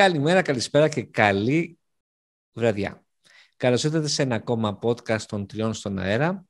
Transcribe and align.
Καλημέρα, 0.00 0.42
καλησπέρα 0.42 0.88
και 0.88 1.02
καλή 1.02 1.78
βραδιά. 2.52 3.04
Καλώς 3.56 3.84
ήρθατε 3.84 4.08
σε 4.08 4.22
ένα 4.22 4.34
ακόμα 4.34 4.78
podcast 4.82 5.20
των 5.20 5.46
τριών 5.46 5.74
στον 5.74 5.98
αέρα. 5.98 6.44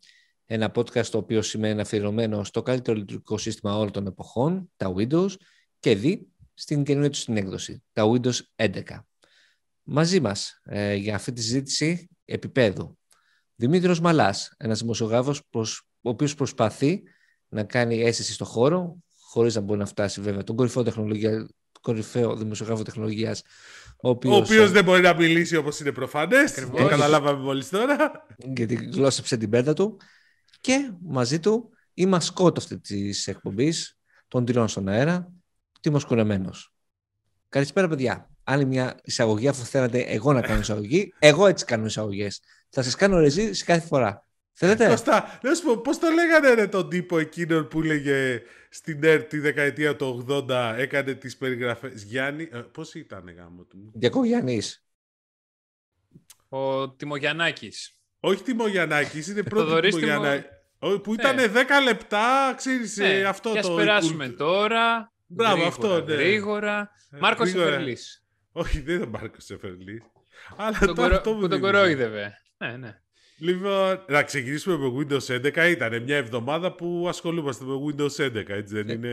Ένα 0.46 0.72
podcast 0.74 1.04
το 1.04 1.19
οποίο 1.19 1.42
σημαίνει 1.42 1.80
αφιερωμένο 1.80 2.44
στο 2.44 2.62
καλύτερο 2.62 2.98
λειτουργικό 2.98 3.38
σύστημα 3.38 3.76
όλων 3.76 3.92
των 3.92 4.06
εποχών, 4.06 4.71
τα 4.76 4.92
Windows, 4.97 5.30
και 5.80 5.94
δει 5.94 6.28
στην 6.54 6.84
καινούργια 6.84 7.10
τους 7.10 7.21
συνέκδοση, 7.21 7.83
τα 7.92 8.04
Windows 8.10 8.38
11. 8.56 8.83
Μαζί 9.82 10.21
μας 10.21 10.60
ε, 10.64 10.94
για 10.94 11.14
αυτή 11.14 11.32
τη 11.32 11.42
συζήτηση 11.42 12.08
επίπεδου. 12.24 12.98
Δημήτριος 13.54 14.01
Μαλάς, 14.01 14.54
ένας 14.56 14.80
δημοσιογράφος 14.80 15.42
ο 16.01 16.09
οποίος 16.09 16.34
προσπαθεί 16.34 17.02
να 17.48 17.64
κάνει 17.64 18.03
αίσθηση 18.03 18.33
στο 18.33 18.45
χώρο, 18.45 18.97
χωρίς 19.20 19.55
να 19.55 19.61
μπορεί 19.61 19.78
να 19.78 19.87
φτάσει 19.87 20.20
βέβαια 20.20 20.45
τον 20.45 20.56
κορυφαίο 20.56 20.83
τεχνολογία 20.83 21.48
κορυφαίο 21.80 22.37
δημοσιογράφο 22.37 22.83
τεχνολογίας. 22.83 23.43
Ο 24.02 24.09
οποίος 24.09 24.70
δεν 24.70 24.84
μπορεί 24.84 25.02
να 25.02 25.15
μιλήσει 25.15 25.57
όπως 25.57 25.80
είναι 25.80 25.93
προφανές. 25.93 26.55
Το 26.55 26.87
καταλάβαμε 26.87 27.43
μόλις 27.43 27.69
τώρα. 27.69 28.27
Γιατί 28.37 28.75
γλώσσεψε 28.75 29.37
την 29.37 29.51
πέτα 29.51 29.73
του. 29.73 30.01
Και 30.61 30.93
μαζί 31.03 31.41
του 31.41 31.70
η 31.95 32.06
μασκότ 32.06 32.56
αυτή 32.56 32.79
της 32.79 33.27
εκπομπής, 33.27 33.98
των 34.29 34.45
τριών 34.45 34.69
στον 34.69 34.89
αέρα, 34.89 35.33
Τίμο 35.80 36.01
Κουρεμένο. 36.06 36.51
Καλησπέρα, 37.48 37.89
παιδιά. 37.89 38.31
Άλλη 38.45 38.65
μια 38.65 38.98
εισαγωγή, 39.03 39.48
αφού 39.48 39.65
θέλατε 39.65 39.98
εγώ 39.98 40.33
να 40.33 40.41
κάνω 40.41 40.61
εισαγωγή, 40.61 41.12
εγώ 41.19 41.47
έτσι 41.47 41.65
κάνω 41.65 41.84
εισαγωγές. 41.84 42.41
Θα 42.69 42.83
σας 42.83 42.95
κάνω 42.95 43.19
ρεζί 43.19 43.53
σε 43.53 43.65
κάθε 43.65 43.87
φορά. 43.87 44.27
Θέλετε; 44.53 44.89
Κωστά, 44.89 45.39
να 45.42 45.55
σου 45.55 45.65
πω, 45.65 45.77
πώς 45.77 45.98
το 45.98 46.09
λέγανε 46.09 46.51
ρε, 46.51 46.67
τον 46.67 46.89
τύπο 46.89 47.19
εκείνον 47.19 47.69
που 47.69 47.83
λέγε 47.83 48.42
στην 48.73 49.05
ΕΡΤ 49.05 49.29
τη 49.29 49.39
δεκαετία 49.39 49.97
του 49.97 50.27
80 50.28 50.75
έκανε 50.77 51.14
τις 51.14 51.36
περιγραφές. 51.36 52.03
Γιάννη, 52.03 52.48
ε, 52.53 52.58
πώς 52.58 52.95
ήταν 52.95 53.34
γάμο 53.36 53.62
του. 53.62 53.91
Διακογιάννης. 53.95 54.84
Ο 56.48 56.91
Τιμογιαννάκης. 56.91 58.00
Όχι 58.20 58.42
Τιμογιαννάκης, 58.42 59.28
είναι 59.28 59.42
πρώτο 59.42 59.80
Τιμογιαννάκης. 59.80 60.50
Που 61.03 61.14
ήταν 61.14 61.34
ναι. 61.34 61.47
10 61.47 61.83
λεπτά, 61.84 62.55
ξέρεις, 62.56 62.97
ναι. 62.97 63.19
Ε, 63.19 63.25
αυτό 63.25 63.53
και 63.53 63.61
το... 63.61 63.75
περάσουμε 63.75 64.28
τώρα. 64.28 65.12
Μπράβο, 65.27 65.55
γρήγορα, 65.55 65.69
αυτό, 65.69 66.05
ναι. 66.05 66.14
Γρήγορα. 66.14 66.91
Ε, 67.11 67.19
Μάρκος 67.19 67.50
Σεφερλής. 67.50 68.25
Όχι, 68.52 68.80
δεν 68.80 68.97
ήταν 68.97 69.08
Μάρκος 69.08 69.50
Εφερλής. 69.50 70.02
Αλλά 70.56 70.78
τον, 70.78 70.95
κορο... 70.95 71.20
που 71.20 71.48
τον 71.48 71.61
κορόιδευε. 71.61 72.34
Ναι, 72.56 72.77
ναι. 72.77 73.00
Λοιπόν, 73.42 74.05
να 74.08 74.22
ξεκινήσουμε 74.22 74.77
με 74.77 74.92
Windows 74.98 75.36
11. 75.36 75.70
Ήταν 75.70 76.02
μια 76.02 76.16
εβδομάδα 76.16 76.74
που 76.74 77.06
ασχολούμαστε 77.08 77.64
με 77.64 77.72
Windows 77.86 78.27
11, 78.27 78.48
έτσι 78.48 78.74
δεν 78.74 78.88
ε, 78.88 78.92
είναι. 78.92 79.08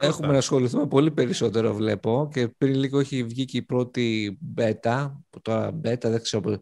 Έχουμε 0.00 0.32
να 0.32 0.38
ασχοληθούμε 0.38 0.86
πολύ 0.86 1.10
περισσότερο, 1.10 1.74
βλέπω. 1.74 2.28
Και 2.32 2.48
πριν 2.48 2.74
λίγο 2.74 2.98
έχει 2.98 3.24
βγει 3.24 3.44
και 3.44 3.56
η 3.56 3.62
πρώτη 3.62 4.38
beta, 4.56 5.12
που 5.30 5.40
τώρα 5.40 5.80
beta 5.84 6.00
δεν 6.00 6.22
ξέρω, 6.22 6.60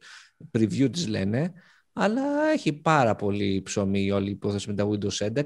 preview 0.58 0.89
της 0.92 1.08
λένε, 1.08 1.52
αλλά 1.92 2.22
έχει 2.52 2.72
πάρα 2.72 3.14
πολύ 3.14 3.62
ψωμί 3.64 4.11
όλη 4.11 4.28
η 4.28 4.30
υπόθεση 4.30 4.69
με 4.69 4.74
τα 4.74 4.89
Windows 4.89 5.28
11. 5.34 5.42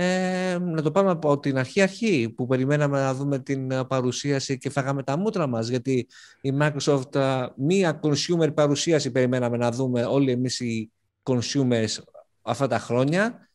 Ε, 0.00 0.58
να 0.60 0.82
το 0.82 0.90
πάμε 0.90 1.10
από 1.10 1.38
την 1.38 1.58
αρχή-αρχή 1.58 2.32
που 2.36 2.46
περιμέναμε 2.46 3.00
να 3.00 3.14
δούμε 3.14 3.38
την 3.38 3.86
παρουσίαση 3.86 4.58
και 4.58 4.70
φάγαμε 4.70 5.02
τα 5.02 5.16
μούτρα 5.16 5.46
μας 5.46 5.68
γιατί 5.68 6.06
η 6.40 6.52
Microsoft 6.60 7.46
μία 7.56 8.00
consumer 8.02 8.54
παρουσίαση 8.54 9.10
περιμέναμε 9.10 9.56
να 9.56 9.70
δούμε 9.70 10.04
όλοι 10.04 10.30
εμείς 10.30 10.60
οι 10.60 10.92
consumers 11.22 11.96
αυτά 12.42 12.66
τα 12.66 12.78
χρόνια. 12.78 13.48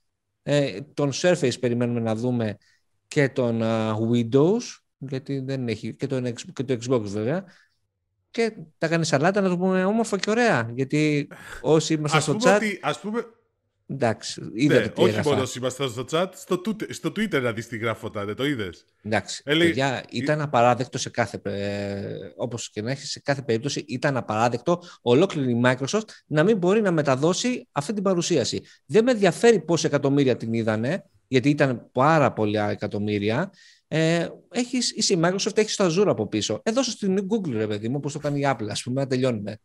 Ε, 0.43 0.79
τον 0.93 1.11
Surface 1.13 1.59
περιμένουμε 1.59 1.99
να 1.99 2.15
δούμε 2.15 2.57
και 3.07 3.29
τον 3.29 3.61
Windows 4.11 4.61
γιατί 4.97 5.39
δεν 5.39 5.67
έχει 5.67 5.93
και, 5.93 6.07
τον, 6.07 6.33
και 6.53 6.63
το 6.63 6.77
Xbox 6.87 7.01
βέβαια. 7.01 7.43
Και 8.31 8.53
τα 8.77 8.87
κάνει 8.87 9.05
σαλάτα 9.05 9.41
να 9.41 9.49
το 9.49 9.57
πούμε 9.57 9.85
όμορφα 9.85 10.17
και 10.17 10.29
ωραία 10.29 10.71
γιατί 10.73 11.27
όσοι 11.61 11.93
είμαστε 11.93 12.19
στο 12.19 12.33
chat 12.33 12.55
ότι, 12.55 12.79
ας 12.81 12.99
πούμε 12.99 13.25
Εντάξει, 13.93 14.41
είδατε 14.53 14.81
ναι, 14.81 14.87
τι 14.87 15.01
Όχι 15.01 15.19
μόνο 15.23 15.43
είμαστε 15.57 15.87
στο 15.87 16.05
chat, 16.11 16.27
στο, 16.33 16.61
στο 16.89 17.09
Twitter 17.09 17.41
να 17.41 17.51
δεις 17.51 17.67
τι 17.67 17.77
γράφω 17.77 18.09
τότε, 18.09 18.33
το 18.33 18.45
είδες; 18.45 18.85
Εντάξει, 19.01 19.41
Έλε... 19.45 19.65
παιδιά, 19.65 20.03
ήταν 20.09 20.41
απαράδεκτο 20.41 20.97
σε 20.97 21.09
κάθε, 21.09 21.39
ε, 21.43 22.31
όπως 22.35 22.69
και 22.69 22.81
να 22.81 22.91
έχει, 22.91 23.05
σε 23.05 23.19
κάθε 23.19 23.41
περίπτωση 23.41 23.85
ήταν 23.87 24.17
απαράδεκτο 24.17 24.81
ολόκληρη 25.01 25.51
η 25.51 25.61
Microsoft 25.65 26.07
να 26.25 26.43
μην 26.43 26.57
μπορεί 26.57 26.81
να 26.81 26.91
μεταδώσει 26.91 27.67
αυτή 27.71 27.93
την 27.93 28.03
παρουσίαση. 28.03 28.61
Δεν 28.85 29.03
με 29.03 29.11
ενδιαφέρει 29.11 29.59
πόσα 29.59 29.87
εκατομμύρια 29.87 30.37
την 30.37 30.53
είδανε, 30.53 31.03
γιατί 31.27 31.49
ήταν 31.49 31.89
πάρα 31.91 32.33
πολλά 32.33 32.69
εκατομμύρια. 32.69 33.51
Ε, 33.87 34.27
έχεις, 34.49 34.91
είσαι 34.91 35.13
η 35.13 35.19
Microsoft, 35.23 35.57
έχεις 35.57 35.75
το 35.75 35.85
Azure 35.85 36.07
από 36.07 36.27
πίσω. 36.27 36.61
Εδώ 36.63 36.83
στην 36.83 37.27
Google, 37.29 37.51
ρε 37.51 37.67
παιδί 37.67 37.89
μου, 37.89 37.95
όπως 37.97 38.13
το 38.13 38.19
κάνει 38.19 38.39
η 38.39 38.43
Apple, 38.47 38.67
ας 38.69 38.83
πούμε, 38.83 39.01
να 39.01 39.07
τελειώνουμε. 39.07 39.59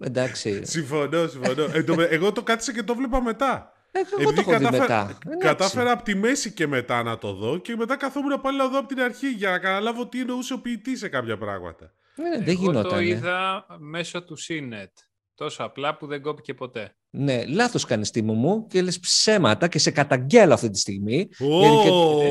Εντάξει. 0.00 0.64
συμφωνώ, 0.64 1.26
συμφωνώ. 1.26 1.62
Ε, 1.62 2.06
εγώ 2.10 2.32
το 2.32 2.42
κάτισα 2.42 2.72
και 2.72 2.82
το 2.82 2.94
βλέπα 2.94 3.22
μετά. 3.22 3.72
Εγώ 4.18 4.32
το 4.32 4.40
έχω 4.40 4.50
κατάφερα, 4.50 5.06
μετά. 5.06 5.18
Κατάφερα 5.38 5.92
από 5.92 6.02
τη 6.02 6.14
μέση 6.14 6.52
και 6.52 6.66
μετά 6.66 7.02
να 7.02 7.18
το 7.18 7.32
δω 7.32 7.58
και 7.58 7.76
μετά 7.76 7.96
καθόμουν 7.96 8.40
πάλι 8.40 8.56
να 8.56 8.68
δω 8.68 8.78
από 8.78 8.88
την 8.88 9.00
αρχή 9.00 9.30
για 9.30 9.50
να 9.50 9.58
καταλάβω 9.58 10.08
τι 10.08 10.20
εννοούσε 10.20 10.52
ο 10.52 10.58
ποιητής 10.58 10.98
σε 10.98 11.08
κάποια 11.08 11.38
πράγματα. 11.38 11.92
Ναι, 12.14 12.44
δεν 12.44 12.54
γινόταν. 12.54 12.84
Εγώ 12.84 12.90
το 12.90 13.00
είδα 13.00 13.66
μέσω 13.78 14.22
του 14.22 14.36
CNET. 14.38 14.92
Τόσο 15.34 15.64
απλά 15.64 15.96
που 15.96 16.06
δεν 16.06 16.22
κόπηκε 16.22 16.54
ποτέ. 16.54 16.96
Ναι, 17.10 17.44
λάθος 17.46 17.84
κάνεις 17.84 18.10
τίμο 18.10 18.32
μου 18.32 18.66
και 18.66 18.82
λες 18.82 19.00
ψέματα 19.00 19.68
και 19.68 19.78
σε 19.78 19.90
καταγγέλω 19.90 20.54
αυτή 20.54 20.70
τη 20.70 20.78
στιγμή. 20.78 21.28
Oh. 21.30 21.60
Γιατί 21.60 21.88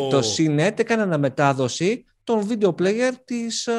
το 0.10 0.22
CNET 0.38 0.80
έκανε 0.80 1.02
αναμετάδοση 1.02 2.06
τον 2.24 2.48
video 2.50 2.76
player 2.76 3.12
της, 3.26 3.70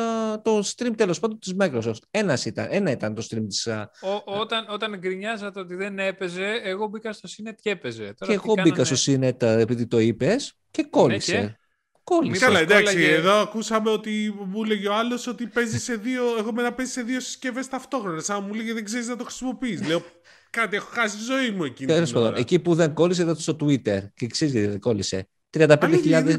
το 0.42 0.58
stream 0.58 0.92
τέλος 0.97 1.20
πάντων 1.20 1.38
της 1.38 1.54
Microsoft. 1.58 2.03
Ένας 2.10 2.44
ήταν, 2.44 2.66
ένα 2.70 2.91
ήταν 2.91 3.14
το 3.14 3.26
stream 3.30 3.44
της... 3.48 3.66
Ο, 3.66 4.41
όταν, 4.41 4.66
όταν 4.69 4.98
γκρινιάζατε 4.98 5.60
ότι 5.60 5.75
δεν 5.75 5.98
έπαιζε, 5.98 6.60
εγώ 6.62 6.86
μπήκα 6.86 7.12
στο 7.12 7.28
Cinet 7.28 7.54
και 7.60 7.70
έπαιζε. 7.70 8.14
Τώρα 8.19 8.32
και 8.32 8.41
εγώ 8.44 8.54
μπήκα 8.62 8.84
στο 8.84 8.97
Cinet 9.06 9.42
επειδή 9.42 9.86
το 9.86 9.98
είπες 9.98 10.54
και 10.70 10.86
κόλλησε. 10.91 11.36
Ναι, 11.36 11.47
και... 11.47 11.56
Κόλλησε. 12.04 12.44
Καλά, 12.44 12.58
εντάξει, 12.58 12.94
κόλλαγε... 12.94 13.14
εδώ 13.14 13.32
ακούσαμε 13.32 13.91
ότι 13.91 14.34
μου 14.47 14.62
έλεγε 14.64 14.88
ο 14.88 14.94
άλλος 14.94 15.26
ότι 15.26 15.47
παίζει 15.47 15.78
σε 15.78 15.94
δύο. 15.94 16.22
Εγώ 16.38 16.53
με 16.53 16.62
να 16.62 16.72
παίζει 16.72 16.92
σε 16.92 17.03
δύο 17.03 17.20
συσκευές 17.20 17.69
ταυτόχρονα. 17.69 18.20
Σαν 18.20 18.44
μου 18.47 18.54
λέγε 18.54 18.72
δεν 18.72 18.84
ξέρεις 18.84 19.09
να 19.09 19.16
το 19.16 19.24
χρησιμοποιείς. 19.24 19.86
Λέω 19.86 20.03
κάτι, 20.50 20.76
έχω 20.76 20.88
χάσει 20.92 21.16
τη 21.16 21.22
ζωή 21.22 21.50
μου 21.50 21.64
εκεί. 21.64 21.84
Τέλος 21.84 22.12
πάντων, 22.12 22.34
εκεί 22.34 22.59
που 22.59 22.74
δεν 22.74 22.94
κόλλησε 22.94 23.22
ήταν 23.22 23.36
στο 23.36 23.56
Twitter. 23.60 24.00
Και 24.14 24.26
ξέρεις 24.26 24.54
γιατί 24.54 24.66
δεν 24.66 24.80
κόλλησε. 24.80 25.28
35.000 25.59 26.36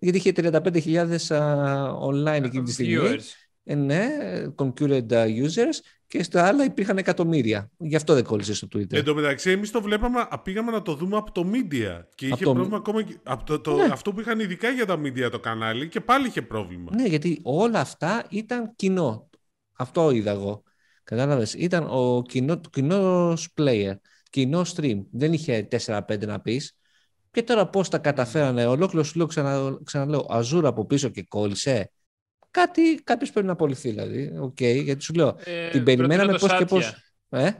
γιατί 0.00 0.18
είχε 0.18 0.32
35.000 0.36 1.16
online 2.08 2.42
εκείνη 2.44 2.62
τη 2.62 2.72
στιγμή. 2.72 3.16
Ε, 3.64 3.74
ναι, 3.74 4.08
concurrent 4.56 5.10
users 5.10 5.78
και 6.06 6.22
στα 6.22 6.46
άλλα 6.46 6.64
υπήρχαν 6.64 6.98
εκατομμύρια. 6.98 7.70
Γι' 7.78 7.96
αυτό 7.96 8.14
δεν 8.14 8.24
κόλλησε 8.24 8.54
στο 8.54 8.68
Twitter. 8.74 8.92
Εν 8.92 9.04
τω 9.04 9.14
μεταξύ, 9.14 9.50
εμείς 9.50 9.70
το 9.70 9.82
βλέπαμε, 9.82 10.28
πήγαμε 10.42 10.70
να 10.70 10.82
το 10.82 10.94
δούμε 10.94 11.16
από 11.16 11.32
το 11.32 11.50
media. 11.52 12.00
Και 12.14 12.26
είχε 12.26 12.44
το... 12.44 12.52
πρόβλημα 12.52 12.76
ακόμα. 12.76 13.04
Από 13.22 13.44
το, 13.44 13.60
το, 13.60 13.76
ναι. 13.76 13.88
Αυτό 13.92 14.12
που 14.12 14.20
είχαν 14.20 14.40
ειδικά 14.40 14.70
για 14.70 14.86
τα 14.86 15.00
media 15.00 15.30
το 15.30 15.40
κανάλι 15.40 15.88
και 15.88 16.00
πάλι 16.00 16.26
είχε 16.26 16.42
πρόβλημα. 16.42 16.90
Ναι, 16.94 17.06
γιατί 17.06 17.40
όλα 17.42 17.80
αυτά 17.80 18.24
ήταν 18.28 18.72
κοινό. 18.76 19.30
Αυτό 19.76 20.10
είδα 20.10 20.30
εγώ. 20.30 20.62
Κατάλαβες; 21.04 21.54
Ήταν 21.54 21.86
ο 21.90 22.22
κοινό 22.72 23.32
player, 23.56 23.94
κοινό 24.30 24.62
stream. 24.76 25.04
Δεν 25.10 25.32
είχε 25.32 25.68
4-5 25.86 26.26
να 26.26 26.40
πεις. 26.40 26.76
Και 27.30 27.42
τώρα 27.42 27.66
πώς 27.66 27.88
τα 27.88 27.98
καταφέρανε, 27.98 28.66
ολόκληρο 28.66 29.04
σου 29.04 29.16
λέω 29.18 29.26
ξανα, 29.26 29.78
ξαναλέω, 29.84 30.26
Azure 30.28 30.68
από 30.68 30.86
πίσω 30.86 31.08
και 31.08 31.22
κόλλησε. 31.28 31.90
Κάτι, 32.50 32.94
κάποιος 33.04 33.30
πρέπει 33.30 33.46
να 33.46 33.52
απολυθεί 33.52 33.90
δηλαδή. 33.90 34.36
OK, 34.40 34.56
okay, 34.60 34.82
γιατί 34.82 35.02
σου 35.02 35.14
λέω, 35.14 35.36
ε, 35.44 35.68
την 35.68 35.84
περιμέναμε 35.84 36.38
πώς 36.38 36.56
και 36.56 36.64
πώς. 36.64 36.94
Ε; 37.28 37.50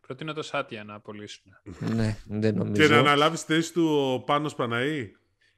Προτείνω 0.00 0.32
το 0.32 0.42
Σάτια 0.42 0.84
να 0.84 0.94
απολύσουν. 0.94 1.42
ναι, 1.78 2.16
δεν 2.26 2.54
νομίζω. 2.54 2.82
Και 2.82 2.88
να 2.88 2.98
αναλάβεις 2.98 3.42
θέση 3.42 3.72
του 3.72 4.12
ο 4.14 4.20
Πάνος 4.20 4.54
Παναή; 4.54 5.10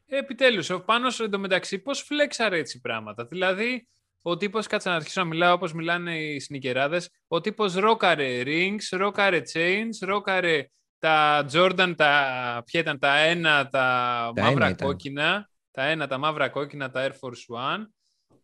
Ε, 0.06 0.18
επιτέλους, 0.18 0.70
ο 0.70 0.80
Πάνος 0.80 1.20
εντωμεταξύ 1.20 1.78
πώς 1.78 2.00
φλέξαρε 2.02 2.58
έτσι 2.58 2.80
πράγματα. 2.80 3.24
Δηλαδή, 3.24 3.88
ο 4.22 4.36
τύπος, 4.36 4.66
κάτσε 4.66 4.88
να 4.88 4.94
αρχίσω 4.94 5.20
να 5.20 5.26
μιλάω 5.26 5.54
όπως 5.54 5.72
μιλάνε 5.72 6.18
οι 6.18 6.40
σνικεράδες, 6.40 7.10
ο 7.28 7.40
τύπος 7.40 7.74
ρόκαρε 7.74 8.42
rings, 8.44 8.98
ρόκαρε 8.98 9.42
chains, 9.52 10.06
ρόκαρε 10.06 10.68
τα 10.98 11.46
Jordan, 11.52 11.94
τα, 11.96 12.62
ποια 12.64 12.80
ήταν 12.80 12.98
τα 12.98 13.16
ένα, 13.18 13.68
τα, 13.68 14.32
μαύρα 14.36 14.74
κόκκινα, 14.74 15.50
τα 15.70 15.84
ένα, 15.84 16.06
τα 16.06 16.18
μαύρα 16.18 16.48
κόκκινα, 16.48 16.90
τα 16.90 17.08
Air 17.08 17.12
Force 17.12 17.76
One. 17.76 17.86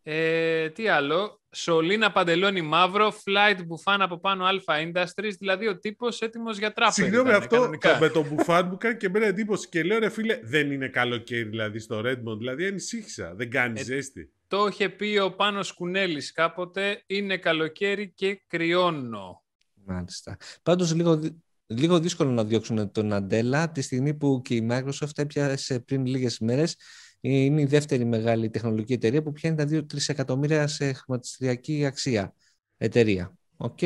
Ε, 0.07 0.69
τι 0.69 0.87
άλλο, 0.87 1.41
Σολίνα 1.55 2.11
παντελόνι 2.11 2.61
μαύρο, 2.61 3.13
flight 3.25 3.65
μπουφάν 3.65 4.01
από 4.01 4.19
πάνω 4.19 4.45
Alpha 4.47 4.73
Industries, 4.73 5.33
δηλαδή 5.39 5.67
ο 5.67 5.79
τύπος 5.79 6.21
έτοιμος 6.21 6.57
για 6.57 6.73
τράπεζα. 6.73 7.03
Συγγνώμη, 7.03 7.31
αυτό 7.31 7.55
κανονικά. 7.55 7.99
με 7.99 8.09
τον 8.09 8.27
μπουφάν 8.27 8.67
μου 8.67 8.77
κάνει 8.77 8.97
και 8.97 9.05
εμένα 9.05 9.25
εντύπωση. 9.25 9.69
Και 9.69 9.83
λέω 9.83 9.99
ρε 9.99 10.09
φίλε, 10.09 10.39
δεν 10.43 10.71
είναι 10.71 10.87
καλοκαίρι 10.87 11.43
δηλαδή 11.43 11.79
στο 11.79 11.99
Redmond, 12.05 12.37
δηλαδή 12.37 12.67
ανησύχησα, 12.67 13.33
δεν 13.35 13.49
κάνει 13.49 13.79
ε, 13.79 13.83
ζέστη. 13.83 14.31
Το 14.47 14.67
είχε 14.67 14.89
πει 14.89 15.17
ο 15.17 15.35
Πάνος 15.35 15.73
Κουνέλης 15.73 16.31
κάποτε, 16.31 17.03
είναι 17.05 17.37
καλοκαίρι 17.37 18.13
και 18.15 18.41
κρυώνω. 18.47 19.43
Μάλιστα. 19.85 20.37
Πάντως 20.63 20.93
λίγο 20.93 21.19
λίγο 21.67 21.99
δύσκολο 21.99 22.31
να 22.31 22.43
διώξουν 22.43 22.91
τον 22.91 23.13
Ναντέλα 23.13 23.71
τη 23.71 23.81
στιγμή 23.81 24.13
που 24.13 24.41
και 24.41 24.55
η 24.55 24.67
Microsoft 24.71 25.17
έπιασε 25.17 25.79
πριν 25.79 26.05
λίγες 26.05 26.39
μέρες 26.39 26.75
είναι 27.19 27.61
η 27.61 27.65
δεύτερη 27.65 28.05
μεγάλη 28.05 28.49
τεχνολογική 28.49 28.93
εταιρεία 28.93 29.21
που 29.21 29.31
πιάνει 29.31 29.55
τα 29.55 29.63
2-3 29.69 29.83
εκατομμύρια 30.07 30.67
σε 30.67 30.93
χρηματιστηριακή 30.93 31.85
αξία 31.85 32.33
εταιρεία. 32.77 33.33
Οκ. 33.57 33.79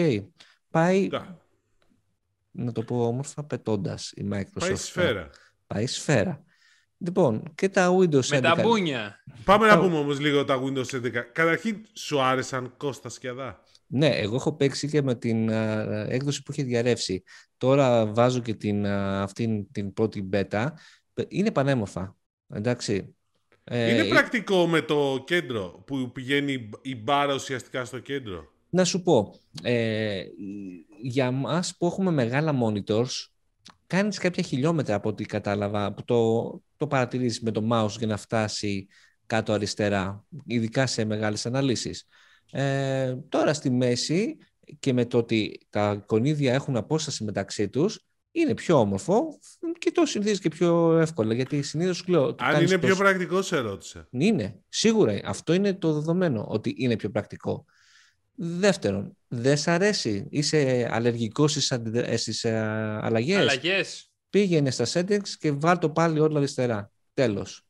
Πάει, 0.69 1.09
να 2.51 2.71
το 2.71 2.83
πω 2.83 3.07
όμορφα, 3.07 3.43
πετώντας 3.43 4.11
η 4.11 4.27
Microsoft. 4.31 4.59
Πάει 4.59 4.75
σφαίρα. 4.75 5.29
Πάει 5.67 5.87
σφαίρα. 5.87 6.43
Λοιπόν, 6.97 7.43
και 7.55 7.69
τα 7.69 7.95
Windows 7.97 8.21
11. 8.21 8.29
Με 8.29 8.39
τα 8.39 8.55
μπούνια. 8.61 9.23
Πάμε 9.43 9.67
να 9.67 9.79
πούμε 9.79 9.97
όμως 9.97 10.19
λίγο 10.19 10.45
τα 10.45 10.61
Windows 10.63 10.93
11. 10.93 11.09
Καταρχήν, 11.33 11.85
σου 11.93 12.21
άρεσαν 12.21 12.73
Κώστας 12.77 13.13
Σκιαδά. 13.13 13.63
Ναι, 13.91 14.07
εγώ 14.07 14.35
έχω 14.35 14.55
παίξει 14.55 14.87
και 14.89 15.01
με 15.01 15.15
την 15.15 15.49
έκδοση 16.07 16.43
που 16.43 16.51
είχε 16.51 16.63
διαρρεύσει. 16.63 17.23
Τώρα 17.57 18.05
βάζω 18.05 18.39
και 18.39 18.53
την, 18.53 18.87
αυτήν 18.87 19.71
την 19.71 19.93
πρώτη 19.93 20.29
beta. 20.33 20.67
Είναι 21.27 21.51
πανέμορφα. 21.51 22.15
Εντάξει. 22.53 23.15
Ε, 23.63 23.93
είναι 23.93 24.03
πρακτικό 24.03 24.67
με 24.67 24.81
το 24.81 25.23
κέντρο 25.25 25.83
που 25.85 26.11
πηγαίνει 26.11 26.69
η 26.81 26.95
μπάρα 26.95 27.33
ουσιαστικά 27.33 27.85
στο 27.85 27.99
κέντρο; 27.99 28.51
Να 28.69 28.83
σου 28.83 29.01
πω, 29.01 29.39
ε, 29.63 30.23
για 31.01 31.31
μας 31.31 31.77
που 31.77 31.85
έχουμε 31.85 32.11
μεγάλα 32.11 32.55
monitors, 32.63 33.27
κάνεις 33.87 34.17
κάποια 34.17 34.43
χιλιόμετρα 34.43 34.95
από 34.95 35.09
ό,τι 35.09 35.25
κατάλαβα, 35.25 35.93
που 35.93 36.03
το, 36.03 36.61
το 36.77 36.87
παρατηρείς 36.87 37.41
με 37.41 37.51
το 37.51 37.67
mouse 37.71 37.97
για 37.97 38.07
να 38.07 38.17
φτάσει 38.17 38.87
κάτω 39.25 39.53
αριστερά, 39.53 40.25
ειδικά 40.45 40.87
σε 40.87 41.05
μεγάλες 41.05 41.45
αναλύσεις. 41.45 42.07
Ε, 42.51 43.15
τώρα 43.29 43.53
στη 43.53 43.69
μέση 43.69 44.37
και 44.79 44.93
με 44.93 45.05
το 45.05 45.17
ότι 45.17 45.59
τα 45.69 46.03
κονίδια 46.05 46.53
έχουν 46.53 46.75
απόσταση 46.75 47.23
μεταξύ 47.23 47.69
τους, 47.69 48.03
είναι 48.31 48.53
πιο 48.53 48.79
όμορφο 48.79 49.39
και 49.79 49.91
το 49.91 50.05
συνηθίζει 50.05 50.39
και 50.39 50.49
πιο 50.49 50.97
εύκολα. 50.97 51.33
Γιατί 51.33 51.61
συνήθως 51.61 52.07
λέω. 52.07 52.35
Αν 52.39 52.65
είναι 52.65 52.77
πιο 52.77 52.95
πρακτικό, 52.95 53.41
σε 53.41 53.57
ρώτησε. 53.57 54.07
Είναι. 54.09 54.59
Σίγουρα. 54.69 55.19
Αυτό 55.23 55.53
είναι 55.53 55.73
το 55.73 55.93
δεδομένο 55.93 56.45
ότι 56.47 56.75
είναι 56.77 56.95
πιο 56.95 57.09
πρακτικό. 57.09 57.65
Δεύτερον, 58.35 59.17
δεν 59.27 59.57
σ' 59.57 59.67
αρέσει. 59.67 60.27
Είσαι 60.29 60.89
αλλεργικός 60.91 61.51
στις 62.15 62.43
ε, 62.43 62.59
αλλαγές; 63.01 63.37
Αλλαγές. 63.37 64.11
Πήγαινε 64.29 64.71
στα 64.71 64.85
settings 64.85 65.29
και 65.39 65.51
βάλ 65.51 65.77
το 65.77 65.89
πάλι 65.89 66.19
όλα 66.19 66.37
αριστερά. 66.37 66.91
Τέλος. 67.13 67.63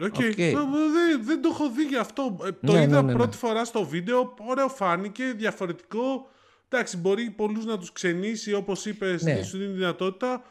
Okay. 0.00 0.30
okay. 0.32 0.52
Δεν, 0.92 1.24
δεν 1.24 1.42
το 1.42 1.48
έχω 1.52 1.70
δει 1.70 1.82
γι' 1.82 1.96
αυτό. 1.96 2.36
Ε, 2.44 2.50
το 2.66 2.72
ναι, 2.72 2.82
είδα 2.82 3.02
ναι, 3.02 3.12
ναι, 3.12 3.18
πρώτη 3.18 3.36
φορά 3.36 3.64
στο 3.64 3.84
βίντεο. 3.84 4.34
Ωραίο 4.48 4.68
φάνηκε, 4.68 5.24
διαφορετικό. 5.36 6.28
Εντάξει, 6.68 6.96
μπορεί 6.96 7.30
πολλούς 7.30 7.64
να 7.64 7.78
τους 7.78 7.92
ξενήσει, 7.92 8.52
όπως 8.52 8.86
είπες, 8.86 9.22
ναι. 9.22 9.42
σου 9.42 9.58
δίνει 9.58 9.72
δυνατότητα. 9.72 10.42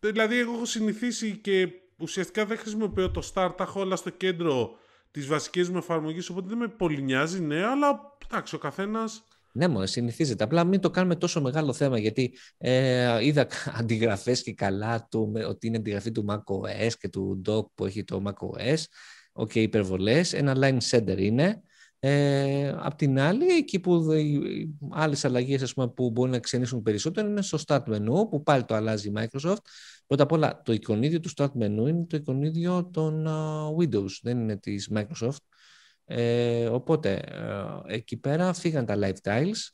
Δηλαδή, 0.00 0.38
εγώ 0.38 0.52
έχω 0.52 0.64
συνηθίσει 0.64 1.36
και 1.36 1.68
ουσιαστικά 1.96 2.44
δεν 2.44 2.58
χρησιμοποιώ 2.58 3.10
το 3.10 3.20
Start, 3.34 3.52
τα 3.56 3.62
έχω 3.62 3.80
όλα 3.80 3.96
στο 3.96 4.10
κέντρο 4.10 4.76
της 5.10 5.26
βασικής 5.26 5.70
μου 5.70 5.76
εφαρμογής, 5.76 6.28
οπότε 6.28 6.48
δεν 6.48 6.58
με 6.58 6.68
πολύ 6.68 7.02
νοιάζει, 7.02 7.40
ναι, 7.40 7.64
αλλά 7.64 8.16
εντάξει, 8.28 8.54
ο 8.54 8.58
καθένας. 8.58 9.24
Ναι, 9.52 9.68
μόνο 9.68 9.86
συνηθίζεται. 9.86 10.44
Απλά 10.44 10.64
μην 10.64 10.80
το 10.80 10.90
κάνουμε 10.90 11.16
τόσο 11.16 11.40
μεγάλο 11.40 11.72
θέμα, 11.72 11.98
γιατί 11.98 12.34
ε, 12.58 13.24
είδα 13.26 13.46
αντιγραφές 13.78 14.42
και 14.42 14.54
καλά 14.54 15.06
του, 15.10 15.32
ότι 15.48 15.66
είναι 15.66 15.76
αντιγραφή 15.76 16.10
του 16.12 16.24
macOS 16.28 16.92
και 16.98 17.08
του 17.08 17.42
dock 17.46 17.66
που 17.74 17.86
έχει 17.86 18.04
το 18.04 18.22
macOS. 18.26 18.78
OK, 19.32 19.50
okay, 19.50 19.58
υπερβολές. 19.58 20.32
Ένα 20.32 20.56
align 20.56 20.78
center 20.90 21.18
είναι. 21.18 21.62
Ε, 22.04 22.68
απ' 22.68 22.94
την 22.94 23.18
άλλη, 23.18 23.46
εκεί 23.46 23.80
που 23.80 24.12
οι 24.12 24.78
άλλες 24.90 25.24
αλλαγές 25.24 25.74
που 25.94 26.10
μπορεί 26.10 26.30
να 26.30 26.38
ξενήσουν 26.38 26.82
περισσότερο 26.82 27.28
είναι 27.28 27.42
στο 27.42 27.58
Start 27.66 27.82
Menu, 27.86 28.28
που 28.30 28.42
πάλι 28.42 28.64
το 28.64 28.74
αλλάζει 28.74 29.08
η 29.08 29.12
Microsoft. 29.16 29.56
Πρώτα 30.06 30.22
απ' 30.22 30.32
όλα, 30.32 30.62
το 30.64 30.72
εικονίδιο 30.72 31.20
του 31.20 31.30
Start 31.36 31.50
Menu 31.58 31.88
είναι 31.88 32.04
το 32.08 32.16
εικονίδιο 32.16 32.90
των 32.92 33.26
Windows, 33.78 34.10
δεν 34.22 34.40
είναι 34.40 34.56
της 34.56 34.90
Microsoft. 34.94 35.36
Ε, 36.14 36.66
οπότε, 36.66 37.12
ε, 37.12 37.94
εκεί 37.94 38.16
πέρα 38.16 38.52
φύγαν 38.52 38.86
τα 38.86 38.96
live 38.98 39.16
tiles. 39.22 39.68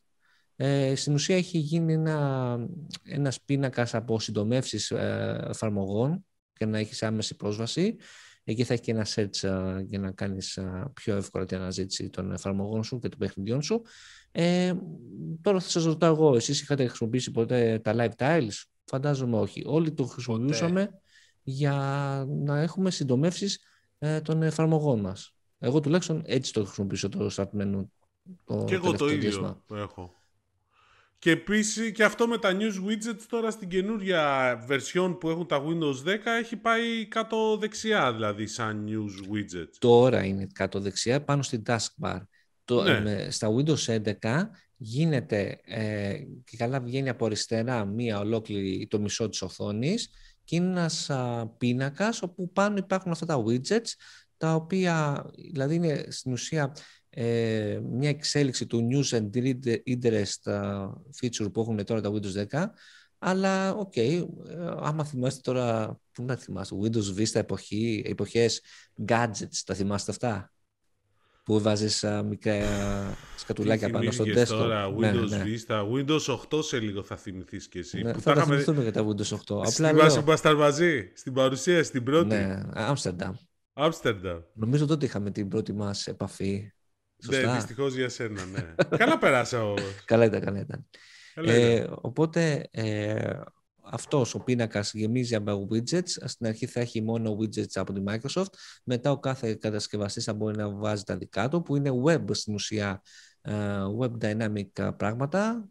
Ε, 0.56 0.94
στην 0.94 1.14
ουσία 1.14 1.36
έχει 1.36 1.58
γίνει 1.58 1.92
ένα, 1.92 2.58
ένας 3.02 3.40
πίνακας 3.40 3.94
από 3.94 4.20
συντομεύσεις 4.20 4.90
ε, 4.90 5.44
εφαρμογών 5.48 6.24
για 6.56 6.66
να 6.66 6.78
έχεις 6.78 7.02
άμεση 7.02 7.36
πρόσβαση. 7.36 7.96
Εκεί 8.44 8.64
θα 8.64 8.72
έχει 8.72 8.82
και 8.82 8.90
ένα 8.90 9.06
search 9.14 9.40
uh, 9.40 9.82
για 9.84 9.98
να 9.98 10.10
κάνεις 10.10 10.58
uh, 10.62 10.84
πιο 10.94 11.16
εύκολα 11.16 11.44
την 11.44 11.56
αναζήτηση 11.56 12.10
των 12.10 12.32
εφαρμογών 12.32 12.84
σου 12.84 12.98
και 12.98 13.08
των 13.08 13.18
παιχνιδιών 13.18 13.62
σου. 13.62 13.82
Ε, 14.32 14.72
τώρα 15.40 15.60
θα 15.60 15.68
σας 15.68 15.84
ρωτάω 15.84 16.12
εγώ, 16.14 16.36
εσείς 16.36 16.60
είχατε 16.60 16.86
χρησιμοποιήσει 16.86 17.30
ποτέ 17.30 17.78
τα 17.78 17.94
live 17.96 18.14
tiles? 18.16 18.62
Φαντάζομαι 18.84 19.36
όχι. 19.36 19.62
Όλοι 19.66 19.92
το 19.92 20.04
χρησιμοποιούσαμε 20.04 20.90
για 21.42 21.74
να 22.28 22.58
έχουμε 22.60 22.90
συντομεύσεις 22.90 23.58
ε, 23.98 24.20
των 24.20 24.42
εφαρμογών 24.42 25.00
μας. 25.00 25.37
Εγώ 25.58 25.80
τουλάχιστον 25.80 26.22
έτσι 26.26 26.52
το 26.52 26.64
χρησιμοποιήσω 26.64 27.08
το 27.08 27.30
start 27.36 27.60
menu. 27.60 27.86
Το 28.44 28.64
και 28.66 28.74
εγώ 28.74 28.92
το 28.92 29.08
ίδιο 29.08 29.62
έχω. 29.70 30.12
Και 31.18 31.30
επίσης 31.30 31.92
και 31.92 32.04
αυτό 32.04 32.28
με 32.28 32.38
τα 32.38 32.56
news 32.58 32.88
widgets 32.88 33.22
τώρα 33.28 33.50
στην 33.50 33.68
καινούρια 33.68 34.52
version 34.68 35.16
που 35.20 35.28
έχουν 35.28 35.46
τα 35.46 35.62
Windows 35.64 36.08
10 36.08 36.18
έχει 36.40 36.56
πάει 36.56 37.06
κάτω 37.06 37.56
δεξιά 37.56 38.12
δηλαδή 38.12 38.46
σαν 38.46 38.86
news 38.88 39.34
widgets. 39.34 39.74
Τώρα 39.78 40.24
είναι 40.24 40.46
κάτω 40.52 40.80
δεξιά 40.80 41.24
πάνω 41.24 41.42
στην 41.42 41.62
taskbar. 41.66 42.20
Το, 42.64 42.82
ναι. 42.82 43.30
στα 43.30 43.48
Windows 43.54 44.02
11 44.20 44.48
γίνεται 44.76 45.60
ε, 45.64 46.14
και 46.44 46.56
καλά 46.56 46.80
βγαίνει 46.80 47.08
από 47.08 47.24
αριστερά 47.24 47.84
μία 47.84 48.18
ολόκληρη 48.18 48.86
το 48.90 49.00
μισό 49.00 49.28
της 49.28 49.42
οθόνης 49.42 50.10
και 50.44 50.56
είναι 50.56 50.68
ένας 50.68 51.10
α, 51.10 51.46
πίνακας 51.58 52.22
όπου 52.22 52.52
πάνω 52.52 52.76
υπάρχουν 52.76 53.12
αυτά 53.12 53.26
τα 53.26 53.42
widgets 53.46 53.92
τα 54.38 54.54
οποία 54.54 55.26
δηλαδή 55.52 55.74
είναι 55.74 56.06
στην 56.08 56.32
ουσία 56.32 56.72
ε, 57.10 57.80
μια 57.90 58.08
εξέλιξη 58.08 58.66
του 58.66 58.88
News 58.90 59.18
and 59.18 59.30
Interests 59.86 60.52
feature 61.20 61.52
που 61.52 61.60
έχουν 61.60 61.84
τώρα 61.84 62.00
τα 62.00 62.12
Windows 62.12 62.46
10 62.50 62.66
αλλά 63.18 63.74
OK, 63.74 63.92
okay, 63.96 64.26
ε, 64.48 64.74
άμα 64.80 65.04
θυμάστε 65.04 65.40
τώρα, 65.42 65.98
πού 66.12 66.22
να 66.22 66.36
θυμάστε, 66.36 66.76
Windows 66.82 67.20
Vista 67.20 67.34
εποχή, 67.34 68.02
εποχές 68.06 68.62
gadgets, 69.06 69.62
τα 69.64 69.74
θυμάστε 69.74 70.10
αυτά; 70.10 70.52
Που 71.44 71.60
βάζεις 71.60 72.04
μικρά 72.24 72.56
σκατουλάκια 73.36 73.90
πάνω 73.90 74.10
στο 74.10 74.24
desktop. 74.24 74.46
τώρα, 74.46 74.90
ναι, 74.90 75.12
Windows 75.12 75.28
ναι, 75.28 75.42
Vista, 75.44 75.82
Windows 75.92 76.38
8 76.50 76.64
σε 76.64 76.78
λίγο 76.78 77.02
θα 77.02 77.16
θυμηθείς 77.16 77.68
και 77.68 77.78
εσύ. 77.78 78.02
Ναι, 78.02 78.12
θα 78.12 78.34
τα 78.34 78.44
θυμηθούμε 78.44 78.82
για 78.82 78.92
τα 78.92 79.06
Windows 79.06 79.56
8. 79.62 79.66
Στην 79.66 79.96
βάση 79.96 80.16
που 80.18 80.24
ήμασταν 80.26 80.56
μαζί, 80.56 81.12
στην 81.14 81.32
παρουσία, 81.32 81.84
στην 81.84 82.02
πρώτη. 82.02 82.34
Ναι, 82.34 82.62
Άμστερνταμ. 82.72 83.34
Άμστερνταμ. 83.80 84.40
Νομίζω 84.52 84.86
τότε 84.86 85.04
είχαμε 85.06 85.30
την 85.30 85.48
πρώτη 85.48 85.72
μας 85.72 86.06
επαφή. 86.06 86.72
Σωστά. 87.24 87.46
Ναι, 87.46 87.52
δυστυχώς 87.52 87.94
για 87.94 88.08
σένα, 88.08 88.44
ναι. 88.44 88.74
καλά 88.98 89.18
περάσα 89.18 89.64
όμως. 89.64 90.04
καλά 90.04 90.24
ήταν, 90.24 90.40
καλά 90.40 90.60
ήταν. 90.60 90.86
ε, 91.34 91.86
οπότε 92.00 92.68
ε, 92.70 93.40
αυτός 93.82 94.34
ο 94.34 94.38
πίνακας 94.38 94.92
γεμίζει 94.92 95.34
από 95.34 95.68
widgets. 95.70 96.08
Στην 96.24 96.46
αρχή 96.46 96.66
θα 96.66 96.80
έχει 96.80 97.02
μόνο 97.02 97.36
widgets 97.40 97.72
από 97.74 97.92
τη 97.92 98.02
Microsoft. 98.06 98.52
Μετά 98.84 99.10
ο 99.10 99.18
κάθε 99.18 99.54
κατασκευαστής 99.54 100.24
θα 100.24 100.34
μπορεί 100.34 100.56
να 100.56 100.70
βάζει 100.70 101.02
τα 101.02 101.16
δικά 101.16 101.48
του, 101.48 101.62
που 101.62 101.76
είναι 101.76 101.90
web 102.04 102.24
στην 102.30 102.54
ουσία, 102.54 103.02
ε, 103.40 103.52
web 104.00 104.10
dynamic 104.20 104.94
πράγματα, 104.96 105.68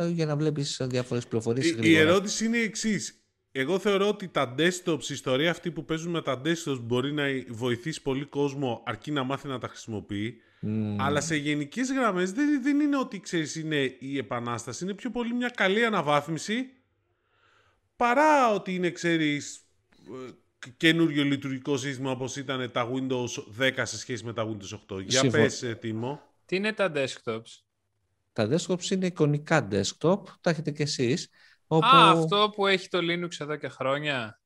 ε, 0.00 0.08
για 0.08 0.26
να 0.26 0.36
βλέπεις 0.36 0.80
διάφορες 0.84 1.26
πληροφορίες. 1.26 1.70
Η, 1.70 1.76
η 1.80 1.96
ερώτηση 1.96 2.44
είναι 2.44 2.56
η 2.56 2.62
εξής. 2.62 3.20
Εγώ 3.58 3.78
θεωρώ 3.78 4.08
ότι 4.08 4.28
τα 4.28 4.54
desktops, 4.58 5.02
η 5.08 5.14
ιστορία 5.14 5.50
αυτή 5.50 5.70
που 5.70 5.84
παίζουν 5.84 6.10
με 6.10 6.22
τα 6.22 6.40
desktops 6.44 6.80
μπορεί 6.82 7.12
να 7.12 7.24
βοηθήσει 7.48 8.02
πολύ 8.02 8.24
κόσμο 8.24 8.82
αρκεί 8.86 9.10
να 9.10 9.22
μάθει 9.22 9.48
να 9.48 9.58
τα 9.58 9.68
χρησιμοποιεί. 9.68 10.40
Αλλά 10.98 11.20
σε 11.20 11.36
γενικές 11.36 11.92
γραμμές 11.92 12.32
δεν, 12.32 12.62
δεν 12.62 12.80
είναι 12.80 12.98
ότι 12.98 13.20
ξέρεις 13.20 13.56
είναι 13.56 13.96
η 13.98 14.18
επανάσταση. 14.18 14.84
Είναι 14.84 14.94
πιο 14.94 15.10
πολύ 15.10 15.34
μια 15.34 15.48
καλή 15.48 15.84
αναβάθμιση 15.84 16.70
παρά 17.96 18.54
ότι 18.54 18.74
είναι, 18.74 18.90
ξέρεις, 18.90 19.60
ε, 20.08 20.30
καινούριο 20.76 21.24
λειτουργικό 21.24 21.76
σύστημα 21.76 22.10
όπως 22.10 22.36
ήταν 22.36 22.70
τα 22.72 22.90
Windows 22.92 23.62
10 23.68 23.82
σε 23.82 23.98
σχέση 23.98 24.24
με 24.24 24.32
τα 24.32 24.48
Windows 24.48 24.94
8. 24.96 25.00
Για 25.02 25.20
Συμφω... 25.20 25.36
πες, 25.36 25.62
ε, 25.62 25.74
Τίμο. 25.74 26.20
Τι 26.46 26.56
είναι 26.56 26.72
τα 26.72 26.92
desktops? 26.94 27.62
Τα 28.32 28.48
desktops 28.50 28.90
είναι 28.90 29.06
εικονικά 29.06 29.68
desktop, 29.70 30.20
τα 30.40 30.50
έχετε 30.50 30.70
κι 30.70 30.82
εσείς. 30.82 31.28
Όπου... 31.66 31.86
Α, 31.86 32.10
αυτό 32.10 32.52
που 32.54 32.66
έχει 32.66 32.88
το 32.88 32.98
Linux 32.98 33.30
εδώ 33.38 33.56
και 33.56 33.68
χρόνια. 33.68 34.40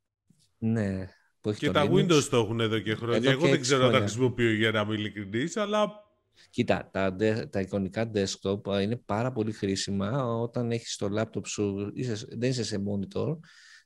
Ναι. 0.59 1.09
Που 1.41 1.49
έχει 1.51 1.59
και 1.59 1.67
το 1.67 1.73
τα 1.73 1.85
Linux. 1.85 1.93
Windows 1.93 2.25
το 2.31 2.37
έχουν 2.37 2.61
εδώ 2.61 2.79
και 2.79 2.95
χρόνια. 2.95 3.17
Εδώ 3.17 3.31
Εγώ 3.31 3.49
δεν 3.49 3.61
ξέρω 3.61 3.87
αν 3.87 3.93
τα 3.93 3.99
χρησιμοποιώ 3.99 4.53
για 4.53 4.71
να 4.71 4.81
είμαι 4.81 4.95
ειλικρινής, 4.95 5.57
αλλά 5.57 6.09
Κοίτα, 6.51 6.89
τα, 6.93 7.17
τα 7.51 7.61
εικονικά 7.61 8.11
desktop 8.15 8.83
είναι 8.83 8.97
πάρα 8.97 9.33
πολύ 9.33 9.53
χρήσιμα 9.53 10.25
όταν 10.25 10.71
έχεις 10.71 10.97
το 10.97 11.09
laptop 11.19 11.47
σου, 11.47 11.91
είσαι, 11.95 12.27
δεν 12.31 12.51
είσαι 12.51 12.65
σε 12.65 12.77
monitor, 12.77 13.39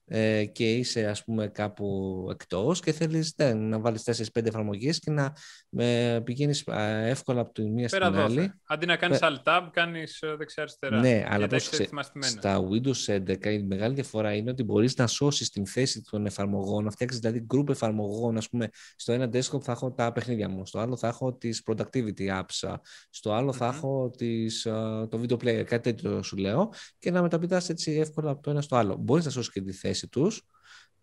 ε, 0.06 0.44
και 0.44 0.72
είσαι 0.74 1.06
ας 1.06 1.24
πούμε 1.24 1.48
κάπου 1.48 2.28
εκτός 2.30 2.80
και 2.80 2.92
θέλεις 2.92 3.34
ναι, 3.36 3.52
να 3.54 3.78
βάλεις 3.80 4.02
4-5 4.34 4.46
εφαρμογές 4.46 4.98
και 4.98 5.10
να 5.10 5.32
ε, 5.76 6.20
πηγαίνεις 6.24 6.64
εύκολα 7.04 7.40
από 7.40 7.52
τη 7.52 7.70
μία 7.70 7.88
Πέρα 7.88 8.04
στην 8.06 8.16
δόθε. 8.20 8.32
άλλη. 8.40 8.52
Αντί 8.66 8.86
να 8.86 8.96
κάνεις 8.96 9.18
alt-tab, 9.22 9.68
κάνεις 9.72 10.22
ε, 10.22 10.34
δεξιά-αριστερά. 10.36 11.00
Ναι, 11.00 11.24
αλλά 11.28 11.46
τα 11.46 11.46
πώς 11.46 11.56
έχεις 11.56 11.68
ξε- 11.68 11.88
θυμαστημένα. 11.88 12.32
Στα 12.32 12.60
Windows 12.68 13.14
11 13.14 13.46
η 13.52 13.62
μεγάλη 13.62 13.94
διαφορά 13.94 14.34
είναι 14.34 14.50
ότι 14.50 14.62
μπορείς 14.62 14.96
να 14.96 15.06
σώσεις 15.06 15.50
την 15.50 15.66
θέση 15.66 16.02
των 16.10 16.26
εφαρμογών, 16.26 16.84
να 16.84 16.90
φτιάξεις 16.90 17.20
δηλαδή 17.20 17.46
group 17.54 17.68
εφαρμογών, 17.68 18.36
ας 18.36 18.48
πούμε, 18.48 18.68
στο 18.96 19.12
ένα 19.12 19.28
desktop 19.32 19.62
θα 19.62 19.72
έχω 19.72 19.92
τα 19.92 20.12
παιχνίδια 20.12 20.48
μου, 20.48 20.66
στο 20.66 20.78
άλλο 20.78 20.96
θα 20.96 21.08
έχω 21.08 21.34
τις 21.34 21.62
productivity 21.66 22.40
apps, 22.40 22.74
στο 23.10 23.32
άλλο 23.32 23.52
θα 23.52 23.66
Μμμ. 23.66 23.74
έχω 23.76 24.10
τις, 24.16 24.66
α, 24.66 25.08
το 25.08 25.20
video 25.22 25.34
player, 25.34 25.62
κάτι 25.64 25.92
τέτοιο 25.92 26.22
σου 26.22 26.36
λέω, 26.36 26.72
και 26.98 27.10
να 27.10 27.22
μεταπηδάς 27.22 27.68
έτσι 27.68 27.92
εύκολα 27.92 28.30
από 28.30 28.42
το 28.42 28.50
ένα 28.50 28.60
στο 28.60 28.76
άλλο. 28.76 28.96
Μπορείς 28.96 29.24
να 29.24 29.30
σώσεις 29.30 29.52
και 29.52 29.60
τη 29.60 29.72
θέση 29.72 29.93
τους. 30.02 30.42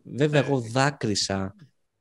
Βέβαια, 0.03 0.41
Ναι. 0.41 0.47
εγώ 0.47 0.59
δάκρυσα 0.59 1.55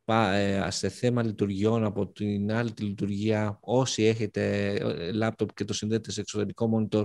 πα- 0.05 0.33
ε, 0.35 0.71
σε 0.71 0.89
θέμα 0.89 1.23
λειτουργιών 1.23 1.85
από 1.85 2.13
την 2.13 2.53
άλλη 2.53 2.73
τη 2.73 2.83
λειτουργία. 2.83 3.59
Όσοι 3.61 4.03
έχετε 4.05 4.73
ε, 4.73 5.13
λάπτοπ 5.13 5.55
και 5.55 5.65
το 5.65 5.73
συνδέετε 5.73 6.11
σε 6.11 6.21
εξωτερικό 6.21 6.89
monitor, 6.91 7.05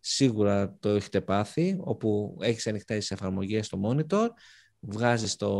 σίγουρα 0.00 0.76
το 0.80 0.88
έχετε 0.88 1.20
πάθει, 1.20 1.76
όπου 1.80 2.36
έχεις 2.40 2.66
ανοιχτά 2.66 2.96
τις 2.96 3.10
εφαρμογές 3.10 3.66
στο 3.66 3.80
monitor, 3.84 4.28
βγάζεις 4.80 5.36
το 5.36 5.50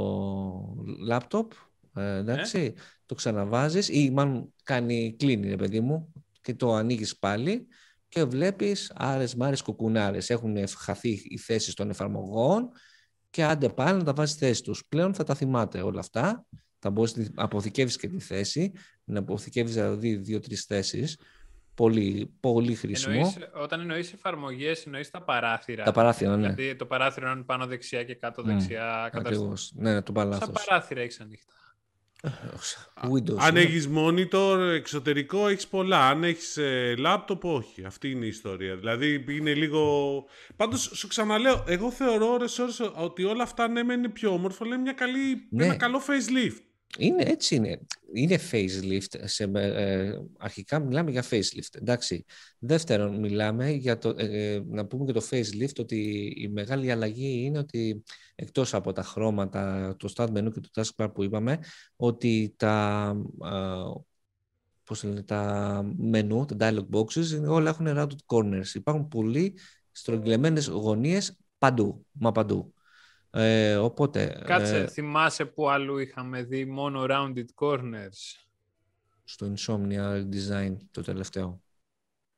λάπτοπ, 1.07 1.53
ε, 1.95 2.17
εντάξει, 2.17 2.75
το 3.07 3.15
ξαναβάζεις 3.15 3.89
ή 3.89 4.11
μάλλον 4.11 4.53
κάνει 4.63 5.15
κλείνει, 5.19 5.49
ρε 5.49 5.57
παιδί 5.57 5.81
μου, 5.81 6.13
και 6.41 6.55
το 6.55 6.75
ανοίγεις 6.75 7.19
πάλι 7.19 7.67
και 8.09 8.25
βλέπεις 8.25 8.93
άρες 8.95 9.35
μάρες 9.35 9.63
κουκουνάρες. 9.63 10.31
Έχουν 10.31 10.69
χαθεί 10.69 11.09
οι 11.25 11.39
θέσεις 11.39 11.75
των 11.75 11.91
εφαρμογών 11.91 12.71
και 13.31 13.45
άντε 13.45 13.69
πάλι 13.69 13.99
να 13.99 14.05
τα 14.05 14.13
βάζεις 14.13 14.37
θέση 14.37 14.63
τους. 14.63 14.83
Πλέον 14.89 15.15
θα 15.15 15.25
τα 15.25 15.35
θυμάται 15.35 15.81
όλα 15.81 16.01
αυτά. 16.01 16.45
Θα 16.79 16.91
μπορείς 16.91 17.17
να 17.17 17.25
αποθηκεύεις 17.35 17.97
και 17.97 18.09
τη 18.09 18.21
θέση, 18.21 18.73
να 19.05 19.19
αποθηκεύεις 19.19 19.75
δηλαδή 19.75 20.17
δύο-τρεις 20.17 20.65
θέσεις. 20.65 21.19
Πολύ, 21.75 22.35
πολύ 22.41 22.75
χρήσιμο. 22.75 23.15
Εννοείς, 23.15 23.39
όταν 23.63 23.81
εννοείς 23.81 24.13
εφαρμογές, 24.13 24.87
εννοείς 24.87 25.11
τα 25.11 25.23
παράθυρα. 25.23 25.85
Τα 25.85 25.93
παράθυρα, 25.93 26.37
ναι. 26.37 26.53
Δηλαδή 26.53 26.77
το 26.77 26.87
παράθυρο 26.87 27.31
είναι 27.31 27.43
πάνω 27.43 27.67
δεξιά 27.67 28.05
και 28.05 28.15
κάτω 28.15 28.43
Μμ, 28.43 28.47
δεξιά. 28.47 29.09
καταρχήν. 29.13 29.37
Ακριβώς. 29.37 29.73
Ναι, 29.75 29.93
ναι, 29.93 30.03
το 30.03 30.07
είπα 30.11 30.21
Σαν 30.21 30.31
λάθος. 30.31 30.65
παράθυρα 30.67 31.01
έχεις 31.01 31.21
ανοιχτά. 31.21 31.53
Windows. 33.03 33.37
Αν 33.39 33.55
ναι. 33.55 33.61
έχεις 33.61 33.89
monitor 33.95 34.59
εξωτερικό, 34.75 35.49
έχεις 35.49 35.67
πολλά. 35.67 36.09
Αν 36.09 36.25
έχεις 36.25 36.59
laptop, 37.07 37.41
όχι. 37.41 37.85
Αυτή 37.85 38.11
είναι 38.11 38.25
η 38.25 38.29
ιστορία. 38.29 38.77
Δηλαδή 38.77 39.25
είναι 39.29 39.55
λίγο. 39.55 40.25
Πάντως 40.57 40.91
σου 40.95 41.09
ξαναλέω, 41.09 41.65
εγώ 41.67 41.91
θεωρώ 41.91 42.33
ώρες 42.33 42.59
ώρες 42.59 42.81
ότι 42.95 43.25
όλα 43.25 43.43
αυτά 43.43 43.69
ναι, 43.69 43.83
μεν 43.83 43.99
είναι 43.99 44.09
πιο 44.09 44.33
όμορφο, 44.33 44.65
αλλά 44.65 44.75
είναι 44.75 44.83
μια 44.83 44.93
καλή, 44.93 45.47
Ναι. 45.51 45.65
ένα 45.65 45.77
καλό 45.77 46.03
facelift. 46.07 46.61
Είναι 46.99 47.23
έτσι 47.23 47.55
είναι. 47.55 47.81
Είναι 48.13 48.39
facelift. 48.51 49.21
Σε, 49.25 49.45
ε, 49.55 50.19
αρχικά 50.39 50.79
μιλάμε 50.79 51.11
για 51.11 51.25
facelift. 51.31 51.75
Εντάξει. 51.75 52.25
Δεύτερον, 52.59 53.19
μιλάμε 53.19 53.71
για 53.71 53.99
το, 53.99 54.15
ε, 54.17 54.63
να 54.67 54.87
πούμε 54.87 55.05
και 55.05 55.13
το 55.13 55.27
facelift 55.31 55.79
ότι 55.79 56.33
η 56.37 56.49
μεγάλη 56.49 56.91
αλλαγή 56.91 57.43
είναι 57.45 57.59
ότι 57.59 58.03
εκτός 58.35 58.75
από 58.75 58.93
τα 58.93 59.03
χρώματα, 59.03 59.95
το 59.99 60.13
start 60.17 60.29
menu 60.29 60.53
και 60.53 60.61
το 60.61 60.69
taskbar 60.75 61.15
που 61.15 61.23
είπαμε, 61.23 61.59
ότι 61.97 62.55
τα, 62.57 63.09
ε, 63.45 64.01
πώς 64.85 65.03
λένε, 65.05 65.23
τα 65.23 65.83
menu, 66.13 66.57
τα 66.57 66.57
dialog 66.59 66.87
boxes, 66.97 67.31
είναι- 67.31 67.49
όλα 67.49 67.71
έχουν 67.71 67.87
rounded 67.89 68.17
corners. 68.27 68.75
Υπάρχουν 68.75 69.09
πολλοί 69.09 69.55
στρογγυλεμένες 69.93 70.67
γωνίες 70.67 71.37
παντού, 71.59 72.07
μα 72.13 72.33
παντού. 72.33 72.75
Ε, 73.39 73.77
οπότε, 73.77 74.43
Κάτσε, 74.45 74.77
ε, 74.79 74.87
θυμάσαι 74.87 75.45
που 75.45 75.69
αλλού 75.71 75.99
είχαμε 75.99 76.43
δει 76.43 76.65
μόνο 76.65 77.05
rounded 77.09 77.45
corners; 77.55 78.45
στο 79.25 79.53
Insomnia 79.57 80.23
Design 80.33 80.77
το 80.91 81.03
τελευταίο. 81.03 81.61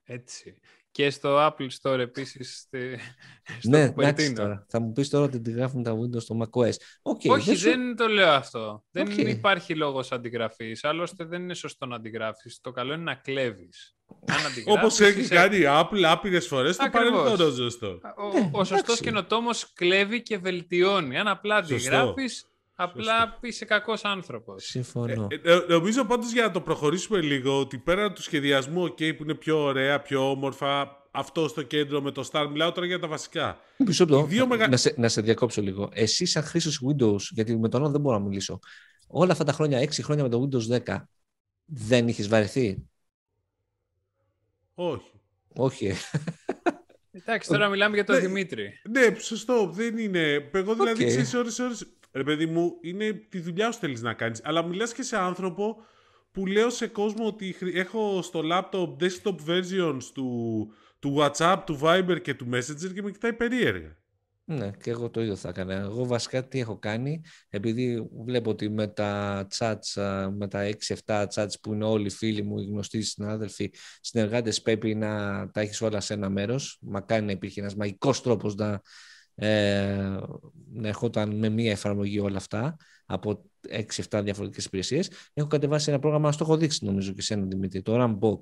Έτσι. 0.04 0.58
Και 0.90 1.10
στο 1.10 1.36
Apple 1.46 1.68
Store 1.82 1.98
επίσης 1.98 2.58
στη- 2.58 2.98
στο 3.60 3.70
ναι, 3.70 3.86
Κουπερτίνο. 3.88 4.08
εντάξει 4.08 4.32
τώρα. 4.32 4.66
Θα 4.68 4.80
μου 4.80 4.92
πεις 4.92 5.08
τώρα 5.08 5.24
ότι 5.24 5.40
αντιγράφουν 5.40 5.82
τα 5.82 5.92
Windows 5.98 6.20
στο 6.22 6.38
macOS. 6.42 6.72
OK, 7.02 7.20
Όχι, 7.28 7.54
σου- 7.56 7.68
δεν 7.68 7.96
το 7.96 8.06
λέω 8.06 8.28
αυτό. 8.30 8.84
Δεν 8.90 9.06
Οκ. 9.06 9.16
υπάρχει 9.16 9.74
λόγος 9.74 10.12
αντιγραφής. 10.12 10.84
Άλλωστε 10.84 11.24
δεν 11.24 11.42
είναι 11.42 11.54
σωστό 11.54 11.86
να 11.86 11.96
αντιγράφεις. 11.96 12.60
Το 12.60 12.70
καλό 12.70 12.92
είναι 12.92 13.02
να 13.02 13.14
κλέβεις. 13.14 13.96
Αν 14.26 14.46
αντιγράφεις, 14.46 14.66
Όπως 14.82 15.00
έχει 15.00 15.20
είσαι- 15.20 15.34
κάνει 15.34 15.56
η 15.56 15.64
Apple 15.66 16.02
άπειρες 16.06 16.46
φορές 16.46 16.74
στο 16.74 16.84
Ακριβώς. 16.84 17.22
παρελθόν, 17.22 17.50
σωστό. 17.50 17.86
Ο, 17.86 18.38
Ναι, 18.38 18.50
ο 18.52 18.58
σωστός 18.64 18.78
εντάξει. 18.78 19.02
καινοτόμος 19.02 19.72
κλέβει 19.74 20.22
και 20.22 20.38
βελτιώνει. 20.38 21.18
Αν 21.18 21.28
απλά 21.28 21.56
Σωστό. 21.64 21.74
αντιγράφεις, 21.74 22.44
απλά 22.74 23.38
είσαι 23.40 23.64
κακός 23.64 24.04
άνθρωπος. 24.04 24.64
Συμφωνώ. 24.64 25.26
Ε, 25.42 25.52
ε, 25.52 25.64
νομίζω 25.68 26.04
πάντως 26.04 26.32
για 26.32 26.42
να 26.42 26.50
το 26.50 26.60
προχωρήσουμε 26.60 27.20
λίγο 27.20 27.60
ότι 27.60 27.78
πέρα 27.78 28.12
του 28.12 28.22
σχεδιασμού 28.22 28.84
OK, 28.84 29.16
που 29.16 29.22
είναι 29.22 29.34
πιο 29.34 29.62
ωραία, 29.62 30.00
πιο 30.00 30.30
όμορφα, 30.30 30.96
αυτό 31.10 31.48
στο 31.48 31.62
κέντρο 31.62 32.00
με 32.02 32.10
το 32.10 32.28
Start, 32.32 32.46
μιλάω 32.50 32.72
τώρα 32.72 32.86
για 32.86 32.98
τα 32.98 33.08
βασικά. 33.08 33.58
Μισό 33.76 34.04
λεπτό. 34.04 34.24
οι 34.24 34.28
δύο 34.28 34.46
μεγα- 34.46 34.68
να, 34.68 34.76
σε, 34.76 34.94
να 34.96 35.08
σε 35.08 35.20
διακόψω 35.20 35.62
λίγο. 35.62 35.88
Εσύ, 35.92 36.26
σαν 36.26 36.42
χρήστη 36.42 36.70
Windows, 36.90 37.20
γιατί 37.30 37.58
με 37.58 37.68
τον 37.68 37.80
άλλο 37.80 37.90
δεν 37.90 38.00
μπορώ 38.00 38.18
να 38.18 38.24
μιλήσω, 38.24 38.58
όλα 39.06 39.32
αυτά 39.32 39.44
τα 39.44 39.52
χρόνια, 39.52 39.78
6 39.80 40.02
χρόνια 40.02 40.22
με 40.22 40.28
το 40.30 40.48
Windows 40.48 40.66
10, 40.68 41.08
δεν 41.64 42.08
είχες 42.08 42.28
βαρεθεί; 42.28 42.88
Όχι. 44.80 45.10
Όχι. 45.54 45.86
ε. 45.86 45.94
Εντάξει, 47.12 47.48
τώρα 47.48 47.68
μιλάμε 47.68 47.94
για 47.94 48.04
τον 48.04 48.14
Ναι. 48.14 48.20
Δημήτρη. 48.20 48.72
Ναι, 48.90 49.14
σωστό, 49.18 49.70
δεν 49.72 49.98
είναι. 49.98 50.50
Εγώ 50.52 50.74
δηλαδή 50.74 51.02
Οκ. 51.04 51.08
ξέρεις 51.08 51.34
ώρες, 51.34 51.58
ώρες, 51.58 51.86
ρε 52.12 52.22
παιδί 52.22 52.46
μου, 52.46 52.72
είναι 52.80 53.12
τη 53.12 53.40
δουλειά 53.40 53.72
σου 53.72 53.78
θέλεις 53.78 54.02
να 54.02 54.14
κάνεις. 54.14 54.40
Αλλά 54.44 54.62
μιλάς 54.64 54.92
και 54.92 55.02
σε 55.02 55.16
άνθρωπο 55.18 55.76
που 56.32 56.46
λέω 56.46 56.70
σε 56.70 56.86
κόσμο 56.86 57.26
ότι 57.26 57.52
χρη- 57.52 57.76
έχω 57.76 58.22
στο 58.22 58.40
laptop 58.52 58.96
desktop 59.02 59.34
versions 59.48 60.02
του, 60.14 60.68
του 60.98 61.16
WhatsApp, 61.18 61.56
του 61.66 61.78
Viber 61.82 62.18
και 62.22 62.34
του 62.34 62.48
Messenger 62.52 62.92
και 62.94 63.02
με 63.02 63.10
κοιτάει 63.10 63.32
περίεργα. 63.32 63.96
Ναι, 64.50 64.70
και 64.82 64.90
εγώ 64.90 65.10
το 65.10 65.20
ίδιο 65.20 65.36
θα 65.36 65.48
έκανα. 65.48 65.74
Εγώ 65.74 66.06
βασικά 66.06 66.48
τι 66.48 66.60
έχω 66.60 66.78
κάνει, 66.78 67.20
επειδή 67.48 68.08
βλέπω 68.24 68.50
ότι 68.50 68.68
με 68.70 68.86
τα 68.86 69.46
chats, 69.58 70.00
α, 70.02 70.30
με 70.30 70.48
τα 70.48 70.70
6-7 71.06 71.26
chats 71.34 71.52
που 71.62 71.72
είναι 71.72 71.84
όλοι 71.84 72.06
οι 72.06 72.10
φίλοι 72.10 72.42
μου, 72.42 72.58
οι 72.58 72.64
γνωστοί 72.64 73.02
συνάδελφοι, 73.02 73.70
συνεργάτες 74.00 74.62
πρέπει 74.62 74.94
να 74.94 75.10
τα 75.50 75.60
έχεις 75.60 75.80
όλα 75.80 76.00
σε 76.00 76.14
ένα 76.14 76.28
μέρος. 76.28 76.78
Μακάρι 76.80 77.24
να 77.24 77.32
υπήρχε 77.32 77.60
ένας 77.60 77.74
μαγικός 77.74 78.22
τρόπος 78.22 78.54
να, 78.54 78.80
ε, 79.34 80.16
να 80.72 80.88
ερχόταν 80.88 81.36
με 81.38 81.48
μία 81.48 81.70
εφαρμογή 81.70 82.18
όλα 82.18 82.36
αυτά 82.36 82.76
από 83.06 83.50
6-7 83.68 84.22
διαφορετικές 84.22 84.64
υπηρεσίες. 84.64 85.10
Έχω 85.32 85.46
κατεβάσει 85.48 85.90
ένα 85.90 85.98
πρόγραμμα, 85.98 86.32
στο 86.32 86.44
έχω 86.44 86.56
δείξει 86.56 86.84
νομίζω 86.84 87.12
και 87.12 87.22
σε 87.22 87.34
έναν 87.34 87.48
Δημήτρη, 87.50 87.82
το 87.82 87.94
Rambox, 88.04 88.38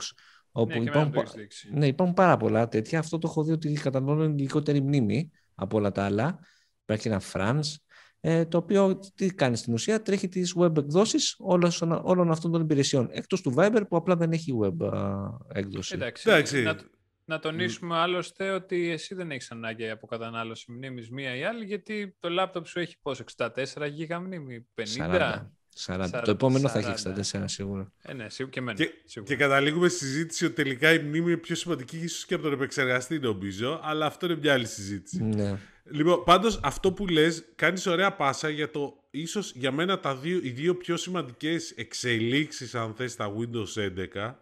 όπου 0.50 0.68
Ναι, 0.68 0.74
και 0.74 0.88
εμένα 0.88 0.90
υπάρχουν, 0.90 1.12
το 1.12 1.20
πα- 1.20 1.22
έχεις 1.22 1.34
δείξει. 1.40 1.68
ναι, 1.72 1.86
υπάρχουν 1.86 2.14
πάρα 2.14 2.36
πολλά 2.36 2.68
τέτοια. 2.68 2.98
Αυτό 2.98 3.18
το 3.18 3.28
έχω 3.30 3.44
δει 3.44 3.52
ότι 3.52 3.72
καταναλώνει 3.72 4.40
λιγότερη 4.42 4.80
μνήμη 4.80 5.30
από 5.56 5.76
όλα 5.76 5.92
τα 5.92 6.04
άλλα. 6.04 6.38
Υπάρχει 6.82 7.08
ένα 7.08 7.22
France, 7.32 7.74
ε, 8.20 8.44
το 8.44 8.58
οποίο 8.58 8.98
τι 9.14 9.34
κάνει 9.34 9.56
στην 9.56 9.72
ουσία, 9.72 10.02
τρέχει 10.02 10.28
τις 10.28 10.54
web 10.58 10.76
εκδόσεις 10.76 11.36
όλων, 11.38 11.70
όλων 12.02 12.30
αυτών 12.30 12.52
των 12.52 12.60
υπηρεσιών. 12.60 13.08
Εκτός 13.10 13.40
του 13.40 13.54
Viber 13.56 13.82
που 13.88 13.96
απλά 13.96 14.16
δεν 14.16 14.32
έχει 14.32 14.58
web 14.62 14.86
α, 14.92 15.28
έκδοση. 15.52 15.94
Εντάξει, 15.94 16.30
Εντάξει. 16.30 16.62
Να, 16.62 16.76
να 17.24 17.38
τονίσουμε 17.38 17.96
άλλωστε 17.96 18.50
ότι 18.50 18.90
εσύ 18.90 19.14
δεν 19.14 19.30
έχεις 19.30 19.50
ανάγκη 19.50 19.90
από 19.90 20.06
κατανάλωση 20.06 20.72
μνήμης 20.72 21.10
μία 21.10 21.36
ή 21.36 21.44
άλλη, 21.44 21.64
γιατί 21.64 22.16
το 22.20 22.28
λάπτοπ 22.28 22.66
σου 22.66 22.78
έχει 22.78 22.98
πόσο, 23.02 23.24
64 23.36 23.48
γίγα 23.90 24.20
μνήμη, 24.20 24.66
50. 24.74 24.84
40. 24.98 25.50
40. 25.76 26.04
40, 26.12 26.22
Το 26.24 26.30
επόμενο 26.30 26.68
θα 26.68 26.78
έχεις 26.78 27.06
40. 27.06 27.40
64 27.40 27.42
σίγουρα. 27.44 27.92
Ε, 28.02 28.12
ναι, 28.12 28.28
σίγουρα 28.28 28.54
και 28.54 28.60
εμένα. 28.60 28.78
Και, 28.78 28.92
σίγουρα. 29.04 29.32
και 29.32 29.38
καταλήγουμε 29.42 29.88
στη 29.88 29.98
συζήτηση 29.98 30.44
ότι 30.44 30.54
τελικά 30.54 30.92
η 30.92 30.98
μνήμη 30.98 31.26
είναι 31.30 31.36
πιο 31.36 31.54
σημαντική 31.54 31.96
ίσως 31.98 32.26
και 32.26 32.34
από 32.34 32.42
τον 32.42 32.52
επεξεργαστή 32.52 33.18
νομίζω, 33.18 33.80
αλλά 33.82 34.06
αυτό 34.06 34.26
είναι 34.26 34.36
μια 34.36 34.52
άλλη 34.52 34.66
συζήτηση. 34.66 35.22
Ναι. 35.22 35.58
Λοιπόν, 35.90 36.24
πάντως 36.24 36.60
αυτό 36.62 36.92
που 36.92 37.06
λες 37.06 37.44
κάνεις 37.54 37.86
ωραία 37.86 38.12
πάσα 38.12 38.48
για 38.48 38.70
το 38.70 39.04
ίσως 39.10 39.52
για 39.54 39.72
μένα 39.72 40.00
τα 40.00 40.16
δύο, 40.16 40.40
οι 40.42 40.50
δύο 40.50 40.76
πιο 40.76 40.96
σημαντικές 40.96 41.70
εξελίξεις 41.70 42.74
αν 42.74 42.94
θες 42.94 43.12
στα 43.12 43.32
Windows 43.36 43.90
11 44.14 44.34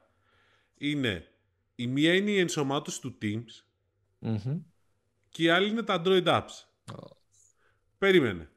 είναι 0.79 1.27
η 1.75 1.87
μία 1.87 2.15
είναι 2.15 2.31
η 2.31 2.39
ενσωμάτωση 2.39 3.01
του 3.01 3.19
Teams 3.23 3.65
Μμμ. 4.19 4.61
και 5.29 5.43
η 5.43 5.49
άλλη 5.49 5.69
είναι 5.69 5.83
τα 5.83 6.03
Android 6.05 6.25
apps. 6.25 6.65
Περίμενε. 7.99 8.49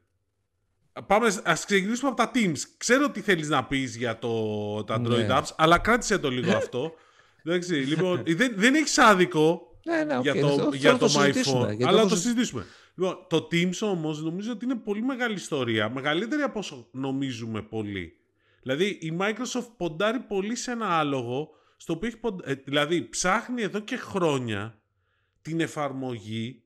Πάμε, 1.06 1.36
ας 1.44 1.64
ξεκινήσουμε 1.64 2.10
από 2.10 2.16
τα 2.22 2.30
Teams. 2.34 2.58
Ξέρω 2.76 3.10
τι 3.10 3.20
θέλεις 3.20 3.48
να 3.48 3.64
πεις 3.64 3.96
για 3.96 4.18
το, 4.18 4.84
τα 4.84 5.00
Android 5.00 5.08
Ναι. 5.08 5.26
apps, 5.30 5.48
αλλά 5.56 5.78
κράτησε 5.78 6.18
το 6.18 6.30
λίγο 6.30 6.56
αυτό. 6.62 6.92
Εντάξει, 7.44 7.74
λοιπόν, 7.74 8.22
δεν, 8.26 8.52
δεν 8.56 8.74
έχεις 8.74 8.98
άδικο 8.98 9.60
Ναι, 9.84 10.04
ναι, 10.04 10.16
οκ. 10.16 10.22
για 10.22 10.32
Okay. 10.34 10.40
το, 10.40 10.70
για 10.72 10.80
θέλω 10.96 10.98
το 10.98 11.04
να 11.06 11.12
το 11.12 11.20
My 11.20 11.22
συζητήσουμε, 11.24 11.64
Phone. 11.64 11.66
γιατί 11.68 11.84
Αλλά 11.84 11.98
όπως- 11.98 12.10
το 12.12 12.16
συζητήσουμε. 12.18 12.64
Λοιπόν, 12.94 13.26
το 13.28 13.48
Teams 13.52 13.78
όμως 13.80 14.22
νομίζω 14.22 14.52
ότι 14.52 14.64
είναι 14.64 14.74
πολύ 14.74 15.02
μεγάλη 15.02 15.34
ιστορία. 15.34 15.88
Μεγαλύτερη 15.90 16.42
από 16.42 16.58
όσο 16.58 16.88
νομίζουμε 16.92 17.62
πολύ. 17.62 18.12
Δηλαδή 18.62 18.84
η 18.86 19.16
Microsoft 19.20 19.68
ποντάρει 19.76 20.18
πολύ 20.20 20.56
σε 20.56 20.70
ένα 20.70 20.86
άλογο 20.98 21.48
στο 21.76 21.92
οποίο 21.92 22.08
έχει 22.08 22.16
ποντα- 22.16 22.48
ε, 22.48 22.54
δηλαδή 22.64 23.08
ψάχνει 23.08 23.62
εδώ 23.62 23.78
και 23.80 23.96
χρόνια 23.96 24.78
την 25.42 25.60
εφαρμογή 25.60 26.62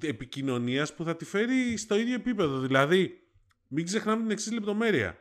επικοινωνίας 0.00 0.94
που 0.94 1.04
θα 1.04 1.16
τη 1.16 1.24
φέρει 1.24 1.76
στο 1.76 1.96
ίδιο 1.98 2.14
επίπεδο. 2.14 2.58
Δηλαδή, 2.58 3.22
μην 3.68 3.84
ξεχνάμε 3.84 4.22
την 4.22 4.30
εξής 4.30 4.52
λεπτομέρεια. 4.52 5.16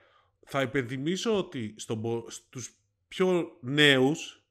Θα 0.46 0.62
υπενθυμίσω 0.62 1.38
ότι 1.38 1.74
στο, 1.78 2.26
στους 2.28 2.76
πιο 3.08 3.58
νέους 3.62 4.44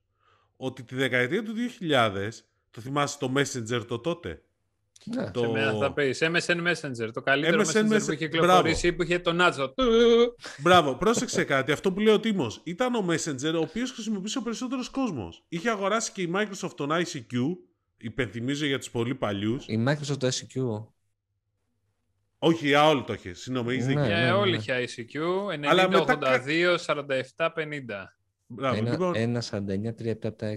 ότι 0.57 0.83
τη 0.83 0.95
δεκαετία 0.95 1.43
του 1.43 1.53
2000 1.81 2.29
το 2.71 2.81
θυμάσαι 2.81 3.19
το 3.19 3.33
Messenger 3.37 3.87
το 3.87 3.99
τότε; 3.99 4.43
Ναι. 5.05 5.31
Το... 5.31 5.41
Σε 5.41 5.49
μένα 5.49 5.73
θα 5.73 5.93
πεις. 5.93 6.23
MSN 6.23 6.67
Messenger. 6.67 7.11
Το 7.13 7.21
καλύτερο 7.23 7.63
MSN 7.63 7.93
Messenger 7.93 8.05
που 8.07 8.13
είχε 8.13 8.17
κυκλοφορήσει 8.17 8.93
που 8.93 9.03
είχε 9.03 9.19
το 9.19 9.33
Νάτσο. 9.33 9.75
Μπράβο. 10.59 10.95
Πρόσεξε 10.95 11.45
κάτι. 11.45 11.73
Αυτό 11.73 11.93
που 11.93 12.01
λέει 12.01 12.15
ο 12.15 12.21
Τίμος. 12.21 12.61
Ήταν 12.65 12.95
ο 12.95 13.07
Messenger 13.09 13.55
ο 13.55 13.59
οποίος 13.59 13.93
χρησιμοποιούσε 13.93 14.39
ο 14.39 14.43
περισσότερος 14.43 14.89
κόσμος. 14.89 15.45
Είχε 15.49 15.71
αγοράσει 15.71 16.13
και 16.13 16.23
η 16.23 16.33
Microsoft 16.35 16.77
τον 16.77 16.91
ICQ. 16.93 17.57
Υπενθυμίζω 17.97 18.67
για 18.67 18.79
τους 18.79 18.91
πολύ 18.91 19.15
παλιούς. 19.15 19.67
Η 19.67 19.85
Microsoft 19.89 20.19
το 20.19 20.27
ICQ. 20.27 20.87
Όχι, 22.47 22.67
για 22.67 22.89
όλοι 22.89 23.05
το 23.05 23.13
είχε. 23.13 23.33
Συγγνώμη, 23.33 23.73
έχεις 23.73 23.87
δίκιο. 23.87 24.05
Για 24.05 24.37
όλοι 24.37 24.57
είχε 24.57 24.85
ICQ. 24.85 25.15
90, 25.75 26.07
82, 26.07 26.77
47, 26.87 27.51
50. 27.51 27.53
Μπράβο, 28.47 28.77
ένα, 28.77 28.91
λοιπόν... 28.91 29.13
1, 29.15 29.39
49, 29.51 29.95
3, 30.03 30.13
7, 30.23 30.31
6. 30.31 30.55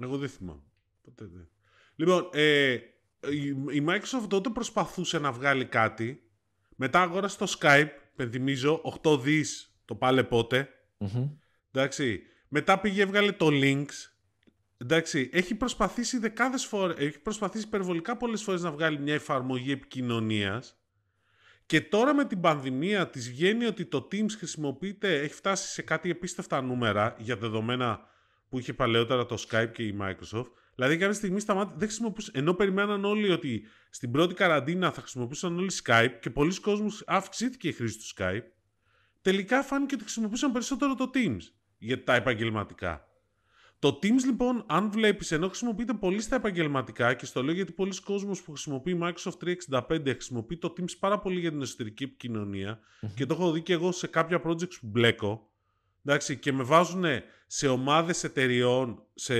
Εγώ 0.00 0.18
δεν 0.18 0.28
θυμάμαι. 0.28 0.62
Ποτέ 1.02 1.24
δεν. 1.24 1.48
Λοιπόν, 1.96 2.28
ε, 2.32 2.72
η 3.72 3.84
Microsoft 3.88 4.28
τότε 4.28 4.48
προσπαθούσε 4.48 5.18
να 5.18 5.32
βγάλει 5.32 5.64
κάτι. 5.64 6.22
Μετά 6.76 7.00
αγόρασε 7.02 7.38
το 7.38 7.56
Skype, 7.60 7.88
πενθυμίζω, 8.16 9.00
8 9.02 9.20
δις 9.20 9.76
το 9.84 9.94
πάλε 9.94 10.22
πότε. 10.22 10.68
Mm-hmm. 10.98 11.30
Εντάξει. 11.72 12.22
Μετά 12.48 12.80
πήγε 12.80 13.02
έβγαλε 13.02 13.32
το 13.32 13.48
Links. 13.50 14.15
Εντάξει, 14.78 15.30
έχει 15.32 15.54
προσπαθήσει 15.54 16.18
δεκάδες 16.18 16.64
φορές, 16.64 16.96
έχει 16.98 17.18
προσπαθήσει 17.18 17.64
υπερβολικά 17.64 18.16
πολλές 18.16 18.42
φορές 18.42 18.62
να 18.62 18.70
βγάλει 18.70 18.98
μια 18.98 19.14
εφαρμογή 19.14 19.72
επικοινωνίας 19.72 20.80
και 21.66 21.80
τώρα 21.80 22.14
με 22.14 22.24
την 22.24 22.40
πανδημία 22.40 23.08
της 23.08 23.30
βγαίνει 23.30 23.64
ότι 23.64 23.84
το 23.84 24.08
Teams 24.12 24.30
χρησιμοποιείται, 24.36 25.20
έχει 25.20 25.34
φτάσει 25.34 25.72
σε 25.72 25.82
κάτι 25.82 26.10
επίστευτα 26.10 26.62
νούμερα 26.62 27.16
για 27.18 27.36
δεδομένα 27.36 28.00
που 28.48 28.58
είχε 28.58 28.72
παλαιότερα 28.72 29.26
το 29.26 29.44
Skype 29.48 29.70
και 29.72 29.82
η 29.82 29.98
Microsoft 30.00 30.50
Δηλαδή 30.76 30.96
κάποια 30.96 31.14
στιγμή 31.14 31.40
σταμάτησε, 31.40 31.74
δεν 31.78 31.88
χρησιμοποιούσαν, 31.88 32.34
ενώ 32.36 32.54
περιμέναν 32.54 33.04
όλοι 33.04 33.30
ότι 33.30 33.66
στην 33.90 34.10
πρώτη 34.10 34.34
καραντίνα 34.34 34.92
θα 34.92 35.00
χρησιμοποιούσαν 35.00 35.56
όλοι 35.56 35.70
Skype 35.84 36.12
και 36.20 36.30
πολλοί 36.30 36.60
κόσμοι 36.60 36.90
αυξήθηκε 37.06 37.68
η 37.68 37.72
χρήση 37.72 37.98
του 37.98 38.04
Skype, 38.16 38.44
τελικά 39.22 39.62
φάνηκε 39.62 39.94
ότι 39.94 40.02
χρησιμοποιούσαν 40.04 40.52
περισσότερο 40.52 40.94
το 40.94 41.10
Teams 41.14 41.40
για 41.78 42.04
τα 42.04 42.14
επαγγελματικά. 42.14 43.08
Το 43.78 43.98
Teams 44.02 44.24
λοιπόν, 44.24 44.64
αν 44.66 44.90
βλέπεις, 44.90 45.32
ενώ 45.32 45.46
χρησιμοποιείται 45.46 45.94
πολύ 45.94 46.20
στα 46.20 46.36
επαγγελματικά 46.36 47.14
και 47.14 47.26
στο 47.26 47.42
λέω 47.42 47.54
γιατί 47.54 47.72
πολλοί 47.72 48.00
κόσμος 48.02 48.42
που 48.42 48.50
χρησιμοποιεί 48.50 48.98
Microsoft 49.02 49.56
365 49.70 50.00
χρησιμοποιεί 50.04 50.56
το 50.56 50.72
Teams 50.76 50.96
πάρα 50.98 51.18
πολύ 51.18 51.40
για 51.40 51.50
την 51.50 51.62
εσωτερική 51.62 52.16
και 53.14 53.26
το 53.26 53.34
έχω 53.34 53.52
δει 53.52 53.62
και 53.62 53.72
εγώ 53.72 53.92
σε 53.92 54.06
κάποια 54.06 54.42
projects 54.44 54.78
που 54.80 54.86
μπλέκω 54.86 55.50
Εντάξει, 56.08 56.38
και 56.38 56.52
με 56.52 56.62
βάζουν 56.62 57.04
σε 57.46 57.68
ομάδες 57.68 58.24
εταιριών, 58.24 59.02
σε 59.14 59.34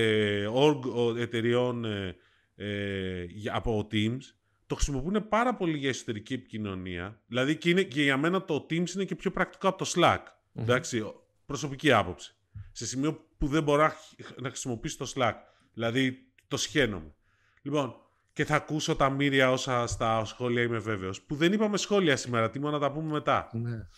org 0.46 0.80
εταιριών 1.18 1.84
ε, 1.84 2.16
ε, 2.56 3.26
από 3.52 3.88
Teams, 3.92 4.20
το 4.66 4.74
χρησιμοποιούν 4.74 5.28
πάρα 5.28 5.54
πολύ 5.54 5.78
για 5.78 5.88
εσωτερική 5.88 6.34
επικοινωνία. 6.34 7.20
Δηλαδή 7.26 7.56
και, 7.56 7.70
είναι, 7.70 7.82
και 7.82 8.02
για 8.02 8.16
μένα 8.16 8.44
το 8.44 8.66
Teams 8.70 8.90
είναι 8.94 9.04
και 9.04 9.14
πιο 9.14 9.30
πρακτικό 9.30 9.68
από 9.68 9.84
το 9.84 9.90
Slack. 9.94 10.22
Εντάξει, 10.54 11.12
προσωπική 11.46 11.92
άποψη. 11.92 12.34
Σε 12.72 12.86
σημείο 12.86 13.14
που 13.14 13.25
δεν 13.38 13.62
μπορώ 13.62 13.92
να 14.36 14.48
χρησιμοποιήσω 14.48 14.96
το 14.96 15.12
Slack. 15.14 15.34
Δηλαδή 15.72 16.26
το 16.48 16.56
σχένομαι. 16.56 17.14
Λοιπόν, 17.62 17.94
και 18.32 18.44
θα 18.44 18.54
ακούσω 18.54 18.96
τα 18.96 19.10
μύρια 19.10 19.50
όσα 19.50 19.86
στα 19.86 20.24
σχόλια 20.24 20.62
είμαι 20.62 20.78
βέβαιος. 20.78 21.22
Που 21.22 21.34
δεν 21.34 21.52
είπαμε 21.52 21.76
σχόλια 21.76 22.16
σήμερα, 22.16 22.50
τι 22.50 22.58
να 22.58 22.78
τα 22.78 22.92
πούμε 22.92 23.12
μετά. 23.12 23.50
Ναι. 23.52 23.88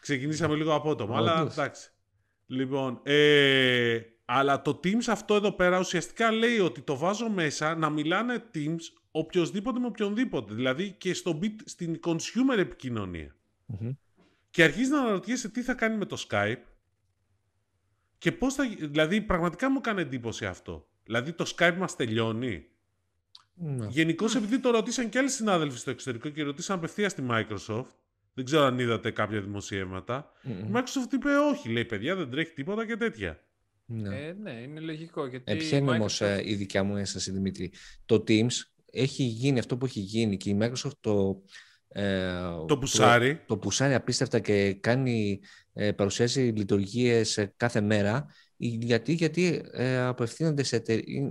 Ξεκινήσαμε 0.00 0.54
λίγο 0.54 0.74
απότομα, 0.74 1.16
αλλά 1.16 1.48
εντάξει. 1.50 1.90
Λοιπόν, 2.46 3.00
ε, 3.02 4.00
αλλά 4.24 4.62
το 4.62 4.80
Teams 4.84 5.04
αυτό 5.08 5.34
εδώ 5.34 5.52
πέρα 5.52 5.78
ουσιαστικά 5.78 6.32
λέει 6.32 6.58
ότι 6.58 6.80
το 6.80 6.96
βάζω 6.96 7.28
μέσα 7.28 7.74
να 7.74 7.90
μιλάνε 7.90 8.44
Teams 8.54 8.80
οποιοδήποτε 9.10 9.78
με 9.78 9.86
οποιονδήποτε. 9.86 10.54
Δηλαδή 10.54 10.92
και 10.92 11.14
στο 11.14 11.38
bit, 11.42 11.56
στην 11.64 12.00
consumer 12.04 12.58
επικοινωνία. 12.58 13.36
Και 14.50 14.62
αρχίζει 14.62 14.90
να 14.90 15.00
αναρωτιέσαι 15.00 15.48
τι 15.48 15.62
θα 15.62 15.74
κάνει 15.74 15.96
με 15.96 16.04
το 16.04 16.26
Skype 16.28 16.62
και 18.22 18.32
πώς 18.32 18.54
θα... 18.54 18.64
Δηλαδή 18.78 19.20
πραγματικά 19.20 19.70
μου 19.70 19.80
κάνει 19.80 20.00
εντύπωση 20.00 20.46
αυτό. 20.46 20.88
Δηλαδή 21.04 21.32
το 21.32 21.52
Skype 21.56 21.74
μας 21.78 21.96
τελειώνει. 21.96 22.64
Ναι. 23.54 23.86
Γενικώς 23.86 24.34
επειδή 24.34 24.58
το 24.58 24.70
ρωτήσαν 24.70 25.08
και 25.08 25.18
άλλοι 25.18 25.28
συνάδελφοι 25.28 25.78
στο 25.78 25.90
εξωτερικό 25.90 26.28
και 26.28 26.42
ρωτήσαν 26.42 26.76
απευθεία 26.76 27.08
στη 27.08 27.26
Microsoft, 27.30 27.86
δεν 28.34 28.44
ξέρω 28.44 28.62
αν 28.62 28.78
είδατε 28.78 29.10
κάποια 29.10 29.40
δημοσιεύματα. 29.40 30.32
Η 30.42 30.70
Microsoft 30.72 31.12
είπε 31.12 31.28
όχι, 31.50 31.68
λέει 31.68 31.84
παιδιά, 31.84 32.16
δεν 32.16 32.30
τρέχει 32.30 32.52
τίποτα 32.52 32.86
και 32.86 32.96
τέτοια. 32.96 33.40
Ναι, 33.86 34.16
ε, 34.16 34.32
ναι 34.32 34.50
είναι 34.50 34.80
λογικό. 34.80 35.26
Γιατί 35.26 35.52
ε, 35.52 35.54
ποια 35.54 35.78
είναι 35.78 35.90
Microsoft... 35.90 36.26
όμω 36.26 36.40
η 36.44 36.54
δικιά 36.54 36.82
μου 36.82 36.96
ένσταση, 36.96 37.30
Δημήτρη; 37.30 37.72
Το 38.06 38.24
Teams 38.28 38.54
έχει 38.90 39.22
γίνει 39.22 39.58
αυτό 39.58 39.76
που 39.76 39.84
έχει 39.84 40.00
γίνει 40.00 40.36
και 40.36 40.50
η 40.50 40.58
Microsoft 40.60 40.96
το. 41.00 41.42
Ε, 41.88 42.32
το 42.66 42.78
πουσάρι. 42.78 43.36
Το, 43.36 43.42
το 43.46 43.56
πουσάρι 43.56 43.94
απίστευτα 43.94 44.38
και 44.38 44.74
κάνει, 44.74 45.40
ε, 45.40 45.61
παρουσιάζει 45.96 46.40
λειτουργίες 46.40 47.48
κάθε 47.56 47.80
μέρα 47.80 48.26
γιατί, 48.64 49.12
γιατί 49.12 49.62
ε, 49.72 49.98
απευθύνονται 49.98 50.62
σε, 50.62 50.82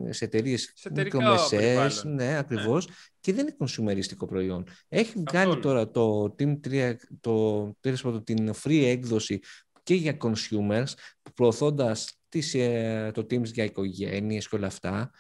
σε 0.10 0.26
εταιρείες 0.26 0.74
μικρομεσαίες, 0.94 2.04
ναι, 2.04 2.38
ακριβώς, 2.38 2.88
ναι. 2.88 2.94
και 3.20 3.34
δεν 3.34 3.48
είναι 3.48 3.56
κονσουμεριστικό 3.58 4.26
προϊόν. 4.26 4.66
Έχει 4.90 5.24
βγάλει 5.28 5.60
τώρα 5.60 5.90
το 5.92 6.36
Team 6.40 6.60
3, 6.68 6.94
το, 7.20 7.76
το, 8.02 8.22
την 8.22 8.54
free 8.64 8.84
έκδοση 8.84 9.40
και 9.84 9.94
για 9.94 10.18
consumers, 10.22 10.94
προωθώντας 11.34 12.20
ε, 12.54 13.12
το 13.12 13.22
Teams 13.22 13.46
για 13.46 13.64
οικογένειες 13.64 14.48
και 14.48 14.56
όλα 14.56 14.68
αυτά, 14.68 15.12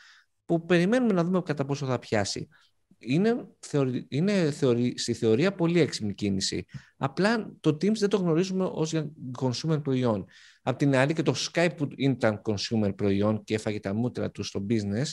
που 0.45 0.65
περιμένουμε 0.65 1.13
να 1.13 1.23
δούμε 1.23 1.41
κατά 1.41 1.65
πόσο 1.65 1.85
θα 1.85 1.99
πιάσει. 1.99 2.47
Είναι, 3.03 3.47
θεωρη, 3.59 4.05
είναι 4.09 4.51
θεωρη, 4.51 4.97
στη 4.97 5.13
θεωρία 5.13 5.53
πολύ 5.53 5.79
έξυπνη 5.79 6.13
κίνηση. 6.13 6.65
Απλά 6.97 7.51
το 7.59 7.69
Teams 7.69 7.95
δεν 7.95 8.09
το 8.09 8.17
γνωρίζουμε 8.17 8.69
ως 8.73 8.91
για 8.91 9.11
consumer 9.41 9.83
προϊόν. 9.83 10.25
Απ' 10.61 10.77
την 10.77 10.95
άλλη 10.95 11.13
και 11.13 11.23
το 11.23 11.33
Skype 11.37 11.71
που 11.77 11.87
ήταν 11.95 12.41
consumer 12.45 12.95
προϊόν 12.95 13.43
και 13.43 13.53
έφαγε 13.53 13.79
τα 13.79 13.93
μούτρα 13.93 14.31
του 14.31 14.43
στο 14.43 14.65
business, 14.69 15.11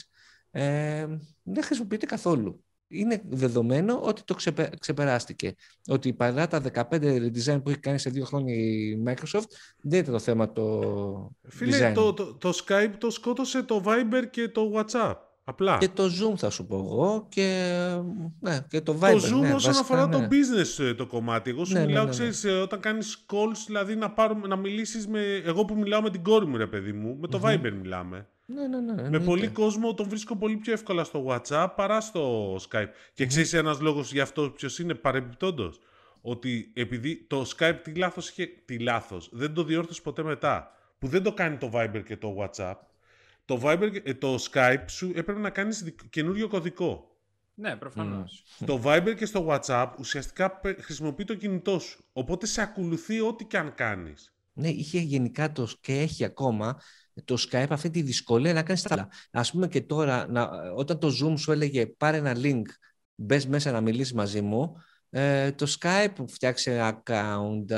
ε, 0.51 1.07
δεν 1.43 1.63
χρησιμοποιείται 1.63 2.05
καθόλου. 2.05 2.63
Είναι 2.91 3.21
δεδομένο 3.29 4.01
ότι 4.01 4.23
το 4.23 4.33
ξεπε, 4.33 4.69
ξεπεράστηκε. 4.79 5.55
Ότι 5.87 6.13
παρά 6.13 6.47
τα 6.47 6.61
15 6.73 7.31
design 7.35 7.63
που 7.63 7.69
έχει 7.69 7.79
κάνει 7.79 7.97
σε 7.99 8.09
δύο 8.09 8.25
χρόνια 8.25 8.55
η 8.55 9.03
Microsoft, 9.07 9.47
δεν 9.81 9.99
ήταν 9.99 10.13
το 10.13 10.19
θέμα 10.19 10.51
το 10.51 11.35
Φίλε, 11.47 11.91
Το, 11.91 12.13
το, 12.13 12.35
το 12.35 12.53
Skype 12.65 12.93
το 12.97 13.09
σκότωσε 13.09 13.63
το 13.63 13.83
Viber 13.85 14.23
και 14.31 14.49
το 14.49 14.71
WhatsApp. 14.75 15.15
Απλά. 15.49 15.77
Και 15.77 15.89
το 15.89 16.03
Zoom 16.03 16.37
θα 16.37 16.49
σου 16.49 16.65
πω 16.65 16.75
εγώ 16.75 17.25
και, 17.29 17.75
ναι, 18.39 18.65
και 18.69 18.81
το 18.81 18.97
Viber. 19.01 19.19
Το 19.21 19.35
Zoom 19.35 19.39
ναι, 19.39 19.53
όσον 19.53 19.75
αφορά 19.75 20.09
το 20.09 20.19
ναι. 20.19 20.27
business 20.27 20.83
ε, 20.83 20.93
το 20.93 21.05
κομμάτι. 21.05 21.49
Εγώ 21.49 21.65
σου 21.65 21.73
ναι, 21.73 21.85
μιλάω, 21.85 22.03
ναι, 22.03 22.09
ξέρεις, 22.09 22.43
ε, 22.43 22.51
όταν 22.51 22.79
κάνεις 22.79 23.25
calls, 23.31 23.63
δηλαδή 23.65 23.95
να, 23.95 24.11
πάρουμε, 24.11 24.47
να 24.47 24.55
μιλήσεις 24.55 25.07
με... 25.07 25.41
Εγώ 25.45 25.65
που 25.65 25.75
μιλάω 25.75 26.01
με 26.01 26.09
την 26.09 26.23
κόρη 26.23 26.45
μου, 26.45 26.57
ρε 26.57 26.67
παιδί 26.67 26.91
μου, 26.91 27.17
με 27.19 27.27
το 27.27 27.41
Viber 27.43 27.71
μιλάμε. 27.81 28.27
Ναι, 28.45 28.67
ναι, 28.67 28.93
ναι, 28.93 29.09
με 29.09 29.19
πολύ 29.19 29.47
κόσμο 29.47 29.93
τον 29.93 30.09
βρίσκω 30.09 30.35
πολύ 30.35 30.55
πιο 30.55 30.73
εύκολα 30.73 31.03
στο 31.03 31.25
WhatsApp 31.27 31.67
παρά 31.75 32.01
στο 32.01 32.55
Skype. 32.55 32.89
Και 33.13 33.25
ξέρεις 33.25 33.53
ένας 33.53 33.79
λόγος 33.79 34.11
γι' 34.11 34.19
αυτό 34.19 34.49
ποιος 34.49 34.79
είναι 34.79 34.93
παρεμπιπτόντως. 34.93 35.79
Ότι 36.21 36.71
επειδή 36.73 37.25
το 37.27 37.45
Skype 37.57 37.77
τι 37.83 37.93
λάθος 37.93 38.29
είχε. 38.29 38.49
Τι 38.65 38.79
λάθος. 38.79 39.29
Δεν 39.31 39.53
το 39.53 39.63
διόρθωσε 39.63 40.01
ποτέ 40.01 40.23
μετά. 40.23 40.71
Που 40.99 41.07
δεν 41.07 41.23
το 41.23 41.33
κάνει 41.33 41.57
το 41.57 41.71
Viber 41.73 42.01
και 42.05 42.17
το 42.17 42.35
WhatsApp 42.39 42.73
το, 43.49 43.61
Viber, 43.63 43.99
ε, 44.03 44.13
το 44.13 44.35
Skype 44.51 44.83
σου 44.87 45.11
έπρεπε 45.15 45.39
να 45.39 45.49
κάνεις 45.49 45.95
καινούριο 46.09 46.47
κωδικό. 46.47 47.17
Ναι, 47.53 47.75
προφανώς. 47.75 48.43
Mm. 48.59 48.65
Το 48.65 48.81
Viber 48.85 49.13
και 49.17 49.25
στο 49.25 49.47
WhatsApp 49.49 49.89
ουσιαστικά 49.99 50.61
χρησιμοποιεί 50.79 51.23
το 51.23 51.35
κινητό 51.35 51.79
σου. 51.79 52.05
Οπότε 52.13 52.45
σε 52.45 52.61
ακολουθεί 52.61 53.19
ό,τι 53.19 53.45
και 53.45 53.57
αν 53.57 53.73
κάνεις. 53.75 54.33
Ναι, 54.53 54.69
είχε 54.69 54.99
γενικά 54.99 55.51
το, 55.51 55.67
και 55.81 55.99
έχει 55.99 56.23
ακόμα 56.23 56.81
το 57.25 57.37
Skype 57.49 57.67
αυτή 57.69 57.89
τη 57.89 58.01
δυσκολία 58.01 58.53
να 58.53 58.63
κάνεις 58.63 58.81
τα 58.81 58.93
άλλα. 58.93 59.07
Ας 59.31 59.51
πούμε 59.51 59.67
και 59.67 59.81
τώρα, 59.81 60.27
να, 60.29 60.49
όταν 60.75 60.99
το 60.99 61.07
Zoom 61.07 61.33
σου 61.37 61.51
έλεγε 61.51 61.87
πάρε 61.87 62.17
ένα 62.17 62.35
link, 62.35 62.65
μπες 63.15 63.47
μέσα 63.47 63.71
να 63.71 63.81
μιλήσεις 63.81 64.13
μαζί 64.13 64.41
μου, 64.41 64.75
ε, 65.09 65.51
το 65.51 65.75
Skype 65.79 66.11
που 66.15 66.29
φτιάξε 66.29 66.93
account, 67.05 67.71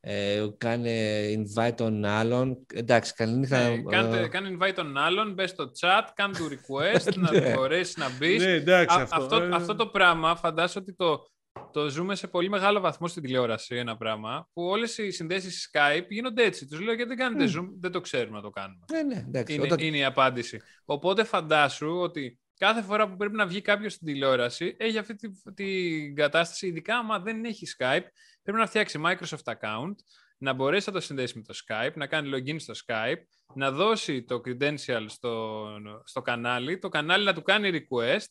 ε, 0.00 0.46
κάνε 0.58 1.22
invite 1.36 1.74
τον 1.76 2.04
άλλον. 2.04 2.66
Εντάξει, 2.74 3.14
καλή 3.14 3.34
νύχτα. 3.34 3.68
Ναι, 3.68 3.82
κάνε, 3.82 4.28
κάνε 4.28 4.56
invite 4.58 4.72
τον 4.74 4.96
άλλον, 4.96 5.32
μπες 5.32 5.50
στο 5.50 5.70
chat, 5.80 6.08
κάνε 6.14 6.34
του 6.36 6.48
request, 6.48 7.14
να 7.22 7.32
ναι. 7.32 7.54
μπορέσεις 7.54 7.96
να 7.96 8.10
μπεις. 8.18 8.44
Ναι, 8.44 8.50
εντάξει, 8.50 9.00
αυτό, 9.00 9.16
αυτό, 9.22 9.36
ε. 9.36 9.48
αυτό 9.52 9.74
το 9.74 9.86
πράγμα 9.86 10.36
φαντάζομαι 10.36 10.84
ότι 10.88 10.96
το, 10.96 11.30
το 11.72 11.88
ζούμε 11.88 12.14
σε 12.14 12.26
πολύ 12.26 12.48
μεγάλο 12.48 12.80
βαθμό 12.80 13.08
στην 13.08 13.22
τηλεόραση 13.22 13.76
ένα 13.76 13.96
πράγμα 13.96 14.48
που 14.52 14.62
όλες 14.62 14.98
οι 14.98 15.10
συνδέσεις 15.10 15.70
Skype 15.72 16.06
γίνονται 16.08 16.44
έτσι. 16.44 16.66
Τους 16.66 16.80
λέω 16.80 16.94
γιατί 16.94 17.14
δεν 17.14 17.18
κάνετε 17.18 17.52
mm. 17.52 17.60
Zoom, 17.60 17.68
δεν 17.80 17.90
το 17.90 18.00
ξέρουμε 18.00 18.36
να 18.36 18.42
το 18.42 18.50
κάνουμε. 18.50 18.84
Ναι, 18.92 19.02
ναι, 19.02 19.24
εντάξει, 19.26 19.54
είναι, 19.54 19.62
όταν... 19.62 19.78
είναι 19.78 19.96
η 19.96 20.04
απάντηση. 20.04 20.60
Οπότε 20.84 21.24
φαντάσου 21.24 22.00
ότι 22.00 22.39
κάθε 22.60 22.82
φορά 22.82 23.08
που 23.08 23.16
πρέπει 23.16 23.36
να 23.36 23.46
βγει 23.46 23.60
κάποιος 23.60 23.92
στην 23.92 24.06
τηλεόραση, 24.06 24.76
έχει 24.78 24.98
αυτή 24.98 25.14
την 25.14 25.32
τη 25.54 26.12
κατάσταση, 26.12 26.66
ειδικά 26.66 26.96
άμα 26.96 27.18
δεν 27.18 27.44
έχει 27.44 27.66
Skype, 27.78 28.04
πρέπει 28.42 28.58
να 28.58 28.66
φτιάξει 28.66 29.00
Microsoft 29.04 29.52
account, 29.52 29.94
να 30.38 30.52
μπορέσει 30.52 30.84
να 30.88 30.94
το 30.94 31.00
συνδέσει 31.00 31.36
με 31.36 31.42
το 31.42 31.54
Skype, 31.66 31.92
να 31.94 32.06
κάνει 32.06 32.30
login 32.34 32.60
στο 32.60 32.72
Skype, 32.86 33.20
να 33.54 33.70
δώσει 33.70 34.22
το 34.22 34.40
credential 34.44 35.04
στο, 35.06 35.66
στο 36.04 36.22
κανάλι, 36.22 36.78
το 36.78 36.88
κανάλι 36.88 37.24
να 37.24 37.34
του 37.34 37.42
κάνει 37.42 37.70
request, 37.72 38.26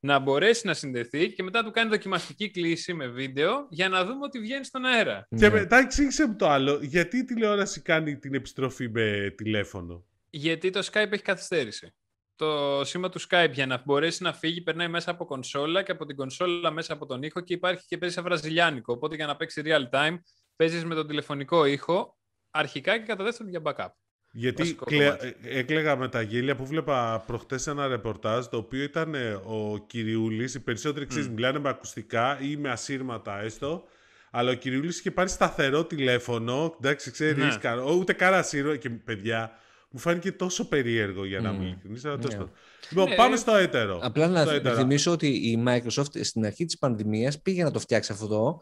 να 0.00 0.18
μπορέσει 0.18 0.66
να 0.66 0.74
συνδεθεί 0.74 1.32
και 1.32 1.42
μετά 1.42 1.64
του 1.64 1.70
κάνει 1.70 1.90
δοκιμαστική 1.90 2.50
κλίση 2.50 2.94
με 2.94 3.06
βίντεο 3.06 3.66
για 3.70 3.88
να 3.88 4.04
δούμε 4.04 4.24
ότι 4.24 4.38
βγαίνει 4.38 4.64
στον 4.64 4.84
αέρα. 4.84 5.26
Και 5.36 5.48
ναι. 5.48 5.54
μετά 5.54 5.76
εξήγησε 5.76 6.26
μου 6.26 6.36
το 6.36 6.48
άλλο. 6.48 6.78
Γιατί 6.82 7.18
η 7.18 7.24
τηλεόραση 7.24 7.82
κάνει 7.82 8.18
την 8.18 8.34
επιστροφή 8.34 8.88
με 8.88 9.34
τηλέφωνο; 9.36 10.04
Γιατί 10.30 10.70
το 10.70 10.88
Skype 10.92 11.12
έχει 11.12 11.22
καθυστέρηση. 11.22 11.94
Το 12.36 12.80
σήμα 12.84 13.08
του 13.08 13.20
Skype 13.20 13.50
για 13.52 13.66
να 13.66 13.82
μπορέσει 13.84 14.22
να 14.22 14.32
φύγει 14.32 14.60
περνάει 14.60 14.88
μέσα 14.88 15.10
από 15.10 15.24
κονσόλα 15.24 15.82
και 15.82 15.92
από 15.92 16.04
την 16.06 16.16
κονσόλα 16.16 16.70
μέσα 16.70 16.92
από 16.92 17.06
τον 17.06 17.22
ήχο 17.22 17.40
και 17.40 17.54
υπάρχει 17.54 17.86
και 17.86 17.98
παίζει 17.98 18.14
σε 18.14 18.20
βραζιλιάνικο. 18.20 18.92
Οπότε 18.92 19.14
για 19.14 19.26
να 19.26 19.36
παίξει 19.36 19.62
real 19.64 19.96
time 19.98 20.16
παίζεις 20.56 20.84
με 20.84 20.94
τον 20.94 21.06
τηλεφωνικό 21.06 21.64
ήχο 21.64 22.18
αρχικά 22.50 22.98
και 22.98 23.04
κατά 23.04 23.24
δεύτερον 23.24 23.50
για 23.50 23.62
backup. 23.64 23.88
Γιατί 24.36 24.74
κλε... 24.74 25.16
έκλεγα 25.42 25.96
με 25.96 26.08
τα 26.08 26.22
γέλια 26.22 26.56
που 26.56 26.66
βλέπα 26.66 27.20
προχτές 27.26 27.66
ένα 27.66 27.86
ρεπορτάζ 27.86 28.46
το 28.46 28.56
οποίο 28.56 28.82
ήταν 28.82 29.14
ε, 29.14 29.32
ο 29.32 29.84
Κυριούλης, 29.86 30.54
οι 30.54 30.60
περισσότεροι 30.60 31.06
mm. 31.10 31.28
μιλάνε 31.28 31.58
με 31.58 31.68
ακουστικά 31.68 32.38
ή 32.40 32.56
με 32.56 32.70
ασύρματα 32.70 33.40
έστω, 33.40 33.84
αλλά 34.30 34.50
ο 34.50 34.54
Κυριούλης 34.54 34.98
είχε 34.98 35.10
πάρει 35.10 35.28
σταθερό 35.28 35.84
τηλέφωνο, 35.84 36.74
εντάξει 36.78 37.10
ξέρεις, 37.10 37.58
ναι. 37.62 37.80
ούτε 37.80 38.12
καν 38.12 38.34
ασύρμα 38.34 38.76
και 38.76 38.90
παιδιά, 38.90 39.58
μου 39.94 40.00
φάνηκε 40.00 40.32
τόσο 40.32 40.68
περίεργο 40.68 41.24
για 41.24 41.40
να 41.40 41.50
mm. 41.50 41.56
μην 41.58 41.62
ειλικρινής, 41.62 42.04
αλλά 42.04 42.18
yeah. 42.22 42.48
Λοιπόν, 42.90 43.08
ναι. 43.08 43.14
πάμε 43.14 43.36
στο 43.36 43.54
έτερο. 43.54 43.98
Απλά 44.02 44.28
να 44.28 44.74
θυμίσω 44.74 45.10
ότι 45.10 45.26
η 45.26 45.64
Microsoft 45.66 46.20
στην 46.20 46.44
αρχή 46.44 46.64
της 46.64 46.78
πανδημίας 46.78 47.40
πήγε 47.42 47.62
να 47.62 47.70
το 47.70 47.78
φτιάξει 47.78 48.12
αυτό 48.12 48.58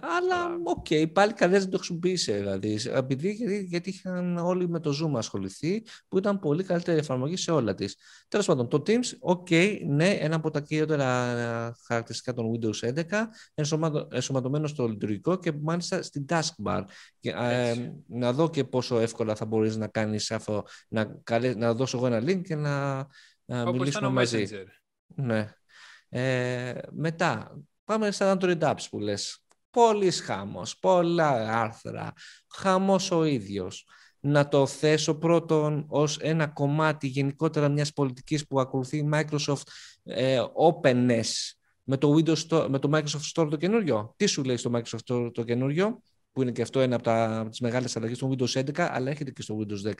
αλλά 0.00 0.58
OK, 0.62 0.86
okay, 0.88 1.12
πάλι 1.12 1.32
κανένας 1.32 1.62
δεν 1.62 1.70
το 1.70 1.76
χρησιμοποίησε. 1.76 2.32
Δηλαδή, 2.32 2.78
επειδή, 2.92 3.32
γιατί, 3.32 3.64
γιατί 3.68 3.90
είχαν 3.90 4.36
όλοι 4.36 4.68
με 4.68 4.80
το 4.80 4.90
Zoom 5.02 5.16
ασχοληθεί, 5.16 5.82
που 6.08 6.18
ήταν 6.18 6.38
πολύ 6.38 6.64
καλύτερη 6.64 6.98
εφαρμογή 6.98 7.36
σε 7.36 7.50
όλα 7.50 7.74
της. 7.74 7.96
Τέλος 8.28 8.46
πάντων, 8.46 8.68
το 8.68 8.82
Teams, 8.86 9.16
OK, 9.20 9.46
okay, 9.50 9.78
ναι, 9.86 10.08
ένα 10.08 10.36
από 10.36 10.50
τα 10.50 10.60
κυριότερα 10.60 11.06
χαρακτηριστικά 11.86 12.32
των 12.32 12.50
Windows 12.52 12.92
11, 12.94 13.28
ενσωματωμένο 14.08 14.66
στο 14.66 14.86
λειτουργικό 14.86 15.38
και 15.38 15.52
μάλιστα 15.62 16.02
στην 16.02 16.24
taskbar. 16.28 16.82
Και, 17.20 17.30
ε, 17.30 17.92
να 18.06 18.32
δω 18.32 18.50
και 18.50 18.64
πόσο 18.64 18.98
εύκολα 18.98 19.34
θα 19.34 19.44
μπορείς 19.44 19.76
να 19.76 19.86
κάνεις 19.86 20.30
αυτό, 20.30 20.64
να, 20.88 21.20
να 21.56 21.74
δώσω 21.74 21.96
εγώ 21.96 22.06
ένα 22.06 22.18
link 22.18 22.42
και 22.42 22.54
να, 22.54 23.06
να 23.44 23.72
μιλήσουμε 23.72 24.08
μαζί. 24.08 24.46
Ναι. 25.06 25.54
Ε, 26.08 26.78
μετά, 26.90 27.60
πάμε 27.84 28.10
στα 28.10 28.36
Android 28.36 28.58
apps 28.58 28.86
που 28.90 28.98
λες. 28.98 29.43
Πολύς 29.74 30.20
χάμος, 30.20 30.78
πολλά 30.78 31.60
άρθρα, 31.60 32.12
χαμός 32.48 33.10
ο 33.10 33.24
ίδιος. 33.24 33.86
Να 34.20 34.48
το 34.48 34.66
θέσω 34.66 35.14
πρώτον 35.14 35.84
ως 35.88 36.18
ένα 36.18 36.46
κομμάτι 36.46 37.06
γενικότερα 37.06 37.68
μιας 37.68 37.92
πολιτικής 37.92 38.46
που 38.46 38.60
ακολουθεί 38.60 38.96
η 38.96 39.08
Microsoft 39.12 39.62
ε, 40.02 40.40
openness 40.70 41.30
με 41.82 41.96
το, 41.96 42.14
Windows 42.14 42.66
με 42.68 42.78
το 42.78 42.90
Microsoft 42.92 43.32
Store 43.34 43.50
το 43.50 43.56
καινούριο. 43.56 44.14
Τι 44.16 44.26
σου 44.26 44.44
λέει 44.44 44.56
στο 44.56 44.70
Microsoft 44.74 45.14
Store 45.14 45.30
το 45.34 45.42
καινούριο, 45.42 46.00
που 46.32 46.42
είναι 46.42 46.52
και 46.52 46.62
αυτό 46.62 46.80
ένα 46.80 46.94
από, 46.94 47.04
τα, 47.04 47.38
από 47.40 47.50
τις 47.50 47.60
μεγάλες 47.60 47.96
αλλαγές 47.96 48.18
του 48.18 48.36
Windows 48.38 48.60
11, 48.60 48.80
αλλά 48.80 49.10
έρχεται 49.10 49.30
και 49.30 49.42
στο 49.42 49.58
Windows 49.60 49.90
10. 49.90 49.92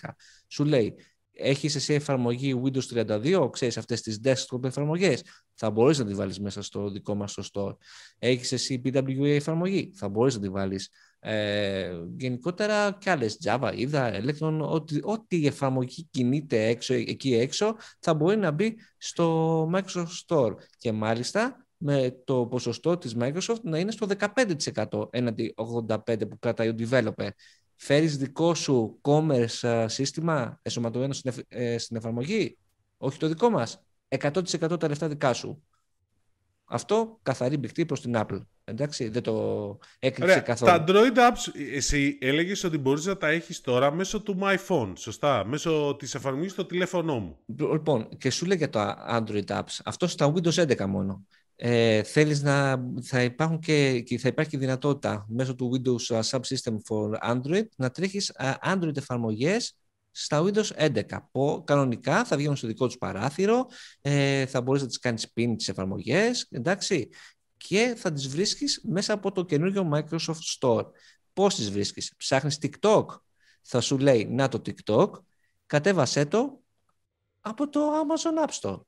Σου 0.48 0.64
λέει, 0.64 0.94
έχεις 1.34 1.74
εσύ 1.74 1.94
εφαρμογή 1.94 2.60
Windows 2.64 3.06
32, 3.06 3.48
ξέρεις 3.52 3.76
αυτές 3.76 4.00
τις 4.00 4.20
desktop 4.24 4.64
εφαρμογές. 4.64 5.22
Θα 5.54 5.70
μπορείς 5.70 5.98
να 5.98 6.04
τη 6.04 6.14
βάλεις 6.14 6.40
μέσα 6.40 6.62
στο 6.62 6.90
δικό 6.90 7.14
μας 7.14 7.34
το 7.34 7.48
store. 7.52 7.76
Έχεις 8.18 8.52
εσύ 8.52 8.80
PWA 8.84 9.26
εφαρμογή, 9.26 9.92
θα 9.94 10.08
μπορείς 10.08 10.34
να 10.34 10.40
τη 10.40 10.48
βάλεις. 10.48 10.90
Ε, 11.18 11.92
γενικότερα 12.16 12.96
και 13.00 13.10
άλλες 13.10 13.38
Java, 13.44 13.72
είδα, 13.76 14.12
Electron, 14.22 14.58
ό,τι, 14.60 14.98
ό,τι 15.02 15.46
εφαρμογή 15.46 16.08
κινείται 16.10 16.66
έξω, 16.66 16.94
εκεί 16.94 17.34
έξω 17.34 17.76
θα 17.98 18.14
μπορεί 18.14 18.36
να 18.36 18.50
μπει 18.50 18.76
στο 18.98 19.70
Microsoft 19.74 20.06
Store. 20.26 20.54
Και 20.78 20.92
μάλιστα 20.92 21.66
με 21.76 22.20
το 22.24 22.46
ποσοστό 22.46 22.98
της 22.98 23.16
Microsoft 23.18 23.60
να 23.62 23.78
είναι 23.78 23.90
στο 23.90 24.06
15% 24.84 25.08
έναντι 25.10 25.54
85% 25.56 26.28
που 26.28 26.38
κρατάει 26.38 26.68
ο 26.68 26.74
developer 26.78 27.28
φέρεις 27.84 28.16
δικό 28.16 28.54
σου 28.54 29.00
commerce 29.02 29.62
ε, 29.68 29.88
σύστημα 29.88 30.58
εσωματωμένο 30.62 31.12
στην, 31.12 31.32
ε, 31.48 31.78
στην 31.78 31.96
εφαρμογή; 31.96 32.58
Όχι 32.96 33.18
το 33.18 33.28
δικό 33.28 33.50
μας. 33.50 33.84
100% 34.08 34.78
τα 34.80 34.88
λεφτά 34.88 35.08
δικά 35.08 35.32
σου. 35.32 35.62
Αυτό 36.64 37.18
καθαρή 37.22 37.56
μπηκτή 37.56 37.86
προς 37.86 38.00
την 38.00 38.12
Apple. 38.16 38.40
Εντάξει, 38.64 39.08
δεν 39.08 39.22
το 39.22 39.78
έκλεισε 39.98 40.40
καθόλου. 40.40 40.70
Τα 40.72 40.84
Android 40.86 41.16
apps, 41.16 41.60
εσύ 41.72 42.18
έλεγες 42.20 42.64
ότι 42.64 42.78
μπορείς 42.78 43.04
να 43.04 43.16
τα 43.16 43.28
έχεις 43.28 43.60
τώρα 43.60 43.92
μέσω 43.92 44.22
του 44.22 44.38
MyPhone, 44.42 44.92
σωστά, 44.96 45.44
μέσω 45.46 45.96
της 45.98 46.14
εφαρμογής 46.14 46.52
στο 46.52 46.64
τηλέφωνό 46.64 47.18
μου. 47.18 47.38
Λοιπόν, 47.72 48.08
και 48.18 48.30
σου 48.30 48.46
λέει 48.46 48.56
για 48.56 48.70
τα 48.70 49.06
Android 49.10 49.46
apps, 49.46 49.78
αυτό 49.84 50.06
στα 50.06 50.32
Windows 50.34 50.76
11 50.76 50.86
μόνο 50.86 51.26
ε, 51.56 52.02
θέλεις 52.02 52.42
να 52.42 52.84
θα, 53.02 53.22
υπάρχουν 53.22 53.58
και, 53.58 54.00
και 54.00 54.18
θα 54.18 54.28
υπάρχει 54.28 54.50
και 54.50 54.58
δυνατότητα 54.58 55.26
μέσω 55.28 55.54
του 55.54 55.70
Windows 55.74 56.16
uh, 56.16 56.22
Subsystem 56.22 56.76
for 56.88 57.32
Android 57.32 57.66
να 57.76 57.90
τρέχεις 57.90 58.32
uh, 58.38 58.54
Android 58.62 58.96
εφαρμογές 58.96 59.76
στα 60.10 60.44
Windows 60.44 60.70
11 60.78 61.02
που 61.32 61.62
κανονικά 61.66 62.24
θα 62.24 62.36
βγαίνουν 62.36 62.56
στο 62.56 62.66
δικό 62.66 62.86
τους 62.86 62.98
παράθυρο, 62.98 63.66
ε, 64.00 64.46
θα 64.46 64.60
μπορείς 64.60 64.82
να 64.82 64.88
τις 64.88 64.98
κάνεις 64.98 65.32
pin 65.36 65.54
τις 65.56 65.68
εφαρμογές, 65.68 66.46
εντάξει, 66.50 67.08
και 67.56 67.94
θα 67.96 68.12
τις 68.12 68.28
βρίσκεις 68.28 68.80
μέσα 68.84 69.12
από 69.12 69.32
το 69.32 69.44
καινούργιο 69.44 69.90
Microsoft 69.94 70.58
Store. 70.60 70.86
Πώς 71.32 71.54
τις 71.54 71.70
βρίσκεις, 71.70 72.14
ψάχνεις 72.16 72.58
TikTok, 72.62 73.04
θα 73.62 73.80
σου 73.80 73.98
λέει 73.98 74.24
να 74.24 74.48
το 74.48 74.62
TikTok, 74.66 75.10
κατέβασέ 75.66 76.24
το 76.24 76.62
από 77.40 77.68
το 77.68 77.80
Amazon 77.90 78.48
App 78.48 78.60
Store. 78.60 78.80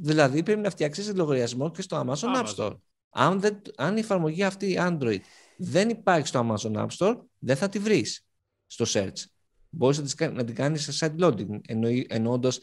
Δηλαδή 0.00 0.42
πρέπει 0.42 0.60
να 0.60 0.70
φτιάξεις 0.70 1.14
λογαριασμό 1.14 1.70
και 1.70 1.82
στο 1.82 2.04
Amazon, 2.06 2.42
App 2.42 2.54
Store. 2.56 2.76
Αν, 3.10 3.40
δεν, 3.40 3.62
αν 3.76 3.96
η 3.96 4.00
εφαρμογή 4.00 4.42
αυτή 4.42 4.66
η 4.66 4.76
Android 4.80 5.18
δεν 5.56 5.88
υπάρχει 5.88 6.26
στο 6.26 6.46
Amazon 6.48 6.72
App 6.72 6.88
Store, 6.98 7.16
δεν 7.38 7.56
θα 7.56 7.68
τη 7.68 7.78
βρεις 7.78 8.26
στο 8.66 8.84
search. 8.88 9.24
Μπορείς 9.70 10.14
να, 10.18 10.30
να 10.30 10.44
την 10.44 10.54
κάνεις 10.54 10.94
σε 10.94 11.12
sideloading, 11.18 11.60
εννοώντας 12.06 12.58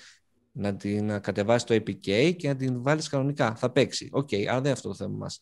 να 0.52 0.76
την 0.76 1.06
να 1.06 1.20
κατεβάσεις 1.20 1.64
το 1.64 1.76
APK 1.76 2.36
και 2.36 2.48
να 2.48 2.56
την 2.56 2.84
βάλεις 2.84 3.10
κανονικά. 3.10 3.56
Θα 3.56 3.72
παίξει. 3.72 4.10
OK, 4.12 4.30
okay, 4.32 4.44
άρα 4.44 4.54
δεν 4.54 4.64
είναι 4.64 4.72
αυτό 4.72 4.88
το 4.88 4.96
θέμα 4.96 5.18
μας. 5.18 5.40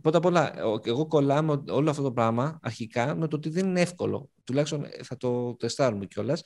Πρώτα 0.00 0.18
απ' 0.18 0.24
όλα, 0.24 0.52
εγώ 0.84 1.06
κολλάω 1.06 1.48
με 1.48 1.62
όλο 1.68 1.90
αυτό 1.90 2.02
το 2.02 2.12
πράγμα 2.12 2.58
αρχικά 2.62 3.14
με 3.14 3.28
το 3.28 3.36
ότι 3.36 3.48
δεν 3.48 3.66
είναι 3.66 3.80
εύκολο. 3.80 4.30
Τουλάχιστον 4.44 4.84
ε, 4.84 4.90
θα 5.02 5.16
το 5.16 5.54
τεστάρουμε 5.54 6.06
κιόλας 6.06 6.42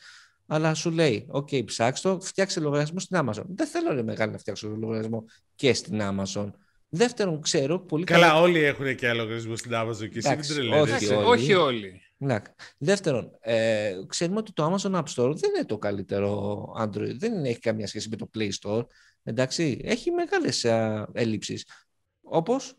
αλλά 0.53 0.75
σου 0.75 0.91
λέει, 0.91 1.27
OK, 1.33 1.65
ψάξτε 1.65 2.09
το, 2.09 2.21
φτιάξε 2.21 2.61
λογαριασμό 2.61 2.99
στην 2.99 3.19
Amazon. 3.21 3.45
Δεν 3.47 3.67
θέλω 3.67 3.95
ρε 3.95 4.03
μεγάλη 4.03 4.33
να 4.33 4.39
φτιάξω 4.39 4.69
λογαριασμό 4.69 5.25
και 5.55 5.75
στην 5.75 6.01
Amazon. 6.03 6.51
Δεύτερον, 6.89 7.41
ξέρω 7.41 7.79
πολύ 7.81 8.05
καλά. 8.05 8.27
Καλά, 8.27 8.41
όλοι 8.41 8.65
έχουν 8.65 8.95
και 8.95 9.13
λογαριασμό 9.13 9.57
στην 9.57 9.71
Amazon 9.75 10.09
και 10.11 10.19
εσύ 10.19 10.53
δεν 10.53 10.73
όχι, 10.73 11.07
όλοι. 11.07 11.27
όχι 11.27 11.55
όλοι. 11.55 12.01
Να. 12.17 12.43
Δεύτερον, 12.79 13.31
ε, 13.41 13.93
ξέρουμε 14.07 14.39
ότι 14.39 14.53
το 14.53 14.75
Amazon 14.75 14.95
App 14.95 15.05
Store 15.15 15.35
δεν 15.37 15.51
είναι 15.57 15.65
το 15.67 15.79
καλύτερο 15.79 16.65
Android. 16.79 17.15
Δεν 17.17 17.45
έχει 17.45 17.59
καμία 17.59 17.87
σχέση 17.87 18.09
με 18.09 18.17
το 18.17 18.31
Play 18.39 18.51
Store. 18.63 18.87
Εντάξει, 19.23 19.81
έχει 19.85 20.11
μεγάλες 20.11 20.65
έλλειψεις. 21.13 21.67
Όπως 22.21 22.75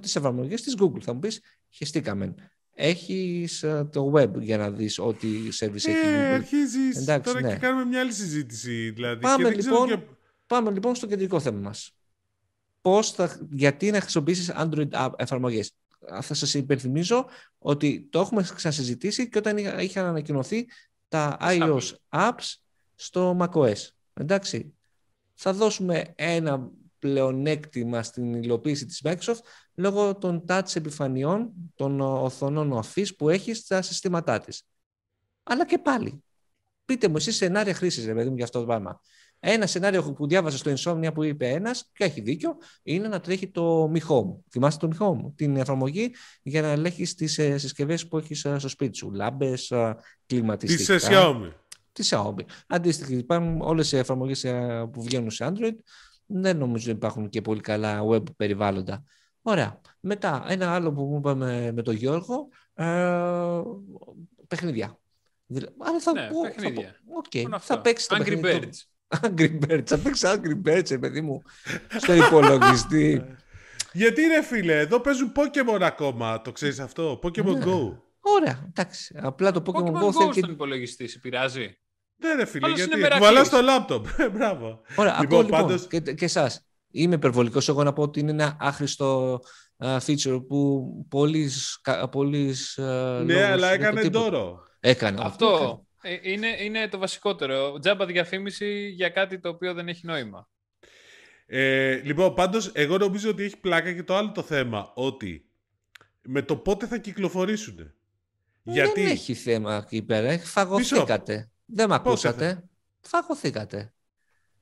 τις 0.00 0.16
εφαρμογές 0.16 0.62
της 0.62 0.74
Google. 0.80 1.00
Θα 1.00 1.12
μου 1.12 1.18
πεις, 1.18 1.40
χεστήκαμε 1.70 2.34
έχεις 2.74 3.62
ε, 3.62 3.88
το 3.92 4.12
web 4.14 4.30
για 4.38 4.56
να 4.56 4.70
δεις 4.70 4.98
ό,τι 4.98 5.28
service 5.60 5.86
ε, 5.86 5.90
έχει 5.90 6.00
Google. 6.04 6.34
Αρχίζεις. 6.34 6.96
Εντάξει, 6.96 7.32
Τώρα 7.32 7.46
ναι. 7.46 7.52
και 7.52 7.58
κάνουμε 7.58 7.84
μια 7.84 8.00
άλλη 8.00 8.12
συζήτηση. 8.12 8.90
Δηλαδή, 8.90 9.20
πάμε, 9.20 9.50
λοιπόν, 9.50 9.88
και... 9.88 9.98
πάμε 10.46 10.70
λοιπόν 10.70 10.94
στο 10.94 11.06
κεντρικό 11.06 11.40
θέμα 11.40 11.58
μας. 11.58 11.94
Πώς 12.80 13.10
θα, 13.10 13.38
γιατί 13.50 13.90
να 13.90 14.00
χρησιμοποιήσεις 14.00 14.52
Android 14.56 14.90
app 14.90 15.10
εφαρμογές; 15.16 15.72
Θα 16.20 16.34
σας 16.34 16.54
υπενθυμίζω 16.54 17.26
ότι 17.58 18.08
το 18.10 18.20
έχουμε 18.20 18.46
ξανασυζητήσει 18.54 19.28
και 19.28 19.38
όταν 19.38 19.56
είχαν 19.56 20.06
ανακοινωθεί 20.06 20.66
τα 21.08 21.36
iOS 21.40 21.92
apps 22.08 22.54
στο 22.94 23.36
macOS. 23.40 23.88
Εντάξει. 24.14 24.74
Θα 25.34 25.52
δώσουμε 25.52 26.04
ένα 26.14 26.70
πλεονέκτημα 27.00 28.02
στην 28.02 28.34
υλοποίηση 28.34 28.86
της 28.86 29.00
Microsoft 29.04 29.40
λόγω 29.74 30.16
των 30.16 30.44
touch 30.48 30.76
επιφανειών 30.76 31.52
των 31.74 32.00
οθονών 32.00 32.82
Office 32.82 33.16
που 33.18 33.28
έχει 33.28 33.54
στα 33.54 33.82
συστήματά 33.82 34.38
της. 34.38 34.62
Αλλά 35.42 35.66
και 35.66 35.78
πάλι, 35.78 36.22
πείτε 36.84 37.08
μου 37.08 37.16
εσείς 37.16 37.36
σενάρια 37.36 37.74
χρήσης, 37.74 38.06
ρε 38.06 38.14
παιδί 38.14 38.28
μου, 38.28 38.34
για 38.34 38.44
αυτό 38.44 38.60
το 38.60 38.66
πράγμα. 38.66 39.00
Ένα 39.42 39.66
σενάριο 39.66 40.12
που 40.12 40.26
διάβασα 40.26 40.56
στο 40.56 40.72
Insomnia 40.76 41.14
που 41.14 41.22
είπε 41.22 41.48
ένας, 41.48 41.90
και 41.92 42.04
έχει 42.04 42.20
δίκιο, 42.20 42.56
είναι 42.82 43.08
να 43.08 43.20
τρέχει 43.20 43.50
το 43.50 43.92
Mi 43.94 44.00
Home. 44.08 44.38
Θυμάστε 44.50 44.88
το 44.88 44.96
Mi 44.96 45.06
Home, 45.06 45.32
την 45.34 45.56
εφαρμογή 45.56 46.14
για 46.42 46.62
να 46.62 46.68
ελέγχεις 46.68 47.14
τις 47.14 47.38
ε, 47.38 47.58
συσκευές 47.58 48.08
που 48.08 48.18
έχεις 48.18 48.44
ε, 48.44 48.58
στο 48.58 48.68
σπίτι 48.68 48.96
σου. 48.96 49.10
Λάμπες, 49.10 49.70
ε, 49.70 49.96
κλιματιστικά. 50.26 50.98
Τη 50.98 51.06
Xiaomi. 51.10 51.52
Τη 51.92 52.08
Xiaomi. 52.10 52.44
Αντίστοιχα, 52.66 53.12
υπάρχουν 53.12 53.60
όλες 53.60 53.92
οι 53.92 53.96
εφαρμογές 53.96 54.46
που 54.92 55.02
βγαίνουν 55.02 55.30
σε 55.30 55.52
Android 55.52 55.76
δεν 56.32 56.56
νομίζω 56.56 56.90
υπάρχουν 56.90 57.28
και 57.28 57.40
πολύ 57.40 57.60
καλά 57.60 58.02
web 58.10 58.36
περιβάλλοντα. 58.36 59.04
Ωραία. 59.42 59.80
Μετά, 60.00 60.44
ένα 60.48 60.74
άλλο 60.74 60.92
που 60.92 61.02
μου 61.02 61.16
είπαμε 61.16 61.72
με 61.72 61.82
τον 61.82 61.94
Γιώργο, 61.94 62.48
ε, 62.74 63.60
παιχνίδια. 64.48 64.98
Αλλά 65.78 66.00
θα 66.00 66.12
ναι, 66.12 66.28
πω, 66.30 66.40
παιχνίδια. 66.40 66.96
Θα, 67.06 67.22
okay, 67.22 67.58
θα 67.60 67.80
παίξει 67.80 68.08
το 68.08 68.16
Angry 68.18 68.44
Birds. 68.44 68.68
Angry 69.22 69.58
Birds. 69.66 69.86
Θα 69.86 69.98
παίξει 69.98 70.26
Angry 70.26 70.68
Birds, 70.68 71.00
παιδί 71.00 71.20
μου, 71.20 71.42
στο 71.98 72.14
υπολογιστή. 72.14 73.22
Γιατί 73.92 74.22
ρε 74.22 74.42
φίλε, 74.42 74.78
εδώ 74.78 75.00
παίζουν 75.00 75.32
Pokemon 75.36 75.80
ακόμα, 75.80 76.40
το 76.40 76.52
ξέρεις 76.52 76.80
αυτό, 76.80 77.18
Pokemon 77.22 77.56
ναι. 77.56 77.64
Go. 77.64 77.96
Ωραία, 78.20 78.64
εντάξει. 78.68 79.14
Απλά 79.20 79.50
το 79.50 79.62
Pokemon, 79.66 79.92
Pokemon 79.92 80.08
Go, 80.08 80.12
θέλει 80.12 80.30
και... 80.30 80.38
στον 80.38 80.52
υπολογιστή, 80.52 81.08
σε 81.08 81.18
πειράζει; 81.18 81.79
Ναι 82.20 82.34
ρε 82.34 82.44
φίλε, 82.44 82.72
γιατί 82.72 83.00
βαλάς 83.20 83.46
στο 83.46 83.60
λάπτοπ. 83.60 84.06
Μπράβο. 84.34 84.80
Ωραία, 84.96 85.16
λοιπόν, 85.20 85.40
ακούω, 85.40 85.68
λοιπόν, 85.68 85.88
και, 85.88 86.00
και 86.00 86.24
εσάς. 86.24 86.64
Είμαι 86.90 87.14
υπερβολικός 87.14 87.68
εγώ 87.68 87.82
να 87.82 87.92
πω 87.92 88.02
ότι 88.02 88.20
είναι 88.20 88.30
ένα 88.30 88.56
άχρηστο 88.60 89.40
uh, 89.78 89.98
feature 90.06 90.44
που 90.48 90.86
πολλοί... 91.08 91.50
πολλοί 92.10 92.54
uh, 92.76 93.22
ναι, 93.24 93.44
αλλά 93.44 93.70
έκανε 93.70 94.00
δώρο. 94.00 94.62
Έκανε. 94.80 95.18
Αυτό 95.22 95.84
ε, 96.02 96.18
είναι, 96.22 96.46
είναι 96.60 96.88
το 96.88 96.98
βασικότερο. 96.98 97.78
Τζάμπα 97.78 98.06
διαφήμιση 98.06 98.88
για 98.88 99.08
κάτι 99.08 99.40
το 99.40 99.48
οποίο 99.48 99.74
δεν 99.74 99.88
έχει 99.88 100.06
νόημα. 100.06 100.48
Ε, 101.46 101.94
λοιπόν, 101.94 102.34
πάντως, 102.34 102.70
εγώ 102.74 102.98
νομίζω 102.98 103.30
ότι 103.30 103.42
έχει 103.42 103.56
πλάκα 103.56 103.92
και 103.92 104.02
το 104.02 104.16
άλλο 104.16 104.32
το 104.32 104.42
θέμα, 104.42 104.92
ότι 104.94 105.44
με 106.22 106.42
το 106.42 106.56
πότε 106.56 106.86
θα 106.86 106.98
κυκλοφορήσουν. 106.98 107.78
Ε, 107.78 107.92
Γιατί... 108.62 109.02
Δεν 109.02 109.10
έχει 109.10 109.34
θέμα 109.34 109.74
εκεί 109.76 110.02
πέρα. 110.02 110.38
Φαγωθήκατε. 110.38 111.50
Δεν 111.72 111.88
με 111.88 111.94
ακούσατε. 111.94 112.64
Φαγωθήκατε. 113.00 113.92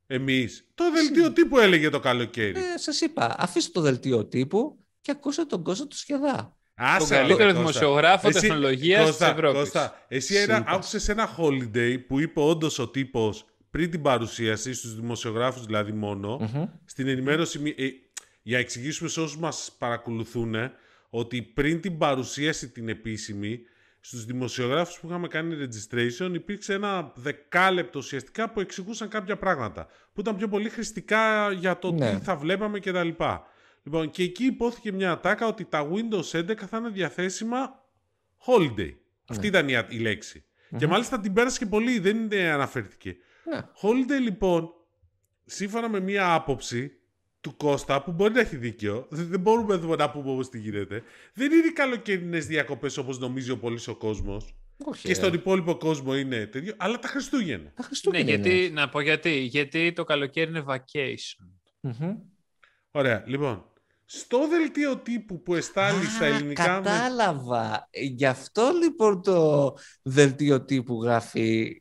Εμείς. 0.07 0.67
Το 0.75 0.91
δελτίο 0.93 1.33
τύπου 1.33 1.59
έλεγε 1.59 1.91
το 1.91 2.01
καλοκαίρι. 2.01 2.59
Ε, 2.59 2.79
σας 2.79 3.01
είπα, 3.01 3.35
αφήστε 3.39 3.71
το 3.73 3.81
δελτίο 3.81 4.25
τύπου 4.25 4.85
και 5.01 5.11
ακούσατε 5.11 5.49
τον 5.49 5.63
κόσμο 5.63 5.87
του 5.87 5.97
σχεδά. 5.97 6.57
Άσε, 6.75 6.99
τον 6.99 7.09
καλύτερο 7.09 7.53
δημοσιογράφο 7.53 8.31
τεχνολογίας 8.31 9.17
της 9.17 9.27
Ευρώπης. 9.27 9.59
Κώστα, 9.59 10.05
εσύ 10.09 10.35
ένα, 10.37 10.65
άκουσες 10.67 11.09
ένα 11.09 11.37
holiday 11.37 11.97
που 12.07 12.21
είπε 12.21 12.41
όντως 12.41 12.79
ο 12.79 12.89
τύπος 12.89 13.45
πριν 13.71 13.91
την 13.91 14.03
παρουσίαση, 14.03 14.73
στους 14.73 14.95
δημοσιογράφους 14.95 15.65
δηλαδή 15.67 15.95
στην 16.85 17.09
ενημέρωση. 17.09 17.75
Ε, 17.77 17.87
για 18.43 18.57
να 18.57 18.63
εξηγήσουμε 18.63 19.09
σε 19.09 19.21
όσους 19.21 19.39
μας 19.39 19.77
παρακολουθούν, 19.79 20.55
ότι 21.11 21.43
πριν 21.43 21.81
την 21.81 21.99
παρουσίαση 21.99 22.69
την 22.69 22.89
επίσημη, 22.89 23.61
στους 24.01 24.25
δημοσιογράφους 24.25 24.99
που 24.99 25.07
είχαμε 25.07 25.29
κάνει 25.29 25.57
registration 25.61 26.31
υπήρξε 26.35 26.75
ένα 26.75 27.13
δεκάλεπτο 27.15 27.99
ουσιαστικά 27.99 28.51
που 28.51 28.61
εξηγούσαν 28.61 29.09
κάποια 29.09 29.37
πράγματα 29.37 29.89
που 30.13 30.21
ήταν 30.21 30.37
πιο 30.37 30.49
πολύ 30.49 30.69
χρηστικά 30.69 31.53
για 31.53 31.79
το 31.79 31.93
ναι. 31.93 32.15
τι 32.15 32.25
θα 32.25 32.37
βλέπαμε 32.37 32.79
κτλ. 32.79 33.09
Λοιπόν, 33.83 34.11
και 34.11 34.23
εκεί 34.23 34.45
υπόθηκε 34.45 34.93
μια 34.93 35.11
ατάκα 35.11 35.47
ότι 35.47 35.65
τα 35.65 35.91
Windows 35.91 36.39
11 36.39 36.57
θα 36.57 36.77
είναι 36.77 36.89
διαθέσιμα 36.89 37.85
holiday. 38.47 38.77
Ναι. 38.77 38.95
Αυτή 39.29 39.47
ήταν 39.47 39.69
η, 39.69 39.87
η 39.89 39.99
λεξη 39.99 40.45
Και 40.77 40.87
μάλιστα 40.87 41.21
την 41.21 41.33
πέρασε 41.33 41.59
και 41.59 41.67
πολύ, 41.67 41.99
δεν 41.99 42.35
αναφέρθηκε. 42.35 43.17
Ναι. 43.45 43.61
Holiday 43.83 44.21
λοιπόν, 44.23 44.71
σύμφωνα 45.45 45.89
με 45.89 46.01
μια 46.01 46.35
άποψη 46.35 46.98
του 47.41 47.57
Κώστα, 47.57 48.03
που 48.03 48.13
μπορεί 48.13 48.33
να 48.33 48.41
έχει 48.41 48.57
δίκιο, 48.57 49.07
δεν 49.11 49.41
μπορούμε 49.41 49.75
εδώ 49.75 49.97
να 49.97 50.11
πούμε 50.11 50.31
όμως 50.31 50.49
τι 50.49 50.59
γίνεται, 50.59 51.03
δεν 51.35 51.53
είναι 51.53 51.67
οι 51.67 51.73
καλοκαιρινές 51.73 52.47
διακοπές 52.47 52.97
όπως 52.97 53.19
νομίζει 53.19 53.51
ο 53.51 53.59
πολύς 53.59 53.89
ο 53.89 53.97
κόσμος. 53.97 54.53
Και 55.03 55.15
στον 55.15 55.33
υπόλοιπο 55.33 55.77
κόσμο 55.77 56.17
είναι 56.17 56.47
τέτοιο, 56.47 56.75
αλλά 56.77 56.99
τα 56.99 57.09
Χριστούγεννα. 57.09 57.73
Τα 57.77 57.83
Χριστούγεννα. 57.83 58.25
Ναι, 58.25 58.31
γιατί, 58.31 58.71
να 58.73 58.89
πω 58.89 59.01
γιατί. 59.01 59.31
Γιατί 59.31 59.93
το 59.93 60.05
καλοκαίρι 60.05 60.51
είναι 60.51 60.65
vacation. 60.67 61.47
Ωραία, 62.91 63.25
λοιπόν. 63.27 63.65
Στο 64.05 64.49
δελτίο 64.49 64.97
τύπου 64.97 65.43
που 65.43 65.55
εστάλει 65.55 66.05
στα 66.05 66.25
ελληνικά... 66.25 66.65
Κατάλαβα. 66.65 67.89
Γι' 67.93 68.27
αυτό 68.27 68.73
λοιπόν 68.83 69.23
το 69.23 69.73
δελτίο 70.03 70.65
τύπου 70.65 71.03
γράφει 71.03 71.81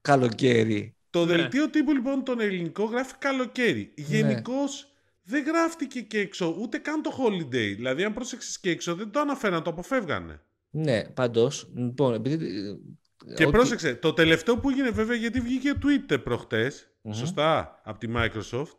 καλοκαίρι. 0.00 0.96
Το 1.10 1.24
ναι. 1.24 1.36
δελτίο 1.36 1.70
τύπου 1.70 1.92
λοιπόν 1.92 2.24
τον 2.24 2.40
ελληνικό 2.40 2.84
γράφει 2.84 3.14
καλοκαίρι. 3.18 3.94
Ναι. 4.08 4.42
Γενικώ 5.24 5.44
δεν 5.44 5.44
γράφτηκε 5.44 6.00
και 6.00 6.18
έξω 6.18 6.56
ούτε 6.58 6.78
καν 6.78 7.02
το 7.02 7.10
holiday. 7.18 7.74
Δηλαδή, 7.76 8.04
αν 8.04 8.12
πρόσεξε 8.12 8.58
και 8.60 8.70
έξω, 8.70 8.94
δεν 8.94 9.10
το 9.10 9.20
αναφέραν, 9.20 9.62
το 9.62 9.70
αποφεύγανε. 9.70 10.40
Ναι, 10.70 11.04
πάντως. 11.04 11.70
Λοιπόν, 11.74 12.14
επειδή... 12.14 12.78
Και 13.34 13.46
πρόσεξε, 13.46 13.94
το 13.94 14.12
τελευταίο 14.12 14.58
που 14.58 14.70
έγινε 14.70 14.90
βέβαια 14.90 15.16
γιατί 15.16 15.40
βγήκε 15.40 15.72
Twitter 15.82 16.22
προχτες 16.22 16.90
σωστά, 17.12 17.80
από 17.84 17.98
τη 17.98 18.08
Microsoft, 18.16 18.76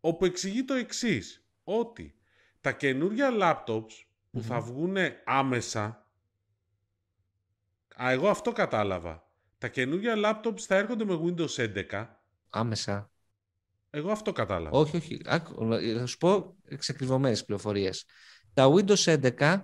όπου 0.00 0.24
εξηγεί 0.24 0.64
το 0.64 0.74
εξής 0.74 1.46
ότι 1.64 2.14
τα 2.60 2.72
καινούργια 2.72 3.30
laptops 3.40 3.92
που 4.30 4.42
θα 4.42 4.60
βγουν 4.60 4.96
άμεσα, 5.24 6.06
α, 8.02 8.10
εγώ 8.10 8.28
αυτό 8.28 8.52
κατάλαβα, 8.52 9.30
τα 9.58 9.68
καινούργια 9.68 10.14
laptops 10.16 10.60
θα 10.60 10.74
έρχονται 10.74 11.04
με 11.04 11.20
Windows 11.24 11.84
11. 11.90 12.06
Άμεσα. 12.50 13.10
Εγώ 13.90 14.10
αυτό 14.10 14.32
κατάλαβα. 14.32 14.78
Όχι, 14.78 14.96
όχι. 14.96 15.20
Θα 15.98 16.06
σου 16.06 16.16
πω 16.16 16.56
εξακριβωμένες 16.68 17.44
πληροφορίες. 17.44 18.04
Τα 18.54 18.72
Windows 18.72 19.20
11 19.38 19.60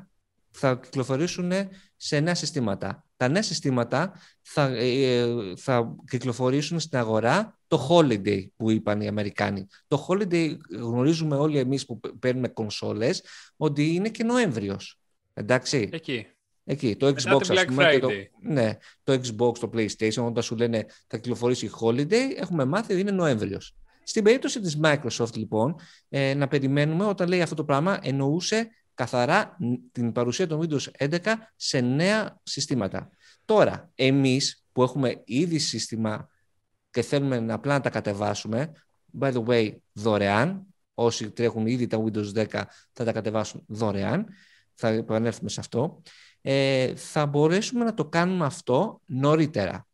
θα 0.51 0.77
κυκλοφορήσουν 0.77 1.53
σε 1.97 2.21
νέα 2.21 2.35
συστήματα. 2.35 3.07
Τα 3.17 3.29
νέα 3.29 3.43
συστήματα 3.43 4.21
θα, 4.41 4.67
ε, 4.67 5.27
θα 5.57 5.97
κυκλοφορήσουν 6.11 6.81
στην 6.81 6.99
αγορά 6.99 7.59
το 7.67 7.89
Holiday 7.91 8.47
που 8.57 8.71
είπαν 8.71 9.01
οι 9.01 9.09
Αμερικάνοι. 9.09 9.67
Το 9.87 10.07
Holiday 10.09 10.57
γνωρίζουμε 10.71 11.37
όλοι 11.37 11.59
εμείς 11.59 11.87
που 11.87 12.01
παίρνουμε 12.19 12.49
κονσόλες 12.49 13.25
ότι 13.57 13.95
είναι 13.95 14.09
και 14.09 14.25
Νοέμβριος. 14.25 15.01
Εντάξει. 15.35 15.89
Εκεί. 15.93 16.27
Εκεί, 16.65 16.97
το 16.97 17.07
Xbox, 17.07 17.51
ας 17.51 17.65
πούμε, 17.65 17.99
το, 17.99 18.09
ναι, 18.41 18.77
το 19.03 19.13
Xbox, 19.13 19.59
το 19.59 19.71
PlayStation, 19.75 20.25
όταν 20.27 20.43
σου 20.43 20.57
λένε 20.57 20.87
θα 21.07 21.17
κυκλοφορήσει 21.17 21.71
Holiday, 21.81 22.31
έχουμε 22.37 22.65
μάθει 22.65 22.93
ότι 22.93 23.01
είναι 23.01 23.11
Νοέμβριος. 23.11 23.75
Στην 24.03 24.25
περίπτωση 24.25 24.61
της 24.61 24.81
Microsoft, 24.83 25.35
λοιπόν, 25.35 25.75
ε, 26.09 26.35
να 26.35 26.49
περιμένουμε 26.49 27.05
όταν 27.05 27.29
λέει 27.29 27.43
αυτό 27.43 27.55
το 27.55 27.65
πράγμα, 27.65 27.99
εννοούσε 28.03 28.71
καθαρά 28.95 29.57
την 29.93 30.13
παρουσία 30.13 30.47
των 30.47 30.61
Windows 30.61 31.09
11 31.09 31.35
σε 31.57 31.81
νέα 31.81 32.41
συστήματα. 32.43 33.11
Τώρα, 33.45 33.91
εμείς 33.95 34.65
που 34.73 34.83
έχουμε 34.83 35.23
ήδη 35.25 35.59
σύστημα 35.59 36.29
και 36.91 37.03
θέλουμε 37.03 37.53
απλά 37.53 37.73
να 37.73 37.81
τα 37.81 37.91
κατεβάσουμε, 37.91 38.73
by 39.21 39.33
the 39.33 39.45
way, 39.45 39.77
δωρεάν, 39.93 40.67
όσοι 40.95 41.31
τρέχουν 41.31 41.67
ήδη 41.67 41.87
τα 41.87 42.05
Windows 42.05 42.33
10 42.35 42.47
θα 42.93 43.05
τα 43.05 43.13
κατεβάσουν 43.13 43.65
δωρεάν, 43.67 44.27
θα 44.75 44.89
επανέλθουμε 44.89 45.49
σε 45.49 45.61
αυτό, 45.61 46.03
ε, 46.41 46.97
θα 46.97 47.27
μπορέσουμε 47.27 47.85
να 47.85 47.95
το 47.95 48.05
κάνουμε 48.05 48.45
αυτό 48.45 49.01
νωρίτερα. 49.07 49.87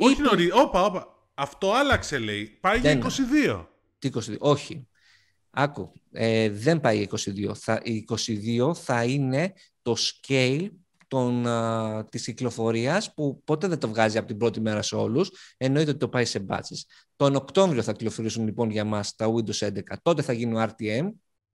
Όχι 0.00 0.20
νωρίτερα, 0.20 0.62
όπα, 0.62 0.84
όπα. 0.84 1.17
Αυτό 1.40 1.72
άλλαξε 1.72 2.18
λέει. 2.18 2.58
Πάει 2.60 2.78
για 2.78 2.98
22. 3.42 3.66
Τι 3.98 4.10
22, 4.14 4.36
όχι. 4.38 4.88
Άκου, 5.50 5.92
ε, 6.10 6.50
δεν 6.50 6.80
πάει 6.80 7.08
22. 7.10 7.54
Θα, 7.54 7.82
22 7.84 8.74
θα 8.74 9.04
είναι 9.04 9.52
το 9.82 9.96
scale 9.98 10.68
των, 11.08 11.46
α, 11.46 12.04
της 12.10 12.24
κυκλοφορίας 12.24 13.14
που 13.14 13.42
ποτέ 13.44 13.66
δεν 13.66 13.78
το 13.78 13.88
βγάζει 13.88 14.18
από 14.18 14.26
την 14.26 14.36
πρώτη 14.36 14.60
μέρα 14.60 14.82
σε 14.82 14.96
όλους. 14.96 15.30
Εννοείται 15.56 15.90
ότι 15.90 15.98
το 15.98 16.08
πάει 16.08 16.24
σε 16.24 16.44
batches. 16.48 16.80
Τον 17.16 17.34
Οκτώβριο 17.34 17.82
θα 17.82 17.92
κυκλοφορήσουν 17.92 18.44
λοιπόν 18.44 18.70
για 18.70 18.84
μας 18.84 19.14
τα 19.14 19.26
Windows 19.26 19.66
11. 19.66 19.82
Τότε 20.02 20.22
θα 20.22 20.32
γίνει 20.32 20.54
ο 20.54 20.62
RTM, 20.62 21.08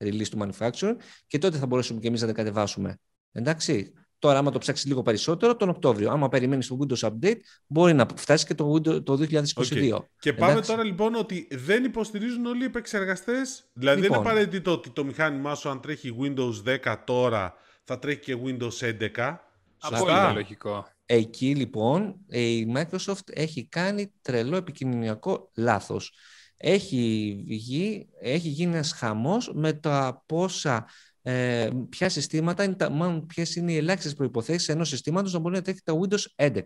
release 0.04 0.28
του 0.30 0.38
manufacturer, 0.38 0.96
και 1.26 1.38
τότε 1.38 1.58
θα 1.58 1.66
μπορέσουμε 1.66 2.00
και 2.00 2.08
εμείς 2.08 2.20
να 2.20 2.26
τα 2.26 2.32
κατεβάσουμε. 2.32 2.98
Εντάξει. 3.32 3.92
Τώρα, 4.24 4.38
άμα 4.38 4.50
το 4.50 4.58
ψάξεις 4.58 4.86
λίγο 4.86 5.02
περισσότερο, 5.02 5.56
τον 5.56 5.68
Οκτώβριο. 5.68 6.10
Άμα 6.10 6.28
περιμένεις 6.28 6.66
το 6.66 6.78
Windows 6.80 7.08
Update, 7.08 7.36
μπορεί 7.66 7.92
να 7.92 8.06
φτάσει 8.16 8.46
και 8.46 8.54
το, 8.54 8.72
Windows, 8.72 9.04
το 9.04 9.18
2022. 9.30 9.98
Και 10.18 10.32
πάμε 10.32 10.60
τώρα 10.60 10.84
λοιπόν 10.84 11.14
ότι 11.14 11.48
δεν 11.50 11.84
υποστηρίζουν 11.84 12.46
όλοι 12.46 12.62
οι 12.62 12.64
επεξεργαστές. 12.64 13.64
Δηλαδή 13.72 14.00
δεν 14.00 14.08
είναι 14.10 14.16
λοιπόν. 14.16 14.32
απαραίτητο 14.32 14.72
ότι 14.72 14.90
το 14.90 15.04
μηχάνημά 15.04 15.54
σου, 15.54 15.68
αν 15.68 15.80
τρέχει 15.80 16.16
Windows 16.20 16.78
10 16.84 16.96
τώρα, 17.04 17.54
θα 17.84 17.98
τρέχει 17.98 18.20
και 18.20 18.36
Windows 18.44 19.08
11. 19.16 19.36
Απόλυτα 19.78 20.32
λογικό. 20.32 20.86
Εκεί 21.06 21.54
λοιπόν 21.54 22.16
η 22.28 22.72
Microsoft 22.76 23.28
έχει 23.32 23.66
κάνει 23.68 24.12
τρελό 24.22 24.56
επικοινωνιακό 24.56 25.50
λάθος. 25.54 26.12
Έχει, 26.56 27.36
βγει, 27.46 28.08
έχει 28.20 28.48
γίνει 28.48 28.72
ένας 28.72 28.92
χαμός 28.92 29.52
με 29.54 29.72
τα 29.72 30.22
πόσα 30.26 30.86
ε, 31.26 31.70
ποια 31.88 32.08
συστήματα 32.08 32.64
είναι 32.64 32.74
τα, 32.74 32.90
μάλλον 32.90 33.26
ποιες 33.26 33.56
είναι 33.56 33.72
οι 33.72 33.76
ελάχιστες 33.76 34.14
προϋποθέσεις 34.14 34.68
ενός 34.68 34.88
συστήματος 34.88 35.32
να 35.32 35.38
μπορεί 35.38 35.54
να 35.54 35.62
τρέχει 35.62 35.80
τα 35.84 35.98
Windows 36.00 36.48
11. 36.48 36.62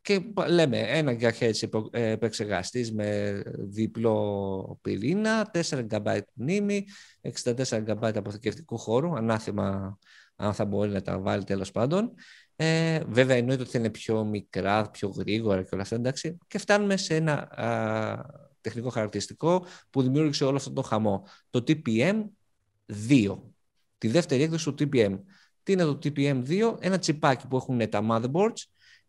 Και 0.00 0.20
λέμε 0.48 0.78
ένα 0.78 1.16
GHz 1.20 1.90
επεξεργαστής 1.90 2.92
με 2.92 3.42
διπλό 3.56 4.78
πυρήνα, 4.82 5.50
4 5.52 5.86
GB 5.90 6.18
μνήμη, 6.32 6.84
64 7.44 7.84
GB 7.86 8.16
αποθηκευτικού 8.16 8.78
χώρου, 8.78 9.16
ανάθεμα 9.16 9.98
αν 10.36 10.54
θα 10.54 10.64
μπορεί 10.64 10.90
να 10.90 11.02
τα 11.02 11.18
βάλει 11.18 11.44
τέλος 11.44 11.70
πάντων. 11.70 12.14
Ε, 12.56 13.00
βέβαια 13.08 13.36
εννοείται 13.36 13.62
ότι 13.62 13.70
θα 13.70 13.78
είναι 13.78 13.90
πιο 13.90 14.24
μικρά, 14.24 14.90
πιο 14.90 15.08
γρήγορα 15.08 15.62
και 15.62 15.68
όλα 15.72 15.82
αυτά, 15.82 15.96
εντάξει. 15.96 16.36
Και 16.46 16.58
φτάνουμε 16.58 16.96
σε 16.96 17.14
ένα 17.14 17.32
α, 17.32 18.46
τεχνικό 18.60 18.88
χαρακτηριστικό 18.88 19.66
που 19.90 20.02
δημιούργησε 20.02 20.44
όλο 20.44 20.56
αυτό 20.56 20.72
το 20.72 20.82
χαμό. 20.82 21.26
Το 21.50 21.64
TPM2, 21.66 23.38
τη 23.98 24.08
δεύτερη 24.08 24.42
έκδοση 24.42 24.72
του 24.72 24.88
TPM. 24.92 25.18
Τι 25.62 25.72
είναι 25.72 25.84
το 25.84 25.98
TPM2, 26.02 26.76
ένα 26.80 26.98
τσιπάκι 26.98 27.46
που 27.46 27.56
έχουν 27.56 27.88
τα 27.88 28.06
motherboards 28.10 28.62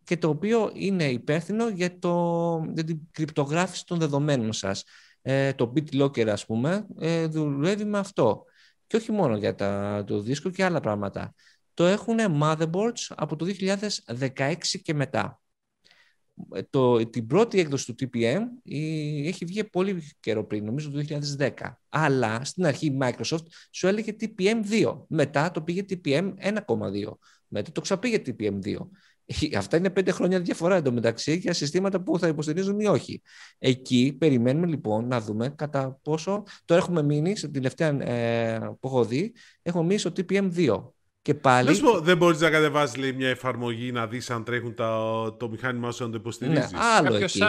και 0.03 0.17
το 0.17 0.29
οποίο 0.29 0.71
είναι 0.73 1.03
υπεύθυνο 1.03 1.69
για, 1.69 1.99
το, 1.99 2.63
για 2.73 2.83
την 2.83 2.99
κρυπτογράφηση 3.11 3.85
των 3.85 3.99
δεδομένων 3.99 4.53
σας. 4.53 4.83
Ε, 5.21 5.53
το 5.53 5.73
BitLocker, 5.75 6.27
ας 6.27 6.45
πούμε, 6.45 6.87
ε, 6.99 7.25
δουλεύει 7.25 7.85
με 7.85 7.97
αυτό. 7.97 8.43
Και 8.87 8.95
όχι 8.95 9.11
μόνο 9.11 9.37
για 9.37 9.55
τα, 9.55 10.03
το 10.07 10.19
δίσκο 10.19 10.49
και 10.49 10.63
άλλα 10.63 10.79
πράγματα. 10.79 11.33
Το 11.73 11.85
έχουν 11.85 12.17
motherboards 12.41 13.13
από 13.15 13.35
το 13.35 13.45
2016 13.45 14.55
και 14.83 14.93
μετά. 14.93 15.41
Ε, 16.53 16.61
το, 16.69 17.09
την 17.09 17.27
πρώτη 17.27 17.59
έκδοση 17.59 17.93
του 17.93 17.95
TPM 17.99 18.39
η, 18.63 19.27
έχει 19.27 19.45
βγει 19.45 19.63
πολύ 19.63 20.11
καιρό 20.19 20.45
πριν, 20.45 20.65
νομίζω 20.65 20.91
το 20.91 21.03
2010. 21.37 21.49
Αλλά 21.89 22.43
στην 22.43 22.65
αρχή 22.65 22.85
η 22.85 22.97
Microsoft 23.01 23.45
σου 23.71 23.87
έλεγε 23.87 24.15
TPM 24.19 24.85
2. 24.85 25.05
Μετά 25.07 25.51
το 25.51 25.61
πήγε 25.61 25.85
TPM 25.89 26.33
1,2. 26.41 26.53
Μετά 27.47 27.71
το 27.71 27.81
ξαπήγε 27.81 28.21
TPM 28.25 28.59
2. 28.63 28.75
Αυτά 29.57 29.77
είναι 29.77 29.89
πέντε 29.89 30.11
χρόνια 30.11 30.39
διαφορά 30.39 30.75
εντωμεταξύ 30.75 31.35
για 31.35 31.53
συστήματα 31.53 32.01
που 32.01 32.19
θα 32.19 32.27
υποστηρίζουν 32.27 32.79
ή 32.79 32.85
όχι. 32.85 33.21
Εκεί 33.57 34.15
περιμένουμε 34.19 34.67
λοιπόν 34.67 35.07
να 35.07 35.21
δούμε 35.21 35.49
κατά 35.49 35.99
πόσο. 36.01 36.43
Το 36.65 36.73
έχουμε 36.73 37.03
μείνει, 37.03 37.35
στην 37.35 37.51
τελευταία 37.51 37.87
ε, 37.87 38.59
που 38.79 38.87
έχω 38.87 39.05
δει, 39.05 39.33
έχουμε 39.61 39.83
μείνει 39.83 39.99
στο 39.99 40.11
TPM 40.15 40.51
2. 40.55 40.83
Και 41.27 41.33
πάλι... 41.33 41.77
πω, 41.77 41.99
δεν 41.99 42.17
μπορείς 42.17 42.39
να 42.39 42.49
κατεβάσεις 42.49 42.95
λέει, 42.95 43.11
μια 43.11 43.29
εφαρμογή 43.29 43.91
να 43.91 44.07
δεις 44.07 44.29
αν 44.29 44.43
τρέχουν 44.43 44.73
τα, 44.75 44.87
το 45.37 45.49
μηχάνημά 45.49 45.91
σου 45.91 46.03
αν 46.03 46.11
το 46.11 46.17
υποστηρίζεις. 46.17 46.71
Ναι, 46.71 46.77
άλλο 46.97 47.15
εκεί. 47.15 47.41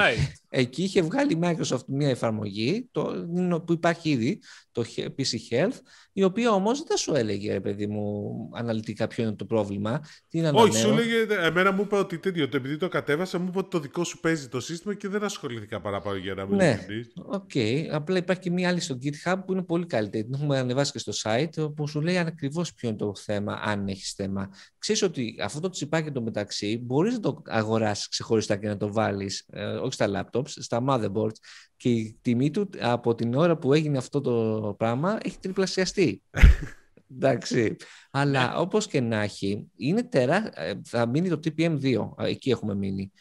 Εκεί 0.48 0.82
είχε 0.82 1.02
βγάλει 1.02 1.32
η 1.32 1.38
Microsoft 1.42 1.84
μια 1.86 2.08
εφαρμογή 2.08 2.88
το, 2.90 3.28
που 3.66 3.72
υπάρχει 3.72 4.10
ήδη, 4.10 4.40
το 4.72 4.84
PC 4.96 5.54
Health, 5.54 5.78
η 6.12 6.22
οποία 6.22 6.50
όμως 6.50 6.82
δεν 6.82 6.96
σου 6.96 7.14
έλεγε, 7.14 7.52
ρε 7.52 7.60
παιδί 7.60 7.86
μου, 7.86 8.32
αναλυτικά 8.52 9.06
ποιο 9.06 9.24
είναι 9.24 9.32
το 9.32 9.44
πρόβλημα. 9.44 10.00
Τι 10.28 10.38
είναι 10.38 10.50
Όχι, 10.54 10.76
σου 10.76 10.88
έλεγε, 10.88 11.34
εμένα 11.46 11.72
μου 11.72 11.82
είπε 11.82 11.96
ότι 11.96 12.18
τέτοιο, 12.18 12.48
το 12.48 12.56
επειδή 12.56 12.76
το 12.76 12.88
κατέβασα, 12.88 13.38
μου 13.38 13.46
είπε 13.48 13.58
ότι 13.58 13.68
το 13.68 13.80
δικό 13.80 14.04
σου 14.04 14.20
παίζει 14.20 14.48
το 14.48 14.60
σύστημα 14.60 14.94
και 14.94 15.08
δεν 15.08 15.24
ασχολήθηκα 15.24 15.80
παραπάνω 15.80 16.16
για 16.16 16.34
να 16.34 16.46
μην 16.46 16.56
Ναι, 16.56 16.78
OK. 17.26 17.50
Okay. 17.54 17.86
Απλά 17.90 18.16
υπάρχει 18.18 18.42
και 18.42 18.50
μία 18.50 18.68
άλλη 18.68 18.80
στο 18.80 18.98
GitHub 19.02 19.36
που 19.46 19.52
είναι 19.52 19.62
πολύ 19.62 19.86
καλύτερη. 19.86 20.24
Την 20.24 20.34
έχουμε 20.34 20.58
ανεβάσει 20.58 20.92
και 20.92 20.98
στο 20.98 21.12
site, 21.22 21.74
που 21.74 21.88
σου 21.88 22.00
λέει 22.00 22.18
ακριβώς 22.18 22.74
ποιο 22.74 22.88
είναι 22.88 22.98
το 22.98 23.12
θέμα, 23.14 23.60
αν 23.64 23.88
έχει 23.88 24.12
θέμα. 24.16 24.50
Ξέρεις 24.78 25.02
ότι 25.02 25.34
αυτό 25.42 25.60
το 25.60 25.68
τσιπάκι 25.68 26.10
εντωμεταξύ 26.10 26.80
μπορείς 26.84 27.12
να 27.12 27.20
το 27.20 27.42
αγοράσεις 27.46 28.08
ξεχωριστά 28.08 28.56
και 28.56 28.66
να 28.66 28.76
το 28.76 28.92
βάλεις, 28.92 29.46
ε, 29.50 29.64
όχι 29.64 29.92
στα 29.92 30.06
laptops, 30.38 30.48
στα 30.48 30.84
motherboards 30.88 31.36
και 31.76 31.88
η 31.88 32.18
τιμή 32.22 32.50
του 32.50 32.70
από 32.80 33.14
την 33.14 33.34
ώρα 33.34 33.56
που 33.56 33.72
έγινε 33.72 33.98
αυτό 33.98 34.20
το 34.20 34.74
πράγμα 34.78 35.18
έχει 35.22 35.38
τριπλασιαστεί. 35.38 36.22
Εντάξει. 37.10 37.76
Αλλά 38.10 38.58
όπως 38.58 38.86
και 38.86 39.00
να 39.00 39.22
έχει, 39.22 39.66
είναι 39.76 40.02
τερά... 40.02 40.50
Ε, 40.54 40.80
θα 40.84 41.06
μείνει 41.06 41.28
το 41.28 41.40
TPM2. 41.44 42.08
Εκεί 42.16 42.50
έχουμε 42.50 42.74
μείνει. 42.74 43.12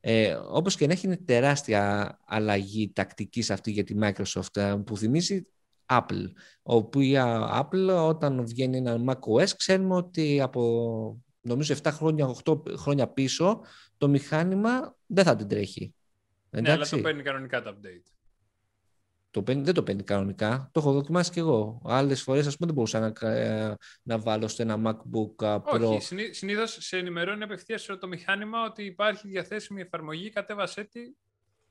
Ε, 0.00 0.34
όπως 0.34 0.76
και 0.76 0.86
να 0.86 0.92
έχει, 0.92 1.06
είναι 1.06 1.16
τεράστια 1.16 2.18
αλλαγή 2.26 2.92
τακτικής 2.92 3.50
αυτή 3.50 3.70
για 3.70 3.84
τη 3.84 3.94
Microsoft 4.00 4.56
ε, 4.56 4.74
που 4.86 4.96
θυμίζει 4.96 5.46
Apple. 5.86 6.24
Όπου 6.62 7.00
η 7.00 7.14
Apple 7.50 8.06
όταν 8.08 8.46
βγαίνει 8.46 8.76
ένα 8.76 9.00
macOS 9.06 9.48
ξέρουμε 9.56 9.94
ότι 9.94 10.40
από 10.40 11.22
νομίζω 11.40 11.74
7 11.82 11.90
χρόνια, 11.92 12.34
8 12.44 12.60
χρόνια 12.76 13.08
πίσω 13.08 13.60
το 13.96 14.08
μηχάνημα 14.08 14.96
δεν 15.06 15.24
θα 15.24 15.36
την 15.36 15.48
τρέχει. 15.48 15.94
Ναι, 16.50 16.72
αλλά 16.72 16.88
το 16.88 16.98
παίρνει 16.98 17.22
κανονικά 17.22 17.62
το 17.62 17.76
update. 17.76 18.10
Το 19.30 19.42
παίρνει, 19.42 19.62
δεν 19.62 19.74
το 19.74 19.82
παίρνει 19.82 20.02
κανονικά. 20.02 20.68
Το 20.72 20.80
έχω 20.80 20.92
δοκιμάσει 20.92 21.30
κι 21.30 21.38
εγώ. 21.38 21.82
Άλλες 21.84 22.22
φορές, 22.22 22.46
ας 22.46 22.56
πούμε, 22.56 22.66
δεν 22.66 22.74
μπορούσα 22.74 23.00
να, 23.00 23.30
ε, 23.30 23.74
να 24.02 24.18
βάλω 24.18 24.48
στο 24.48 24.62
ένα 24.62 24.76
MacBook 24.84 25.60
Pro. 25.60 25.80
Όχι, 25.80 26.30
συνήθως 26.30 26.76
σε 26.80 26.96
ενημερώνει 26.96 27.42
απευθείας 27.42 27.86
το 28.00 28.06
μηχάνημα 28.06 28.64
ότι 28.64 28.84
υπάρχει 28.84 29.28
διαθέσιμη 29.28 29.80
εφαρμογή. 29.80 30.30
Κατέβασέ 30.30 30.84
τη 30.84 31.00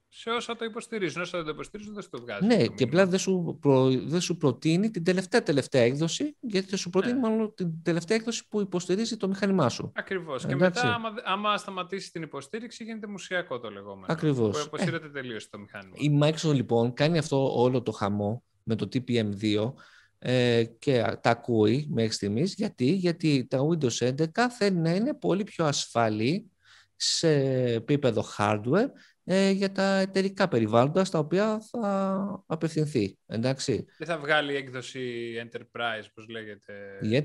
σε 0.10 0.30
όσα 0.30 0.56
το 0.56 0.66
υποστηρίζουν. 0.66 1.22
Όσα 1.22 1.38
δεν 1.38 1.46
το 1.46 1.52
υποστηρίζουν, 1.52 1.94
δεν 1.94 2.04
σου 2.04 2.10
το 2.10 2.22
βγάζει. 2.22 2.46
Ναι, 2.46 2.68
και 2.68 2.84
απλά 2.84 3.08
δεν 3.08 3.20
σου, 3.20 3.58
προ, 3.62 3.90
δεν 3.90 4.22
σου 4.22 4.38
προτείνει 4.38 4.92
την 4.92 5.04
τελευταία 5.04 5.44
τελευταία 5.44 5.82
έκδοση, 5.82 6.36
γιατί 6.40 6.70
θα 6.70 6.78
σου 6.78 6.90
προτείνει 6.90 7.20
ναι. 7.20 7.30
μόνο 7.30 7.50
την 7.50 7.84
τελευταία 7.84 8.18
έκδοση 8.18 8.48
που 8.48 8.62
υποστηρίζει 8.62 9.18
το 9.18 9.28
μηχάνημά 9.28 9.70
σου. 9.70 9.92
Ακριβώς. 9.96 10.46
Και 10.46 10.56
μετά, 10.56 10.94
άμα, 10.94 11.10
άμα 11.24 11.58
σταματήσει 11.58 12.12
την 12.12 12.22
υποστήριξη, 12.22 12.84
γίνεται 12.84 13.08
μουσιακό 13.08 13.60
το 13.60 13.70
λεγόμενο. 13.70 14.06
Ακριβώς. 14.10 14.58
Που 14.58 14.64
αποσύρεται 14.66 15.06
ε, 15.06 15.10
τελείως 15.10 15.50
το 15.50 15.60
μηχάνημα. 15.60 15.96
Η 15.98 16.20
Microsoft 16.22 16.54
λοιπόν 16.54 16.94
κάνει 16.94 17.18
αυτό 17.18 17.62
όλο 17.62 17.82
το 17.82 17.92
χαμό 17.92 18.44
με 18.64 18.76
το 18.76 18.88
TPM2 18.94 19.74
ε, 20.20 20.64
και 20.64 21.18
τα 21.22 21.30
ακούει 21.30 21.88
μέχρι 21.90 22.12
στιγμής. 22.12 22.54
Γιατί; 22.54 22.92
Γιατί 22.92 23.48
τα 23.50 23.60
Windows 23.60 24.14
11 24.16 24.26
θέλει 24.58 24.78
να 24.78 24.96
είναι 24.96 25.14
πολύ 25.14 25.44
πιο 25.44 25.66
ασφαλή 25.66 26.50
σε 26.96 27.30
επίπεδο 27.74 28.26
hardware 28.38 28.90
ε, 29.28 29.50
για 29.50 29.72
τα 29.72 29.98
εταιρικά 30.00 30.48
περιβάλλοντα 30.48 31.06
στα 31.06 31.20
οποία 31.20 31.62
θα 31.72 32.44
απευθυνθεί. 32.46 33.18
Εντάξει. 33.26 33.86
Δεν 33.98 34.08
θα 34.08 34.18
βγάλει 34.18 34.56
έκδοση 34.56 35.34
Enterprise, 35.44 36.06
πώς 36.14 36.28
λέγεται; 36.28 36.74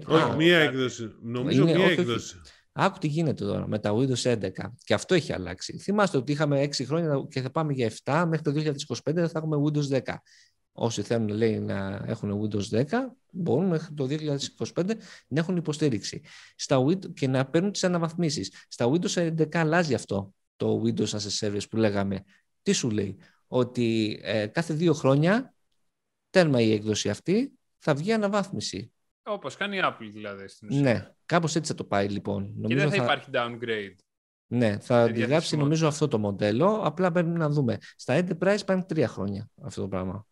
όχι, 0.06 0.36
μία 0.36 0.58
έκδοση. 0.58 1.14
Νομίζω 1.22 1.64
μία 1.64 1.86
έκδοση. 1.86 2.40
Άκου 2.72 2.98
τι 2.98 3.06
γίνεται 3.06 3.44
τώρα 3.44 3.68
με 3.68 3.78
τα 3.78 3.94
Windows 3.94 4.22
11. 4.22 4.50
Και 4.84 4.94
αυτό 4.94 5.14
έχει 5.14 5.32
αλλάξει. 5.32 5.78
Θυμάστε 5.78 6.16
ότι 6.16 6.32
είχαμε 6.32 6.62
6 6.62 6.84
χρόνια 6.84 7.26
και 7.28 7.40
θα 7.40 7.50
πάμε 7.50 7.72
για 7.72 7.92
7. 8.04 8.24
Μέχρι 8.28 8.44
το 8.44 8.74
2025 9.10 9.14
θα 9.14 9.32
έχουμε 9.34 9.56
Windows 9.66 9.98
10. 9.98 10.14
Όσοι 10.72 11.02
θέλουν 11.02 11.28
λέει, 11.28 11.60
να 11.60 12.04
έχουν 12.06 12.40
Windows 12.40 12.80
10, 12.80 12.84
μπορούν 13.30 13.66
μέχρι 13.66 13.94
το 13.94 14.06
2025 14.74 14.84
να 15.28 15.40
έχουν 15.40 15.56
υποστήριξη 15.56 16.22
Στα 16.56 16.84
Windows, 16.84 17.14
και 17.14 17.28
να 17.28 17.46
παίρνουν 17.46 17.72
τις 17.72 17.84
αναβαθμίσεις. 17.84 18.52
Στα 18.68 18.90
Windows 18.90 19.14
11 19.14 19.56
αλλάζει 19.56 19.94
αυτό 19.94 20.34
το 20.60 20.82
Windows 20.84 21.08
as 21.08 21.18
a 21.18 21.38
Service 21.40 21.68
που 21.70 21.76
λέγαμε, 21.76 22.24
τι 22.62 22.72
σου 22.72 22.90
λέει, 22.90 23.16
ότι 23.46 24.20
ε, 24.22 24.46
κάθε 24.46 24.74
δύο 24.74 24.92
χρόνια, 24.92 25.54
τέρμα 26.30 26.60
η 26.60 26.72
έκδοση 26.72 27.10
αυτή, 27.10 27.52
θα 27.78 27.94
βγει 27.94 28.12
αναβάθμιση. 28.12 28.92
Όπως 29.22 29.56
κάνει 29.56 29.76
η 29.76 29.80
Apple 29.84 30.08
δηλαδή. 30.12 30.48
Στην 30.48 30.68
ουσία. 30.68 30.80
Ναι, 30.80 31.10
κάπως 31.26 31.56
έτσι 31.56 31.70
θα 31.70 31.76
το 31.76 31.84
πάει 31.84 32.08
λοιπόν. 32.08 32.52
Νομίζω 32.56 32.80
και 32.80 32.88
δεν 32.88 32.98
θα, 32.98 33.04
υπάρχει 33.04 33.30
downgrade. 33.32 33.96
Ναι, 34.46 34.78
θα 34.78 35.02
αντιγράψει 35.02 35.56
νομίζω 35.56 35.86
αυτό 35.86 36.08
το 36.08 36.18
μοντέλο, 36.18 36.80
απλά 36.82 37.10
πρέπει 37.10 37.28
να 37.28 37.48
δούμε. 37.48 37.78
Στα 37.96 38.24
Enterprise 38.24 38.66
πάνε 38.66 38.84
τρία 38.84 39.08
χρόνια 39.08 39.50
αυτό 39.62 39.80
το 39.80 39.88
πράγμα. 39.88 40.26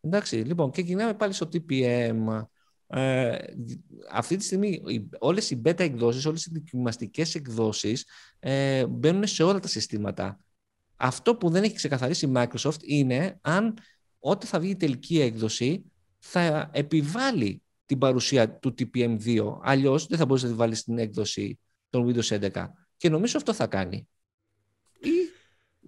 Εντάξει, 0.00 0.36
λοιπόν, 0.36 0.70
και 0.70 0.82
γυρνάμε 0.82 1.14
πάλι 1.14 1.32
στο 1.32 1.48
TPM. 1.52 2.46
Ε, 2.94 3.36
αυτή 4.10 4.36
τη 4.36 4.44
στιγμή 4.44 4.82
όλες 5.18 5.50
οι 5.50 5.60
beta 5.64 5.80
εκδόσεις, 5.80 6.26
όλες 6.26 6.46
οι 6.46 6.50
δοκιμαστικές 6.52 7.34
εκδόσεις 7.34 8.06
ε, 8.38 8.86
μπαίνουν 8.86 9.26
σε 9.26 9.42
όλα 9.42 9.58
τα 9.58 9.68
συστήματα. 9.68 10.40
Αυτό 10.96 11.36
που 11.36 11.50
δεν 11.50 11.62
έχει 11.62 11.74
ξεκαθαρίσει 11.74 12.26
η 12.26 12.32
Microsoft 12.34 12.82
είναι 12.82 13.38
αν 13.40 13.78
όταν 14.18 14.48
θα 14.48 14.60
βγει 14.60 14.70
η 14.70 14.76
τελική 14.76 15.20
έκδοση 15.20 15.84
θα 16.18 16.70
επιβάλλει 16.72 17.62
την 17.86 17.98
παρουσία 17.98 18.58
του 18.58 18.74
TPM2. 18.78 19.58
Αλλιώς 19.62 20.06
δεν 20.06 20.18
θα 20.18 20.26
μπορείς 20.26 20.42
να 20.42 20.48
τη 20.48 20.54
βάλεις 20.54 20.78
στην 20.78 20.98
έκδοση 20.98 21.58
των 21.90 22.06
Windows 22.06 22.50
11. 22.52 22.66
Και 22.96 23.08
νομίζω 23.08 23.36
αυτό 23.36 23.54
θα 23.54 23.66
κάνει. 23.66 24.08
Ή 24.98 25.10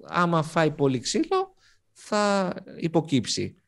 άμα 0.02 0.42
φάει 0.42 0.70
πολύ 0.70 0.98
ξύλο 0.98 1.54
θα 1.92 2.54
υποκύψει 2.76 3.62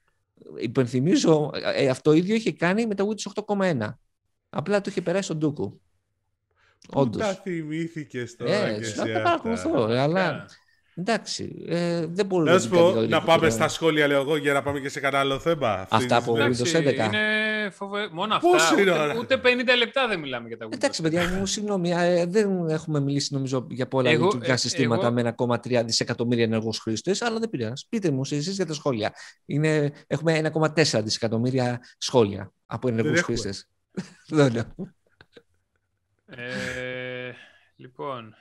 υπενθυμίζω, 0.59 1.51
ε, 1.75 1.88
αυτό 1.88 2.12
ίδιο 2.12 2.35
είχε 2.35 2.53
κάνει 2.53 2.87
με 2.87 2.94
τα 2.94 3.05
Windows 3.05 3.42
8.1. 3.57 3.99
Απλά 4.51 4.81
το 4.81 4.90
είχε 4.90 5.03
περάσει 5.03 5.25
στον 5.25 5.38
Ντούκου. 5.38 5.81
Πού 6.88 7.11
τα 7.11 7.35
θυμήθηκες 7.35 8.37
τώρα 8.37 8.66
ε, 8.66 8.75
και 8.79 8.85
εσύ 8.85 9.01
αυτά. 9.01 9.22
παρακολουθώ, 9.22 9.83
αλλά... 9.83 10.46
Εντάξει, 10.99 11.65
ε, 11.69 12.07
δεν 12.07 12.27
μπορούμε 12.27 12.53
να 12.53 12.69
πω, 12.69 12.91
να 13.09 13.23
πάμε 13.23 13.51
στα 13.51 13.69
σχόλια, 13.69 14.07
λέω 14.07 14.21
εγώ, 14.21 14.37
για 14.37 14.53
να 14.53 14.63
πάμε 14.63 14.81
και 14.81 14.89
σε 14.89 15.01
κανένα 15.01 15.23
άλλο 15.23 15.39
θέμα. 15.39 15.87
Αυτά 15.91 16.17
από 16.17 16.37
Windows 16.39 16.77
11. 16.77 16.95
Είναι 16.95 17.71
φοβε... 17.71 18.09
Μόνο 18.13 18.35
αυτά. 18.35 18.49
Ούτε, 18.81 19.19
ούτε 19.19 19.41
50 19.45 19.47
λεπτά 19.79 20.09
δεν 20.09 20.19
μιλάμε 20.19 20.49
για 20.49 20.57
τα 20.57 20.67
Windows. 20.67 20.73
Εντάξει, 20.73 21.03
παιδιά 21.03 21.29
μου, 21.29 21.47
συγγνώμη, 21.47 21.91
ε, 21.91 22.27
δεν 22.27 22.69
έχουμε 22.69 23.01
μιλήσει 23.01 23.35
νομίζω 23.35 23.67
για 23.71 23.89
πολλά 23.89 24.11
εγώ, 24.11 24.25
λειτουργικά 24.25 24.53
ε, 24.53 24.57
συστήματα 24.57 25.07
εγώ... 25.07 25.15
με 25.15 25.35
1,3 25.57 25.83
δισεκατομμύρια 25.85 26.45
ενεργούς 26.45 26.79
χρήστες, 26.79 27.23
αλλά 27.23 27.39
δεν 27.39 27.51
πειράζει. 27.51 27.87
Πείτε 27.89 28.11
μου 28.11 28.21
εσείς 28.21 28.49
για 28.49 28.67
τα 28.67 28.75
σχόλια. 28.75 29.15
Είναι, 29.45 29.93
έχουμε 30.07 30.53
1,4 30.75 31.01
δισεκατομμύρια 31.03 31.81
σχόλια 31.99 32.53
από 32.67 32.88
ενεργούς 32.88 33.21
χρήστες. 33.21 33.69
ε, 36.27 37.33
λοιπόν, 37.77 38.35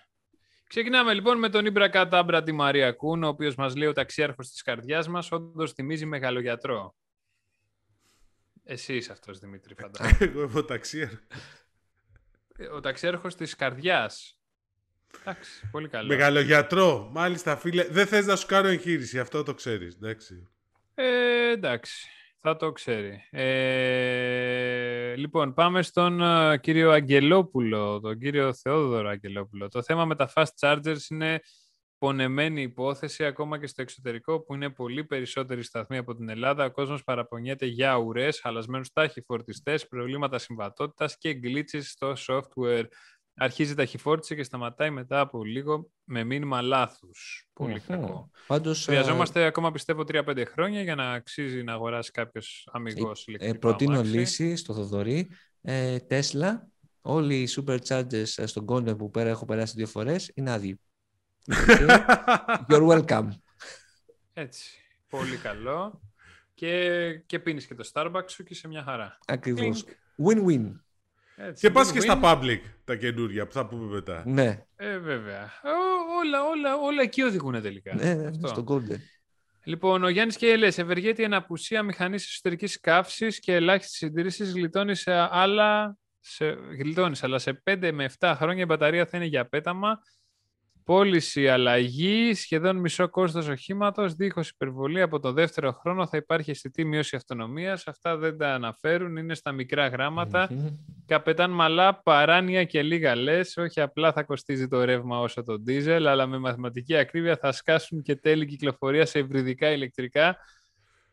Ξεκινάμε 0.75 1.13
λοιπόν 1.13 1.37
με 1.37 1.49
τον 1.49 1.65
Ήμπρα 1.65 1.89
Κατάμπρα 1.89 2.43
τη 2.43 2.51
Μαρία 2.51 2.91
Κούν, 2.91 3.23
ο 3.23 3.27
οποίος 3.27 3.55
μας 3.55 3.75
λέει 3.75 3.87
ο 3.87 3.93
ταξιάρχος 3.93 4.49
της 4.49 4.61
καρδιάς 4.61 5.07
μας, 5.07 5.31
όντως 5.31 5.71
θυμίζει 5.71 6.05
μεγαλογιατρό. 6.05 6.95
Εσύ 8.63 8.95
είσαι 8.95 9.11
αυτός, 9.11 9.39
Δημήτρη, 9.39 9.75
φαντάζομαι. 9.75 10.17
Εγώ 10.31 10.41
είμαι 10.41 10.59
ο 10.59 10.65
ταξιάρχος. 10.65 11.19
Ο 12.73 12.79
ταξιάρχος 12.79 13.35
της 13.35 13.55
καρδιάς. 13.55 14.39
Εντάξει, 15.19 15.69
πολύ 15.71 15.87
καλό. 15.87 16.07
Μεγαλογιατρό, 16.07 17.09
μάλιστα 17.11 17.57
φίλε. 17.57 17.83
Δεν 17.83 18.07
θες 18.07 18.25
να 18.25 18.35
σου 18.35 18.45
κάνω 18.45 18.67
εγχείρηση, 18.67 19.19
αυτό 19.19 19.43
το 19.43 19.53
ξέρεις, 19.53 19.95
εντάξει. 19.95 20.49
Ε, 20.95 21.49
εντάξει, 21.51 22.09
θα 22.47 22.55
το 22.55 22.71
ξέρει. 22.71 23.21
Ε, 23.31 25.15
λοιπόν, 25.15 25.53
πάμε 25.53 25.81
στον 25.81 26.21
ε, 26.21 26.57
κύριο 26.57 26.91
Αγγελόπουλο, 26.91 27.99
τον 27.99 28.17
κύριο 28.17 28.53
Θεόδωρο 28.53 29.09
Αγγελόπουλο. 29.09 29.67
Το 29.67 29.81
θέμα 29.81 30.05
με 30.05 30.15
τα 30.15 30.31
fast 30.35 30.51
chargers 30.59 31.09
είναι 31.09 31.39
πονεμένη 31.97 32.61
υπόθεση 32.61 33.25
ακόμα 33.25 33.59
και 33.59 33.67
στο 33.67 33.81
εξωτερικό 33.81 34.41
που 34.41 34.53
είναι 34.53 34.69
πολύ 34.69 35.03
περισσότεροι 35.03 35.63
σταθμοί 35.63 35.97
από 35.97 36.15
την 36.15 36.29
Ελλάδα. 36.29 36.65
Ο 36.65 36.71
κόσμος 36.71 37.03
παραπονιέται 37.03 37.65
για 37.65 37.95
ουρές, 37.95 38.39
χαλασμένους 38.39 38.91
ταχυφορτιστές, 38.91 39.87
προβλήματα 39.87 40.37
συμβατότητας 40.37 41.17
και 41.17 41.39
glitches 41.43 41.81
στο 41.81 42.13
software. 42.27 42.85
Αρχίζει 43.37 43.75
ταχυφόρτιση 43.75 44.35
και 44.35 44.43
σταματάει 44.43 44.89
μετά 44.89 45.19
από 45.19 45.43
λίγο 45.43 45.89
με 46.03 46.23
μήνυμα 46.23 46.61
λάθους. 46.61 47.49
Πολύ 47.53 47.79
κακό. 47.79 48.29
Πάντως, 48.47 48.85
Χρειαζόμαστε 48.85 49.45
ακόμα 49.45 49.71
πιστεύω 49.71 50.03
3-5 50.07 50.43
χρόνια 50.45 50.81
για 50.81 50.95
να 50.95 51.11
αξίζει 51.11 51.63
να 51.63 51.73
αγοράσει 51.73 52.11
κάποιος 52.11 52.69
αμυγός 52.71 53.19
ε, 53.19 53.23
ηλεκτρικό 53.27 53.57
προτείνω 53.57 53.93
αμάξι. 53.93 54.11
λύση 54.17 54.55
στο 54.55 54.73
Θοδωρή. 54.73 55.29
Ε, 55.61 55.97
Tesla, 56.09 56.51
όλοι 57.01 57.41
οι 57.41 57.49
superchargers 57.55 58.33
ε, 58.35 58.45
στον 58.45 58.65
κόντο 58.65 58.95
που 58.95 59.09
πέρα 59.09 59.29
έχω 59.29 59.45
περάσει 59.45 59.73
δύο 59.75 59.87
φορές 59.87 60.31
είναι 60.35 60.51
άδειοι. 60.51 60.79
You're 62.69 62.87
welcome. 62.87 63.27
Έτσι. 64.33 64.79
Πολύ 65.09 65.37
καλό. 65.37 66.01
Και, 66.53 67.23
και 67.25 67.39
πίνεις 67.39 67.65
και 67.65 67.75
το 67.75 67.89
Starbucks 67.93 68.29
σου 68.29 68.43
και 68.43 68.55
σε 68.55 68.67
μια 68.67 68.83
χαρά. 68.83 69.17
Ακριβώς. 69.27 69.83
Κλινκ. 69.83 69.97
Win-win. 70.17 70.71
Έτσι. 71.35 71.67
Και 71.67 71.73
πας 71.73 71.91
και 71.91 71.99
Win-win. 71.99 72.03
στα 72.03 72.19
public 72.23 72.59
τα 72.83 72.95
καινούρια 72.95 73.45
που 73.47 73.53
θα 73.53 73.67
πούμε 73.67 73.93
μετά. 73.93 74.23
Ναι, 74.25 74.65
Ε, 74.75 74.97
βέβαια. 74.97 75.43
Ό, 75.63 75.69
όλα, 76.19 76.43
όλα, 76.43 76.75
όλα 76.75 77.01
εκεί 77.01 77.21
οδηγούν 77.21 77.61
τελικά. 77.61 77.93
ναι, 77.95 78.27
Αυτό. 78.27 78.47
στον 78.47 78.63
κόντο. 78.65 78.95
Λοιπόν, 79.63 80.03
ο 80.03 80.09
Γιάννης 80.09 80.37
και 80.37 80.47
Ελέ, 80.47 80.67
ευεργέτη 80.67 81.23
εν 81.23 81.33
απουσία 81.33 81.83
μηχανής 81.83 82.25
εσωτερικής 82.25 82.79
καύσης 82.79 83.39
και 83.39 83.53
ελάχιστης 83.53 83.97
συντήρηση 83.97 84.43
γλιτώνεις 84.45 84.99
σε 84.99 85.11
άλλα. 85.13 85.97
Σε, 86.19 86.45
γλιτώνεις, 86.77 87.23
αλλά 87.23 87.39
σε 87.39 87.61
5 87.63 87.91
με 87.93 88.09
7 88.19 88.33
χρόνια 88.37 88.61
η 88.63 88.65
μπαταρία 88.65 89.05
θα 89.05 89.17
είναι 89.17 89.25
για 89.25 89.47
πέταμα. 89.49 89.99
Πώληση 90.85 91.47
αλλαγή, 91.47 92.33
σχεδόν 92.33 92.77
μισό 92.77 93.09
κόστος 93.09 93.47
οχήματος, 93.47 94.13
δίχως 94.13 94.49
υπερβολή. 94.49 95.01
Από 95.01 95.19
το 95.19 95.31
δεύτερο 95.31 95.71
χρόνο 95.71 96.07
θα 96.07 96.17
υπάρχει 96.17 96.51
αισθητή 96.51 96.85
μείωση 96.85 97.15
αυτονομίας. 97.15 97.87
Αυτά 97.87 98.17
δεν 98.17 98.37
τα 98.37 98.53
αναφέρουν, 98.53 99.17
είναι 99.17 99.35
στα 99.35 99.51
μικρά 99.51 99.87
γράμματα. 99.87 100.47
Μμμ. 100.51 100.67
Καπετάν 101.05 101.51
Μαλά, 101.51 102.01
παράνοια 102.01 102.63
και 102.63 102.83
λίγα 102.83 103.15
λες. 103.15 103.57
Όχι 103.57 103.81
απλά 103.81 104.11
θα 104.13 104.23
κοστίζει 104.23 104.67
το 104.67 104.83
ρεύμα 104.83 105.19
όσο 105.19 105.43
το 105.43 105.59
ντίζελ, 105.59 106.07
αλλά 106.07 106.27
με 106.27 106.37
μαθηματική 106.37 106.95
ακρίβεια 106.95 107.37
θα 107.37 107.51
σκάσουν 107.51 108.01
και 108.01 108.15
τέλη 108.15 108.45
κυκλοφορία 108.45 109.05
σε 109.05 109.19
υβριδικά 109.19 109.71
ηλεκτρικά. 109.71 110.37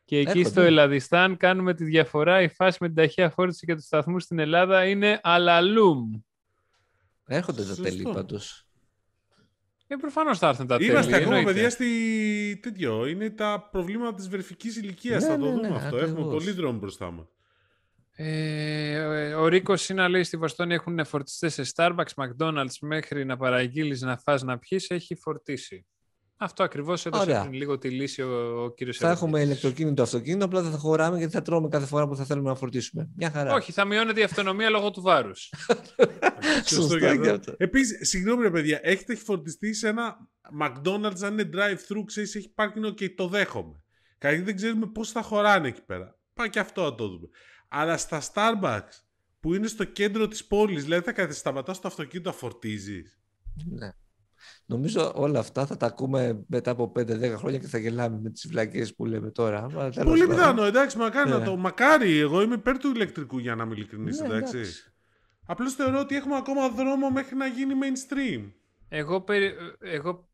Και 0.04 0.16
εκεί 0.18 0.28
Έρχονται. 0.28 0.48
στο 0.48 0.60
Ελλαδιστάν 0.60 1.36
κάνουμε 1.36 1.74
τη 1.74 1.84
διαφορά. 1.84 2.42
Η 2.42 2.48
φάση 2.48 2.78
με 2.80 2.86
την 2.86 2.96
ταχεία 2.96 3.30
φόρτιση 3.30 3.66
και 3.66 3.74
τους 3.74 3.84
σταθμούς 3.84 4.22
στην 4.22 4.38
Ελλάδα 4.38 4.84
είναι 4.84 5.20
αλαλούμ. 5.22 6.10
Έρχονται 7.26 7.60
τα 7.62 7.66
Σωστό. 7.68 7.82
τέλη 7.82 8.02
πάντως. 8.02 8.66
Ε, 9.92 9.96
προφανώς 9.96 10.38
θα 10.38 10.48
έρθουν 10.48 10.66
τα 10.66 10.76
τέλη. 10.76 10.90
Είμαστε 10.90 11.16
ακόμα 11.16 11.36
εννοείται. 11.36 11.52
παιδιά 11.52 11.70
στη 11.70 12.58
τέτοιο. 12.62 13.06
Είναι 13.06 13.30
τα 13.30 13.68
προβλήματα 13.70 14.14
της 14.14 14.28
βρεφικής 14.28 14.76
ηλικίας. 14.76 15.22
Ναι, 15.22 15.28
θα 15.28 15.38
το 15.38 15.44
ναι, 15.44 15.50
δούμε 15.50 15.68
ναι, 15.68 15.74
αυτό. 15.74 15.96
ακριβώς. 15.96 16.10
Έχουμε 16.10 16.32
πολύ 16.32 16.50
δρόμο 16.50 16.78
μπροστά 16.78 17.10
μας. 17.10 17.26
Ε, 18.16 19.34
ο 19.34 19.46
Ρίκος 19.46 19.88
είναι 19.88 20.08
λέει 20.08 20.22
στη 20.22 20.36
Βοστόνη 20.36 20.74
έχουν 20.74 21.04
φορτιστές 21.04 21.54
σε 21.54 21.62
Starbucks, 21.74 22.14
McDonald's 22.14 22.76
μέχρι 22.80 23.24
να 23.24 23.36
παραγγείλεις 23.36 24.00
να 24.00 24.16
φας 24.16 24.42
να 24.42 24.58
πιεις. 24.58 24.90
Έχει 24.90 25.14
φορτίσει. 25.14 25.86
Αυτό 26.42 26.62
ακριβώς 26.62 27.06
έδωσε 27.06 27.22
Ωραία. 27.22 27.40
πριν 27.40 27.52
λίγο 27.52 27.78
τη 27.78 27.90
λύση 27.90 28.22
ο, 28.22 28.62
ο 28.64 28.70
κύριος 28.70 28.96
Θα 28.96 29.10
έχουμε 29.10 29.40
ηλεκτροκίνητο 29.40 30.02
αυτοκίνητο, 30.02 30.44
απλά 30.44 30.62
δεν 30.62 30.70
θα 30.70 30.78
χωράμε 30.78 31.18
γιατί 31.18 31.32
θα 31.32 31.42
τρώμε 31.42 31.68
κάθε 31.68 31.86
φορά 31.86 32.08
που 32.08 32.16
θα 32.16 32.24
θέλουμε 32.24 32.48
να 32.48 32.54
φορτίσουμε. 32.54 33.08
Μια 33.16 33.30
χαρά. 33.30 33.54
Όχι, 33.54 33.72
θα 33.72 33.84
μειώνεται 33.84 34.20
η 34.20 34.22
αυτονομία 34.22 34.70
λόγω 34.70 34.90
του 34.90 35.02
βάρους. 35.02 35.52
Σωστό 36.64 36.98
και 36.98 37.00
και 37.00 37.06
αυτό. 37.06 37.30
αυτό. 37.30 37.54
Επίσης, 37.56 38.08
συγγνώμη 38.08 38.42
ρε 38.42 38.50
παιδιά, 38.50 38.80
έχετε 38.82 39.16
φορτιστεί 39.16 39.74
σε 39.74 39.88
ένα 39.88 40.16
McDonald's 40.62 41.22
αν 41.22 41.32
είναι 41.32 41.48
drive-thru, 41.52 42.02
ξέρεις, 42.04 42.34
έχει 42.34 42.52
πάρκινγκ 42.52 42.94
και 42.94 43.10
το 43.10 43.28
δέχομαι. 43.28 43.82
Κάτι 44.18 44.40
δεν 44.40 44.56
ξέρουμε 44.56 44.86
πώς 44.86 45.10
θα 45.10 45.22
χωράνε 45.22 45.68
εκεί 45.68 45.82
πέρα. 45.82 46.18
Πάει 46.34 46.50
και 46.50 46.58
αυτό 46.58 46.82
να 46.82 46.94
το 46.94 47.08
δούμε. 47.08 47.28
Αλλά 47.68 47.96
στα 47.96 48.22
Starbucks 48.32 49.02
που 49.40 49.54
είναι 49.54 49.66
στο 49.66 49.84
κέντρο 49.84 50.28
της 50.28 50.44
πόλης, 50.44 50.82
δηλαδή 50.82 51.04
θα 51.04 51.12
καθίσει 51.12 51.38
σταματάς 51.38 51.80
το 51.80 51.88
αυτοκίνητο 51.88 52.30
να 52.30 52.36
φορτίζεις. 52.36 53.20
Ναι. 53.70 53.90
Νομίζω 54.66 55.12
όλα 55.14 55.38
αυτά 55.38 55.66
θα 55.66 55.76
τα 55.76 55.86
ακούμε 55.86 56.44
μετά 56.46 56.70
από 56.70 56.92
5-10 56.96 57.34
χρόνια 57.36 57.58
και 57.58 57.66
θα 57.66 57.78
γελάμε 57.78 58.18
με 58.22 58.30
τις 58.30 58.46
βλακίες 58.48 58.94
που 58.94 59.04
λέμε 59.04 59.30
τώρα. 59.30 59.58
Αλλά 59.58 59.90
τέλος 59.90 60.08
Πολύ 60.08 60.20
πάντων. 60.20 60.36
πιθανό, 60.36 60.62
εντάξει, 60.64 60.98
μακάρι 60.98 61.30
να 61.30 61.38
Ναι. 61.38 61.44
το. 61.44 61.56
Μακάρι, 61.56 62.18
εγώ 62.18 62.42
είμαι 62.42 62.54
υπέρ 62.54 62.78
του 62.78 62.88
ηλεκτρικού 62.88 63.38
για 63.38 63.54
να 63.54 63.62
είμαι 63.64 63.74
ειλικρινής, 63.74 64.20
Ναι, 64.20 64.26
εντάξει. 64.26 64.56
εντάξει. 64.58 64.92
Απλώς 65.46 65.74
θεωρώ 65.74 65.98
ότι 66.00 66.16
έχουμε 66.16 66.36
ακόμα 66.36 66.68
δρόμο 66.68 67.10
μέχρι 67.10 67.36
να 67.36 67.46
γίνει 67.46 67.74
mainstream. 67.82 68.52
Εγώ, 68.88 69.20
περι- 69.20 69.54
εγώ 69.80 70.28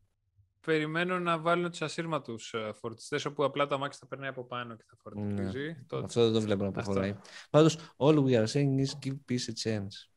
περιμένω 0.65 1.19
να 1.19 1.37
βάλουν 1.39 1.69
τους 1.69 1.81
ασύρματους 1.81 2.55
φορτιστές 2.79 3.25
όπου 3.25 3.43
απλά 3.43 3.67
το 3.67 3.75
αμάξι 3.75 3.99
θα 3.99 4.07
περνάει 4.07 4.29
από 4.29 4.43
πάνω 4.45 4.75
και 4.75 4.83
θα 4.87 4.95
φορτίζει. 5.01 5.75
Το- 5.87 5.97
Ναι. 5.97 6.03
Αυτό 6.03 6.23
δεν 6.23 6.33
το 6.33 6.41
βλέπω 6.41 6.61
να 6.63 6.67
Αυτό. 6.69 6.81
προχωράει. 6.81 7.15
Πάντως, 7.49 7.77
all 7.97 8.15
we 8.23 8.29
are 8.43 8.47
saying 8.53 8.75
is 8.85 9.07
give 9.07 9.17
peace 9.29 9.49
a 9.53 9.63
chance. 9.63 10.09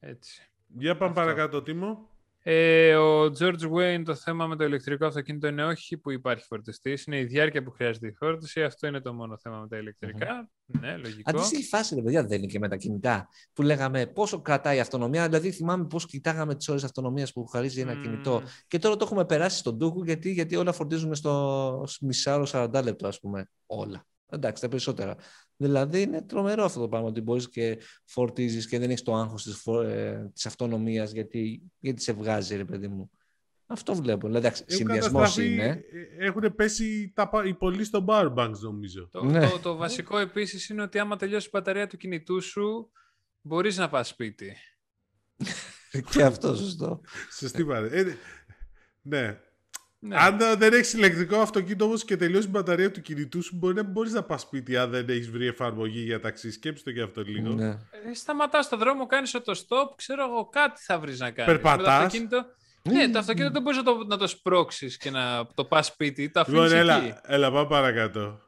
Έτσι. 0.00 0.50
Για 0.66 0.96
πάμε 0.96 1.10
Αυτό. 1.10 1.22
παρακάτω, 1.24 1.62
Τίμο. 1.62 2.08
Ε, 2.48 2.94
ο 2.94 3.24
George 3.24 3.70
Wayne 3.72 4.02
το 4.04 4.14
θέμα 4.14 4.46
με 4.46 4.56
το 4.56 4.64
ηλεκτρικό 4.64 5.06
αυτοκίνητο 5.06 5.46
είναι 5.46 5.64
όχι 5.64 5.96
που 5.96 6.10
υπάρχει 6.10 6.44
φορτιστή, 6.44 6.98
είναι 7.06 7.18
η 7.18 7.24
διάρκεια 7.24 7.62
που 7.62 7.70
χρειάζεται 7.70 8.06
η 8.06 8.12
φόρτιση. 8.12 8.62
Αυτό 8.62 8.86
είναι 8.86 9.00
το 9.00 9.14
μόνο 9.14 9.38
θέμα 9.38 9.58
με 9.58 9.68
τα 9.68 9.76
ηλεκτρικα 9.76 10.48
Ναι, 10.64 10.96
λογικό. 10.96 11.30
Αντίστοιχη 11.30 11.68
φάση, 11.68 11.94
ρε 11.94 12.02
παιδιά, 12.02 12.26
δεν 12.26 12.38
είναι 12.38 12.46
και 12.46 12.58
με 12.58 12.68
τα 12.68 12.76
κινητά. 12.76 13.28
Που 13.52 13.62
λέγαμε 13.62 14.06
πόσο 14.06 14.40
κρατάει 14.40 14.76
η 14.76 14.80
αυτονομία. 14.80 15.24
Δηλαδή, 15.24 15.50
θυμάμαι 15.50 15.86
πώς 15.86 16.06
κοιτάγαμε 16.06 16.54
τις 16.54 16.68
ώρες 16.68 16.84
αυτονομίας 16.84 17.32
που 17.32 17.46
χαρίζει 17.46 17.80
ένα 17.80 17.94
Μμμ. 17.94 18.02
κινητό. 18.02 18.42
Και 18.68 18.78
τώρα 18.78 18.96
το 18.96 19.04
έχουμε 19.04 19.24
περάσει 19.24 19.58
στον 19.58 19.78
τούκο 19.78 20.04
γιατί, 20.04 20.30
γιατί 20.30 20.56
όλα 20.56 20.72
φορτίζουν 20.72 21.14
στο 21.14 21.84
μισάρο 22.00 22.46
40 22.52 22.82
λεπτό, 22.82 23.06
ας 23.06 23.20
πούμε. 23.20 23.50
Όλα. 23.66 24.06
Εντάξει, 24.28 24.62
τα 24.62 24.68
περισσότερα. 24.68 25.16
Δηλαδή 25.56 26.02
είναι 26.02 26.22
τρομερό 26.22 26.64
αυτό 26.64 26.80
το 26.80 26.88
πράγμα 26.88 27.08
ότι 27.08 27.20
μπορείς 27.20 27.48
και 27.48 27.78
φορτίζεις 28.04 28.68
και 28.68 28.78
δεν 28.78 28.88
έχεις 28.90 29.02
το 29.02 29.14
άγχος 29.14 29.42
της 29.42 29.66
ε, 29.66 30.30
της 30.34 30.46
αυτονομίας 30.46 31.10
γιατί, 31.12 31.62
γιατί 31.78 32.02
σε 32.02 32.12
βγάζει, 32.12 32.56
ρε 32.56 32.64
παιδί 32.64 32.88
μου. 32.88 33.10
Αυτό 33.66 33.94
βλέπω. 33.94 34.26
Δηλαδή, 34.26 34.46
εντάξει, 34.46 34.64
Έχουν 34.66 34.76
συνδυασμός 34.76 35.12
καταστραφεί, 35.20 35.52
είναι. 35.52 35.64
ε, 36.18 36.24
Έχουν 36.26 36.54
πέσει 36.54 37.12
τα, 37.14 37.28
πα- 37.28 37.44
οι 37.46 37.54
πολλοί 37.54 37.84
στο 37.84 38.04
power 38.08 38.34
banks, 38.34 38.58
νομίζω. 38.60 39.08
Το, 39.12 39.24
Ναι. 39.24 39.48
το, 39.50 39.58
το 39.58 39.76
βασικό 39.76 40.18
επίσης 40.18 40.68
είναι 40.68 40.82
ότι 40.82 40.98
άμα 40.98 41.16
τελειώσει 41.16 41.46
η 41.46 41.50
μπαταρία 41.52 41.86
του 41.86 41.96
κινητού 41.96 42.40
σου, 42.40 42.90
μπορείς 43.40 43.76
να 43.76 43.88
πας 43.88 44.08
σπίτι. 44.08 44.56
και 46.10 46.22
αυτό 46.22 46.54
σωστό. 46.56 47.00
Σωστή 47.38 47.64
παρέ. 47.64 47.86
Ε, 48.00 48.16
ναι. 49.02 49.40
Ναι. 50.06 50.16
Αν 50.18 50.40
ε, 50.40 50.54
δεν 50.54 50.72
έχεις 50.72 50.92
ηλεκτρικό 50.92 51.36
αυτοκίνητο 51.36 51.84
όμως 51.84 52.04
και 52.04 52.16
τελειώσει 52.16 52.46
η 52.46 52.50
μπαταρία 52.50 52.90
του 52.90 53.00
κινητού 53.00 53.42
σου, 53.42 53.56
μπορεί 53.56 53.74
να 53.74 53.82
μπορείς 53.82 54.12
να 54.12 54.22
πας 54.22 54.40
σπίτι 54.40 54.76
αν 54.76 54.90
δεν 54.90 55.08
έχεις 55.08 55.30
βρει 55.30 55.46
εφαρμογή 55.46 56.00
για 56.00 56.20
ταξί. 56.20 56.50
Σκέψτε 56.50 56.90
το 56.90 56.96
και 56.96 57.02
αυτό 57.02 57.22
λίγο. 57.22 57.48
ναι. 57.48 57.66
Ε, 57.66 58.14
σταματάς 58.14 58.64
στο 58.64 58.76
δρόμο, 58.76 59.06
κάνεις 59.06 59.30
το 59.30 59.42
stop, 59.46 59.94
ξέρω 59.96 60.24
εγώ, 60.24 60.48
κάτι 60.48 60.82
θα 60.84 60.98
βρεις 60.98 61.18
να 61.18 61.30
κάνεις. 61.30 61.52
Περπατάς. 61.52 61.76
Με 61.76 61.82
το 61.84 61.90
αυτοκίνητο, 61.90 62.44
ναι, 62.82 63.08
το 63.08 63.18
αυτοκίνητο 63.18 63.52
δεν 63.52 63.62
μπορείς 63.62 63.78
να 63.78 63.84
το, 63.84 64.04
να 64.06 64.16
το 64.16 64.26
σπρώξεις 64.26 64.96
και 64.96 65.10
να 65.10 65.46
το 65.54 65.64
πας 65.64 65.86
σπίτι, 65.86 66.30
το 66.30 66.40
αφήνεις 66.40 66.72
Λοιπόν, 66.72 66.76
εκεί. 66.76 67.06
έλα, 67.06 67.20
έλα, 67.26 67.52
πάμε 67.52 67.68
παρακάτω. 67.68 68.40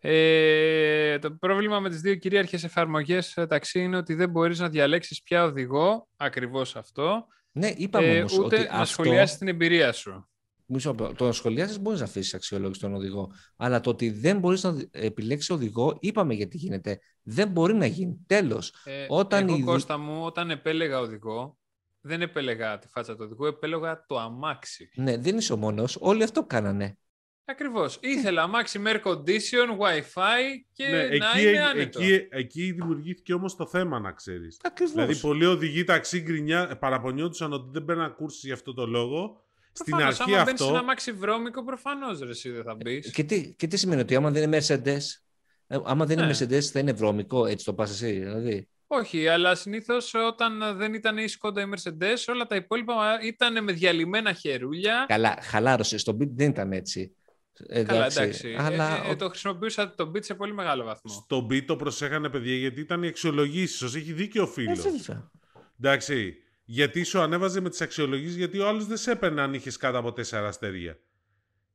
Ε, 0.00 1.18
το 1.18 1.30
πρόβλημα 1.30 1.80
με 1.80 1.88
τις 1.88 2.00
δύο 2.00 2.14
κυρίαρχες 2.14 2.64
εφαρμογές 2.64 3.36
ε, 3.36 3.46
ταξί 3.46 3.80
είναι 3.80 3.96
ότι 3.96 4.14
δεν 4.14 4.30
μπορείς 4.30 4.58
να 4.58 4.68
διαλέξεις 4.68 5.22
πια 5.22 5.44
οδηγό, 5.44 6.08
ακριβώς 6.16 6.76
αυτό, 6.76 7.26
ναι, 7.52 7.72
είπαμε 7.76 8.06
ε, 8.06 8.18
όμως 8.18 8.38
ούτε 8.38 8.56
ότι 8.56 8.64
να 8.64 8.72
αυτό... 8.72 8.84
σχολιάσεις 8.84 9.38
την 9.38 9.48
εμπειρία 9.48 9.92
σου. 9.92 10.28
Μισό 10.68 10.88
λεπτό. 10.88 11.12
Το 11.14 11.24
να 11.24 11.32
σχολιάσεις 11.32 11.80
μπορείς 11.80 11.98
να 11.98 12.04
αφήσεις 12.06 12.34
αξιολόγηση 12.34 12.80
τον 12.80 12.94
οδηγό. 12.94 13.30
Αλλά 13.56 13.80
το 13.80 13.90
ότι 13.90 14.10
δεν 14.10 14.38
μπορείς 14.38 14.62
να 14.62 14.76
επιλέξεις 14.90 15.50
οδηγό, 15.50 15.96
είπαμε 16.00 16.34
γιατί 16.34 16.56
γίνεται. 16.56 16.98
Δεν 17.22 17.48
μπορεί 17.48 17.74
να 17.74 17.86
γίνει. 17.86 18.24
Τέλος. 18.26 18.74
Ε, 18.84 19.06
Όταν 19.08 19.48
εγώ, 19.48 19.56
η- 19.56 19.62
Κώστα 19.62 19.98
μου, 19.98 20.24
όταν 20.24 20.50
επέλεγα 20.50 21.00
οδηγό, 21.00 21.58
δεν 22.00 22.22
επέλεγα 22.22 22.78
τη 22.78 22.88
φάτσα 22.88 23.12
του 23.16 23.22
οδηγού, 23.24 23.44
επέλεγα 23.44 24.04
το 24.06 24.18
αμάξι. 24.18 24.90
Ναι, 24.94 25.16
δεν 25.16 25.36
είσαι 25.36 25.52
ο 25.52 25.56
μόνος. 25.56 25.96
Όλοι 26.00 26.22
αυτό 26.22 26.44
κάνανε. 26.44 26.98
Ακριβώς. 27.48 27.98
Ήθελα 28.02 28.42
αμάξι 28.42 28.78
με 28.78 28.90
air 29.04 29.08
condition, 29.10 29.68
wifi 29.78 30.64
και 30.72 30.84
ναι, 30.86 30.96
να 30.96 30.98
εκεί, 30.98 31.40
είναι 31.40 31.50
εγ- 31.50 31.58
άνετος. 31.58 32.02
εκεί, 32.02 32.26
εκεί 32.30 32.72
δημιουργήθηκε 32.72 33.34
όμως 33.34 33.56
το 33.56 33.66
θέμα, 33.66 34.00
να 34.00 34.12
ξέρεις. 34.12 34.60
Ακριβώς. 34.62 34.92
Δηλαδή, 34.92 35.16
πολλοί 35.16 35.44
οδηγοί 35.46 35.84
ταξί 35.84 36.20
γκρινιά, 36.20 36.76
παραπονιόντουσαν 36.80 37.52
ότι 37.52 37.68
δεν 37.72 37.84
παίρναν 37.84 38.14
κούρση 38.14 38.40
για 38.46 38.54
αυτό 38.54 38.74
το 38.74 38.86
λόγο. 38.86 39.45
Στην 39.78 39.92
Προφανώς, 39.92 40.20
αρχή 40.20 40.34
άμα 40.34 40.44
μπαίνεις 40.44 40.60
σε 40.60 40.64
αυτό. 40.64 40.76
ένα 40.76 40.84
αμάξι 40.84 41.12
βρώμικο, 41.12 41.64
προφανώς 41.64 42.18
ρε, 42.18 42.30
εσύ 42.30 42.50
δεν 42.50 42.62
θα 42.62 42.74
μπεις. 42.74 43.10
Και 43.10 43.24
τι, 43.24 43.54
και 43.54 43.66
τι 43.66 43.76
σημαίνει 43.76 44.00
ότι 44.00 44.14
άμα 44.16 44.30
δεν 44.30 44.42
είναι 44.42 44.58
Mercedes, 44.58 45.00
ε, 45.66 45.78
άμα 45.84 46.04
δεν 46.06 46.18
είναι 46.18 46.26
Ναι. 46.26 46.32
Mercedes 46.32 46.60
θα 46.62 46.78
είναι 46.78 46.92
βρώμικο, 46.92 47.46
έτσι 47.46 47.64
το 47.64 47.74
πας 47.74 47.90
εσύ. 47.90 48.12
Δηλαδή. 48.12 48.68
Όχι, 48.86 49.28
αλλά 49.28 49.54
συνήθως 49.54 50.14
όταν 50.14 50.76
δεν 50.76 50.94
ήταν 50.94 51.18
η 51.18 51.24
Skoda 51.40 51.58
η 51.58 51.70
Mercedes, 51.74 52.16
όλα 52.28 52.46
τα 52.46 52.56
υπόλοιπα 52.56 53.18
ήταν 53.22 53.64
με 53.64 53.72
διαλυμένα 53.72 54.32
χερούλια. 54.32 55.04
Καλά, 55.08 55.38
χαλάρωσες. 55.42 56.00
Στο 56.00 56.16
beat 56.20 56.30
δεν 56.34 56.48
ήταν 56.48 56.72
έτσι. 56.72 57.16
Καλά, 57.86 58.06
εντάξει. 58.06 58.56
Αλλά... 58.58 59.04
Ε, 59.06 59.10
ε, 59.10 59.16
το 59.16 59.28
χρησιμοποιούσα 59.28 59.94
το 59.94 60.10
beat 60.14 60.24
σε 60.24 60.34
πολύ 60.34 60.54
μεγάλο 60.54 60.84
βαθμό. 60.84 61.12
Στο 61.12 61.46
beat 61.50 61.64
το 61.66 61.76
προσέχανε, 61.76 62.28
παιδιά, 62.28 62.54
γιατί 62.54 62.80
ήταν 62.80 63.02
οι 63.02 63.06
αξιολογήσει. 63.06 63.84
Έχει 63.84 64.12
δίκιο 64.12 64.42
ο 64.42 64.46
φίλος. 64.46 64.84
Εντάξει. 65.80 66.36
Γιατί 66.68 67.02
σου 67.02 67.20
ανέβαζε 67.20 67.60
με 67.60 67.68
τις 67.70 67.80
αξιολογήσεις, 67.80 68.36
γιατί 68.36 68.58
ο 68.58 68.68
άλλος 68.68 68.86
δεν 68.86 68.96
σε 68.96 69.10
έπαιρνε 69.10 69.40
αν 69.40 69.54
είχες 69.54 69.76
κάτω 69.76 69.98
από 69.98 70.08
4 70.08 70.22
αστέρια. 70.32 70.98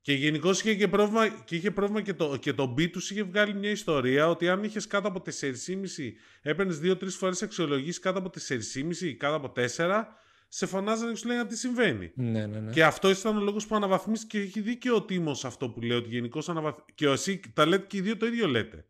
Και 0.01 0.13
γενικώ 0.13 0.49
είχε 0.49 0.75
και 0.75 0.87
πρόβλημα 0.87 1.27
και, 1.27 1.55
είχε 1.55 1.71
πρόβλημα 1.71 2.01
και 2.01 2.13
το, 2.13 2.37
και 2.37 2.53
το 2.53 2.73
B 2.77 2.89
τους 2.91 3.11
είχε 3.11 3.23
βγάλει 3.23 3.53
μια 3.53 3.69
ιστορία 3.69 4.29
ότι 4.29 4.49
αν 4.49 4.63
είχες 4.63 4.87
κάτω 4.87 5.07
από 5.07 5.21
4,5 5.25 6.11
έπαιρνες 6.41 6.79
2-3 6.83 6.95
φορές 7.09 7.41
αξιολογήσεις 7.41 7.99
κάτω 7.99 8.19
από 8.19 8.29
4,5 8.47 9.13
κάτω 9.17 9.35
από 9.35 9.53
4, 9.77 10.03
σε 10.47 10.65
φωνάζανε 10.65 11.11
και 11.11 11.17
σου 11.17 11.27
λέγανε 11.27 11.49
τι 11.49 11.57
συμβαίνει. 11.57 12.11
Ναι, 12.15 12.45
ναι, 12.45 12.59
ναι. 12.59 12.71
Και 12.71 12.83
αυτό 12.83 13.09
ήταν 13.09 13.37
ο 13.37 13.41
λόγος 13.41 13.67
που 13.67 13.75
αναβαθμίστηκε 13.75 14.37
και 14.37 14.43
έχει 14.43 14.61
δίκιο 14.61 14.95
ο 14.95 15.01
Τίμος 15.01 15.45
αυτό 15.45 15.69
που 15.69 15.81
λέει 15.81 15.97
ότι 15.97 16.09
γενικώς 16.09 16.49
αναβαθμίστηκε. 16.49 16.93
Και 16.95 17.11
εσύ 17.11 17.39
τα 17.53 17.65
λέτε 17.65 17.85
και 17.87 17.97
οι 17.97 18.01
δύο 18.01 18.17
το 18.17 18.25
ίδιο 18.25 18.47
λέτε. 18.47 18.85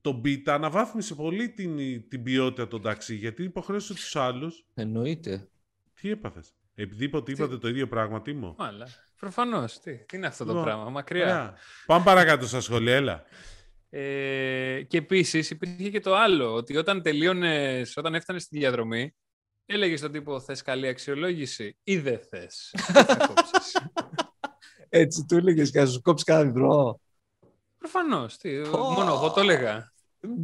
Το 0.00 0.20
Beta 0.24 0.48
αναβάθμισε 0.48 1.14
πολύ 1.14 1.50
την, 1.50 1.76
την 2.08 2.22
ποιότητα 2.22 2.68
των 2.68 2.82
ταξί 2.82 3.14
γιατί 3.14 3.42
υποχρέωσε 3.42 3.94
τους 3.94 4.16
άλλους. 4.16 4.66
Εννοείται. 4.74 5.48
Τι 6.00 6.10
έπαθες; 6.10 6.54
Επειδή 6.74 7.04
είπατε, 7.04 7.32
είπατε 7.32 7.58
το 7.58 7.68
ίδιο 7.68 7.88
πράγμα, 7.88 8.22
Τίμο. 8.22 8.54
Μάλα. 8.58 8.88
Προφανώς. 9.16 9.80
Τι, 9.80 10.04
τι 10.04 10.16
είναι 10.16 10.26
αυτό 10.26 10.44
το 10.44 10.50
λοιπόν, 10.50 10.64
πράγμα, 10.64 10.90
μακριά; 10.90 11.56
Πάμε 11.86 12.04
παρακάτω 12.04 12.46
στα 12.46 12.60
σχολεία, 12.60 12.94
έλα. 12.94 13.24
Ε, 13.90 14.82
και 14.82 14.98
επίσης 14.98 15.50
υπήρχε 15.50 15.90
και 15.90 16.00
το 16.00 16.14
άλλο, 16.14 16.54
ότι 16.54 16.76
όταν 16.76 17.02
τελείωνες, 17.02 17.96
όταν 17.96 18.14
έφτανες 18.14 18.42
στη 18.42 18.58
διαδρομή, 18.58 19.14
έλεγες 19.66 19.98
στον 19.98 20.12
τύπο 20.12 20.40
θες 20.40 20.62
καλή 20.62 20.88
αξιολόγηση 20.88 21.78
ή 21.82 21.98
δεν 21.98 22.20
θες. 22.30 22.74
Έτσι 24.88 25.24
του 25.28 25.36
έλεγες 25.36 25.70
και 25.70 25.80
να 25.80 25.86
σου 25.86 26.02
κόψει 26.02 26.24
κανένα 26.24 26.50
δρόμο. 26.50 27.00
Προφανώς. 27.80 28.36
Μόνο 28.72 29.12
εγώ 29.12 29.30
το 29.30 29.40
έλεγα. 29.40 29.92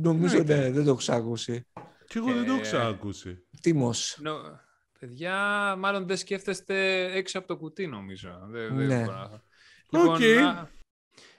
Νομίζω 0.03 0.39
ναι, 0.39 0.71
δεν 0.71 0.85
το 0.85 0.91
έχω 0.91 1.13
ακούσει. 1.13 1.67
Και 2.07 2.19
εγώ 2.19 2.33
δεν 2.33 2.47
το 2.47 2.53
έχω 2.53 2.77
ε, 2.77 2.87
ακούσει. 2.87 3.47
Τίμο. 3.61 3.91
Παιδιά, 5.01 5.37
μάλλον 5.79 6.07
δεν 6.07 6.17
σκέφτεστε 6.17 7.05
έξω 7.13 7.39
από 7.39 7.47
το 7.47 7.57
κουτί, 7.57 7.87
νομίζω. 7.87 8.47
Δεν, 8.51 8.75
ναι. 8.75 8.87
δεν 8.87 9.07
λοιπόν, 9.91 10.19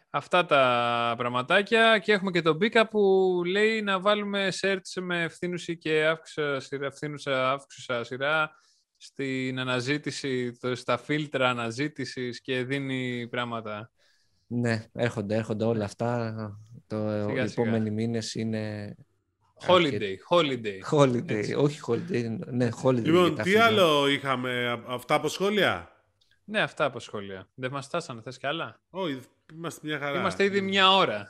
αυτά 0.09 0.45
τα 0.45 1.13
πραγματάκια 1.17 1.99
και 1.99 2.11
έχουμε 2.11 2.31
και 2.31 2.41
τον 2.41 2.55
Μπίκα 2.55 2.87
που 2.87 3.41
λέει 3.45 3.81
να 3.81 3.99
βάλουμε 3.99 4.51
search 4.61 5.01
με 5.01 5.23
ευθύνουση 5.23 5.77
και 5.77 6.05
αύξουσα, 6.05 7.51
αύξουσα 7.51 8.03
σειρά 8.03 8.51
στην 8.97 9.59
αναζήτηση, 9.59 10.57
στα 10.73 10.97
φίλτρα 10.97 11.49
αναζήτησης 11.49 12.41
και 12.41 12.63
δίνει 12.63 13.27
πράγματα. 13.27 13.91
Ναι, 14.47 14.85
έρχονται, 14.93 15.35
έρχονται 15.35 15.65
όλα 15.65 15.85
αυτά. 15.85 16.33
Το 16.87 16.97
επόμενοι 17.37 17.89
μήνες 17.89 18.35
είναι 18.35 18.95
Holiday, 19.67 20.15
holiday. 20.29 20.79
Holiday, 20.91 21.55
όχι 21.57 21.79
holiday, 21.87 22.37
ναι, 22.47 22.69
holiday. 22.83 23.03
Λοιπόν, 23.03 23.35
τι 23.35 23.55
άλλο 23.55 24.07
είχαμε, 24.07 24.81
αυτά 24.87 25.15
από 25.15 25.27
σχόλια; 25.27 25.91
Ναι, 26.43 26.61
αυτά 26.61 26.85
από 26.85 26.99
σχόλια. 26.99 27.47
Δεν 27.55 27.71
μας 27.71 27.85
φτάσανε, 27.85 28.21
θες 28.21 28.37
και 28.37 28.47
άλλα; 28.47 28.79
Όχι, 28.89 29.19
είμαστε 29.53 29.87
μια 29.87 29.99
χαρά. 29.99 30.19
Είμαστε 30.19 30.43
ήδη 30.43 30.61
μια 30.61 30.95
ώρα. 30.95 31.27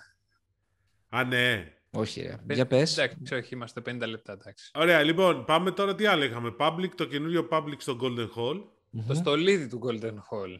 Α, 1.10 1.24
ναι. 1.24 1.72
Όχι, 1.92 2.22
ρε. 2.22 2.54
Για 2.54 2.68
πες. 2.68 2.98
Εντάξει, 2.98 3.36
όχι, 3.36 3.54
είμαστε 3.54 3.82
50 3.86 4.08
λεπτά, 4.08 4.32
εντάξει. 4.34 4.72
Ωραία, 4.76 5.04
λοιπόν, 5.04 5.46
πάμε 5.46 5.72
τώρα 5.72 5.96
τι 5.96 6.06
άλλο 6.06 6.24
είχαμε. 6.24 6.56
Public, 6.60 6.90
το 6.96 7.06
καινούριο 7.06 7.48
Public 7.52 7.78
στο 7.78 7.98
Golden 8.02 8.30
Hall. 8.36 8.64
Το 9.08 9.14
στολίδι 9.14 9.68
του 9.68 9.80
Golden 9.86 10.14
Hall. 10.14 10.58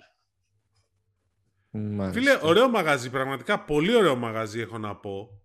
Μάλιστα. 1.78 2.20
Φίλε, 2.20 2.40
ωραίο 2.42 2.70
μαγαζί, 2.70 3.10
πραγματικά 3.10 3.60
πολύ 3.60 3.96
ωραίο 3.96 4.16
μαγαζί 4.16 4.60
έχω 4.60 4.78
να 4.78 4.96
πω. 4.96 5.42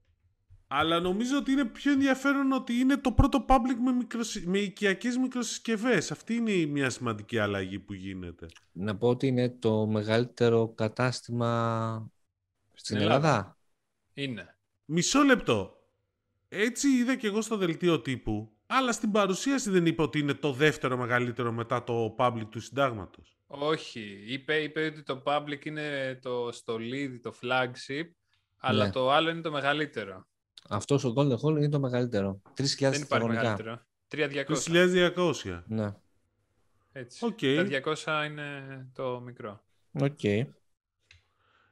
Αλλά 0.66 1.00
νομίζω 1.00 1.36
ότι 1.36 1.52
είναι 1.52 1.64
πιο 1.64 1.92
ενδιαφέρον 1.92 2.52
ότι 2.52 2.72
είναι 2.72 2.96
το 2.96 3.12
πρώτο 3.12 3.44
public 3.48 3.76
με, 3.84 3.92
μικροσυ... 3.92 4.46
με 4.46 4.58
οικιακές 4.58 5.16
μικροσυσκευές. 5.16 6.10
Αυτή 6.10 6.34
είναι 6.34 6.66
μια 6.66 6.90
σημαντική 6.90 7.38
αλλαγή 7.38 7.78
που 7.78 7.92
γίνεται. 7.92 8.46
Να 8.72 8.96
πω 8.96 9.08
ότι 9.08 9.26
είναι 9.26 9.48
το 9.48 9.86
μεγαλύτερο 9.86 10.68
κατάστημα 10.68 12.12
στην 12.72 12.96
Ελλάδα. 12.96 13.58
Είναι. 14.14 14.56
Μισό 14.84 15.22
λεπτό. 15.22 15.76
Έτσι 16.48 16.88
είδα 16.88 17.16
και 17.16 17.26
εγώ 17.26 17.40
στο 17.40 17.56
δελτίο 17.56 18.00
τύπου, 18.00 18.52
αλλά 18.66 18.92
στην 18.92 19.10
παρουσίαση 19.10 19.70
δεν 19.70 19.86
είπε 19.86 20.02
ότι 20.02 20.18
είναι 20.18 20.34
το 20.34 20.52
δεύτερο 20.52 20.96
μεγαλύτερο 20.96 21.52
μετά 21.52 21.84
το 21.84 22.14
public 22.18 22.46
του 22.50 22.60
συντάγματος. 22.60 23.36
Όχι. 23.54 24.24
Είπε, 24.26 24.54
είπε 24.62 24.84
ότι 24.84 25.02
το 25.02 25.22
public 25.26 25.64
είναι 25.64 26.18
το 26.22 26.52
στολίδι, 26.52 27.20
το 27.20 27.34
flagship, 27.42 28.06
αλλά 28.56 28.84
ναι. 28.84 28.90
το 28.90 29.10
άλλο 29.10 29.30
είναι 29.30 29.40
το 29.40 29.50
μεγαλύτερο. 29.50 30.26
Αυτός 30.68 31.04
ο 31.04 31.14
Golden 31.16 31.36
Hall 31.36 31.56
είναι 31.56 31.68
το 31.68 31.80
μεγαλύτερο. 31.80 32.42
3.000 32.56 32.64
Δεν 32.78 33.02
υπάρχει 33.02 33.28
μεγαλύτερο. 33.28 33.80
3.200. 34.10 35.62
Ναι. 35.66 35.94
Έτσι. 36.92 37.26
Okay. 37.30 37.80
Τα 37.82 37.94
200 38.04 38.26
είναι 38.26 38.88
το 38.94 39.20
μικρό. 39.20 39.64
OK. 39.92 40.18
Okay. 40.22 40.46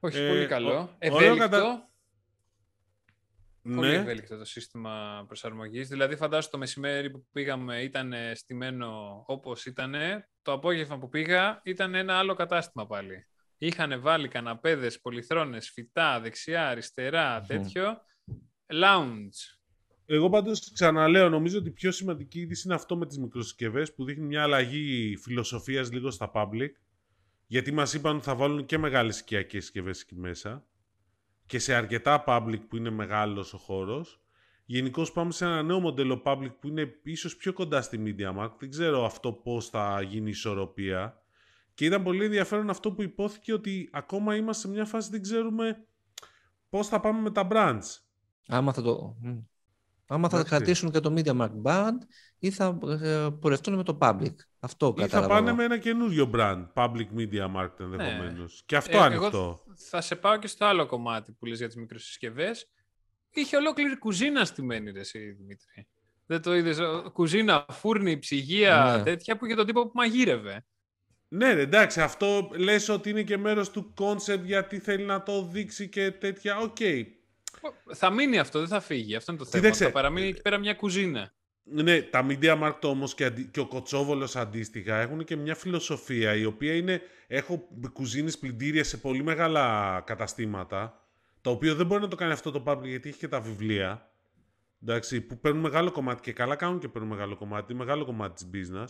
Όχι, 0.01 0.19
ε, 0.19 0.29
πολύ 0.29 0.47
καλό. 0.47 0.95
Ευέλικτο. 0.99 1.37
Κατα... 1.37 1.90
Πολύ 3.63 3.91
ναι. 3.91 3.95
ευέλικτο 3.95 4.37
το 4.37 4.45
σύστημα 4.45 5.25
προσαρμογής. 5.27 5.89
Δηλαδή 5.89 6.17
φαντάσου 6.17 6.51
το 6.51 6.59
μεσημέρι 6.59 7.11
που 7.11 7.27
πήγαμε 7.33 7.83
ήταν 7.83 8.13
στημένο 8.35 9.23
όπως 9.27 9.67
ήταν. 9.67 9.95
Το 10.43 10.53
απόγευμα 10.53 10.99
που 10.99 11.09
πήγα 11.09 11.61
ήταν 11.65 11.95
ένα 11.95 12.19
άλλο 12.19 12.35
κατάστημα 12.35 12.87
πάλι. 12.87 13.27
Είχαν 13.59 14.01
βάλει 14.01 14.29
καναπέδες, 14.29 15.01
πολυθρόνες, 15.01 15.71
φυτά, 15.71 16.21
δεξιά, 16.21 16.69
αριστερά, 16.69 17.41
τέτοιο 17.41 18.01
lounge. 18.67 19.59
Εγώ 20.07 20.29
πάντως 20.29 20.73
ξαναλέω, 20.73 21.29
νομίζω 21.29 21.59
ότι 21.59 21.69
η 21.69 21.73
πιο 21.73 21.91
σημαντική 21.91 22.41
είδηση 22.41 22.63
είναι 22.65 22.75
αυτό 22.75 22.97
με 22.97 23.07
τις 23.07 23.19
μικροσυσκευές 23.19 23.95
που 23.95 24.05
δείχνει 24.05 24.25
μια 24.25 24.43
αλλαγή 24.43 25.17
φιλοσοφίας 25.17 25.93
λίγο 25.93 26.11
στα 26.11 26.31
public. 26.35 26.71
Γιατί 27.47 27.73
μας 27.73 27.95
είπαν 27.95 28.17
ότι 28.17 28.25
θα 28.25 28.35
βάλουν 28.35 28.65
και 28.65 28.79
μεγάλες 28.79 29.21
οικιακές 29.21 29.63
συσκευές 29.63 30.01
εκεί 30.01 30.17
μέσα. 30.17 30.65
Και 31.51 31.59
σε 31.59 31.75
αρκετά 31.75 32.25
public 32.27 32.61
που 32.69 32.77
είναι 32.77 32.91
μεγάλος 32.91 33.55
ο 33.55 33.59
χώρος. 33.59 34.21
Γενικώς 34.65 35.13
πάμε 35.13 35.33
σε 35.33 35.45
ένα 35.45 35.63
νέο 35.63 35.81
μοντέλο 35.81 36.23
public 36.25 36.51
που 36.61 36.69
είναι 36.69 36.95
ίσως 37.03 37.37
πιο 37.37 37.53
κοντά 37.53 37.83
στη 37.83 38.03
Media 38.05 38.39
Markt. 38.39 38.55
Δεν 38.59 38.71
ξέρω 38.71 39.05
αυτό 39.05 39.33
πώς 39.33 39.69
θα 39.69 40.03
γίνει 40.03 40.27
η 40.27 40.31
ισορροπία. 40.31 41.23
Και 41.75 41.85
ήταν 41.85 42.03
πολύ 42.03 42.25
ενδιαφέρον 42.25 42.71
αυτό 42.71 42.93
που 42.93 43.03
υπόθηκε 43.03 43.53
ότι 43.53 43.89
ακόμα 43.93 44.37
είμαστε 44.37 44.67
σε 44.67 44.73
μια 44.73 44.85
φάση 44.85 45.11
δεν 45.11 45.23
ξέρουμε 45.23 45.85
πώς 46.69 46.89
θα 46.89 47.01
πάμε 47.01 47.21
με 47.21 47.31
τα 47.31 47.49
brands. 47.51 47.99
Άμα 48.47 48.73
θα 48.73 48.83
το... 48.83 49.17
Άμα 50.13 50.29
θα 50.29 50.43
κρατήσουν 50.43 50.91
και 50.91 51.01
το 51.01 51.15
Media 51.17 51.41
Mark 51.41 51.63
Band 51.63 51.99
ή 52.39 52.51
θα 52.51 52.79
ε, 53.03 53.29
πορευτούν 53.41 53.75
με 53.75 53.83
το 53.83 53.99
Public. 54.01 54.35
Αυτό 54.61 54.95
Ή 54.99 55.07
θα 55.07 55.27
πάνε 55.27 55.53
με 55.53 55.65
ένα 55.65 55.79
καινούριο 55.79 56.31
brand, 56.35 56.67
Public 56.75 57.07
Media 57.17 57.55
Mark 57.57 57.71
ενδεχομένως. 57.79 58.53
Ναι. 58.53 58.63
Και 58.67 58.77
αυτό 58.77 58.97
ε, 58.97 59.01
ανοιχτό. 59.01 59.39
Εγώ 59.39 59.75
θα 59.89 60.01
σε 60.01 60.17
πάω 60.17 60.39
και 60.39 60.47
στο 60.47 60.65
άλλο 60.65 60.87
κομμάτι 60.87 61.33
που 61.33 61.47
λες 61.47 61.59
για 61.59 61.67
τις 61.67 61.77
μικροσυσκευές. 61.77 62.71
Είχε 63.31 63.57
ολόκληρη 63.57 63.99
κουζίνα 63.99 64.45
στημένη, 64.45 64.91
ρε, 64.91 65.01
εσύ, 65.01 65.19
Δημήτρη. 65.19 65.89
Δεν 66.27 66.43
το 66.43 66.55
είδες, 66.55 66.79
κουζίνα, 67.13 67.67
φούρνοι, 67.71 68.19
ψυγεία, 68.19 68.95
ναι. 68.97 69.03
τέτοια 69.03 69.37
που 69.37 69.47
είχε 69.47 69.55
τον 69.55 69.67
τύπο 69.67 69.83
που 69.83 69.93
μαγείρευε. 69.95 70.65
Ναι, 71.29 71.49
εντάξει, 71.49 72.01
αυτό 72.01 72.51
λες 72.57 72.89
ότι 72.89 73.11
είναι 73.11 73.23
και 73.23 73.37
μέρος 73.37 73.71
του 73.71 73.93
concept 73.95 74.45
γιατί 74.45 74.79
θέλει 74.79 75.05
να 75.05 75.23
το 75.23 75.45
δείξει 75.45 75.89
και 75.89 76.11
τέτοια. 76.11 76.59
OK, 76.59 76.77
okay, 76.79 77.05
θα 77.95 78.11
μείνει 78.11 78.39
αυτό, 78.39 78.59
δεν 78.59 78.69
θα 78.69 78.81
φύγει. 78.81 79.15
Αυτό 79.15 79.33
είναι 79.33 79.41
το 79.41 79.47
θέμα. 79.47 79.75
Θα 79.75 79.91
παραμείνει 79.91 80.29
εκεί 80.29 80.43
πέρα 80.43 80.59
μια 80.59 80.75
κουζίνα. 80.75 81.33
Ναι, 81.63 82.03
τα 82.03 82.27
Media 82.29 82.63
Markt 82.63 82.81
όμως 82.83 83.15
και, 83.15 83.31
και 83.51 83.61
ο 83.61 83.67
Κοτσόβολος 83.67 84.37
αντίστοιχα 84.37 84.97
έχουν 84.97 85.25
και 85.25 85.37
μια 85.37 85.55
φιλοσοφία 85.55 86.35
η 86.35 86.45
οποία 86.45 86.75
είναι. 86.75 87.01
Έχω 87.27 87.69
κουζίνες 87.93 88.39
πλυντήρια 88.39 88.85
σε 88.85 88.97
πολύ 88.97 89.23
μεγάλα 89.23 90.03
καταστήματα. 90.07 91.05
Το 91.41 91.51
οποίο 91.51 91.75
δεν 91.75 91.87
μπορεί 91.87 92.03
να 92.03 92.09
το 92.09 92.17
κάνει 92.17 92.33
αυτό 92.33 92.51
το 92.51 92.63
Public 92.67 92.85
γιατί 92.85 93.09
έχει 93.09 93.19
και 93.19 93.29
τα 93.29 93.41
βιβλία. 93.41 94.11
Εντάξει, 94.83 95.21
που 95.21 95.39
παίρνουν 95.39 95.61
μεγάλο 95.61 95.91
κομμάτι 95.91 96.21
και 96.21 96.33
καλά 96.33 96.57
κάνουν 96.57 96.79
και 96.79 96.89
παίρνουν 96.89 97.11
μεγάλο 97.11 97.37
κομμάτι, 97.37 97.75
μεγάλο 97.75 98.05
κομμάτι 98.05 98.35
της 98.35 98.71
business. 98.71 98.89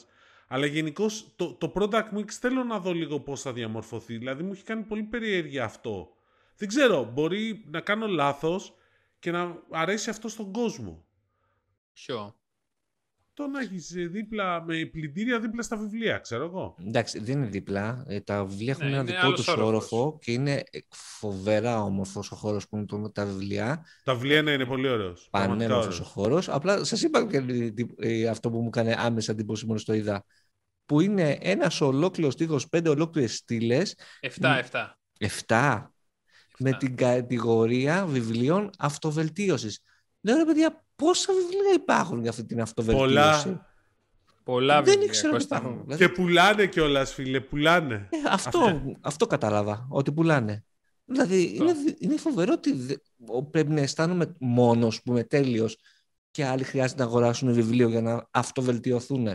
Αλλά 0.48 0.66
γενικώς 0.66 1.32
το, 1.36 1.54
το 1.54 1.72
product 1.74 2.16
mix 2.16 2.28
θέλω 2.28 2.64
να 2.64 2.78
δω 2.78 2.92
λίγο 2.92 3.20
πώς 3.20 3.40
θα 3.40 3.52
διαμορφωθεί. 3.52 4.16
Δηλαδή 4.18 4.42
μου 4.42 4.52
έχει 4.52 4.62
κάνει 4.62 4.82
πολύ 4.82 5.02
περιέργεια 5.02 5.64
αυτό. 5.64 6.14
Δεν 6.60 6.68
ξέρω, 6.68 7.04
μπορεί 7.12 7.64
να 7.70 7.80
κάνω 7.80 8.06
λάθος 8.06 8.74
και 9.18 9.30
να 9.30 9.62
αρέσει 9.70 10.10
αυτό 10.10 10.28
στον 10.28 10.52
κόσμο. 10.52 11.04
Ποιο; 11.92 12.36
αυτό 13.28 13.46
να 13.46 13.60
έχεις 13.60 13.92
δίπλα 13.92 14.62
με 14.64 14.84
πλυντήρια 14.84 15.40
δίπλα 15.40 15.62
στα 15.62 15.76
βιβλία, 15.76 16.18
ξέρω 16.18 16.44
εγώ. 16.44 16.76
Εντάξει, 16.86 17.18
δεν 17.18 17.36
είναι 17.38 17.46
δίπλα. 17.46 18.04
Ε, 18.08 18.20
τα 18.20 18.44
βιβλία 18.44 18.70
έχουν 18.72 18.84
Ναι, 18.86 18.90
ένα 18.92 19.00
είναι 19.00 19.10
δικό 19.10 19.26
άλλος 19.26 19.38
τους 19.44 19.48
όροφος. 19.48 19.92
όροφος 19.92 20.18
και 20.24 20.32
είναι 20.32 20.62
φοβερά 20.88 21.82
όμορφος 21.82 22.30
ο 22.32 22.36
χώρος 22.36 22.68
που 22.68 22.76
είναι 22.76 22.86
το- 22.86 23.10
τα 23.10 23.24
βιβλία. 23.26 23.86
Τα 24.04 24.14
βιβλία 24.14 24.42
ναι, 24.42 24.50
είναι 24.50 24.66
πολύ 24.66 24.88
ωραίος. 24.88 25.28
Πανέμορφος 25.30 26.00
ο 26.00 26.04
χώρος. 26.04 26.48
Απλά 26.48 26.84
σας 26.84 27.02
είπα 27.02 27.26
και 27.26 27.42
ε, 27.98 28.28
αυτό 28.28 28.50
που 28.50 28.60
μου 28.60 28.66
έκανε 28.66 28.94
άμεσα 28.98 29.32
εντύπωση 29.32 29.66
μόνο 29.66 29.80
το 29.84 29.92
είδα. 29.94 30.24
Που 30.84 31.00
είναι 31.00 31.38
ένας 31.40 31.80
ολόκληρος 31.80 32.36
τείχο, 32.36 32.58
πέντε 32.70 32.88
ολόκληρες 32.88 33.36
στήλες, 33.36 33.96
7-7. 34.20 34.98
7 35.18 35.92
με 36.60 36.72
την 36.72 36.96
κατηγορία 36.96 38.06
βιβλίων 38.06 38.70
αυτοβελτίωσης. 38.78 39.78
Λέω 40.20 40.36
ρε 40.36 40.44
παιδιά, 40.44 40.84
πόσα 40.96 41.32
βιβλία 41.32 41.72
υπάρχουν 41.74 42.20
για 42.20 42.30
αυτή 42.30 42.44
την 42.44 42.60
αυτοβελτίωση; 42.60 43.06
Πολλά. 43.08 43.68
Πολλά 44.44 44.74
Δεν 44.74 44.84
βιβλία, 44.84 45.06
ήξερα 45.06 45.28
ότι 45.28 45.36
Κώστα 45.36 45.56
υπάρχουν. 45.56 45.78
μου. 45.78 45.84
Δηλαδή, 45.84 46.04
Και 46.06 46.12
πουλάνε 46.12 46.66
κιόλας, 46.66 47.14
φίλε, 47.14 47.40
πουλάνε. 47.40 48.08
ε, 48.10 48.16
αυτό, 48.30 48.82
αυτό 49.00 49.26
κατάλαβα, 49.26 49.86
ότι 49.90 50.12
πουλάνε. 50.12 50.64
Δηλαδή, 51.04 51.54
είναι, 51.56 51.74
είναι 51.98 52.16
φοβερό 52.16 52.52
ότι 52.52 52.72
δε- 52.72 52.94
ο- 53.26 53.44
πρέπει 53.44 53.70
να 53.72 53.80
αισθάνομαι 53.80 54.34
μόνος 54.38 55.02
που 55.02 55.10
είμαι 55.12 55.24
τέλειος 55.24 55.78
και 56.30 56.44
άλλοι 56.44 56.62
χρειάζεται 56.64 57.02
να 57.02 57.08
αγοράσουν 57.08 57.52
βιβλίο 57.52 57.88
για 57.88 58.00
να 58.02 58.26
αυτοβελτιωθούν. 58.30 59.28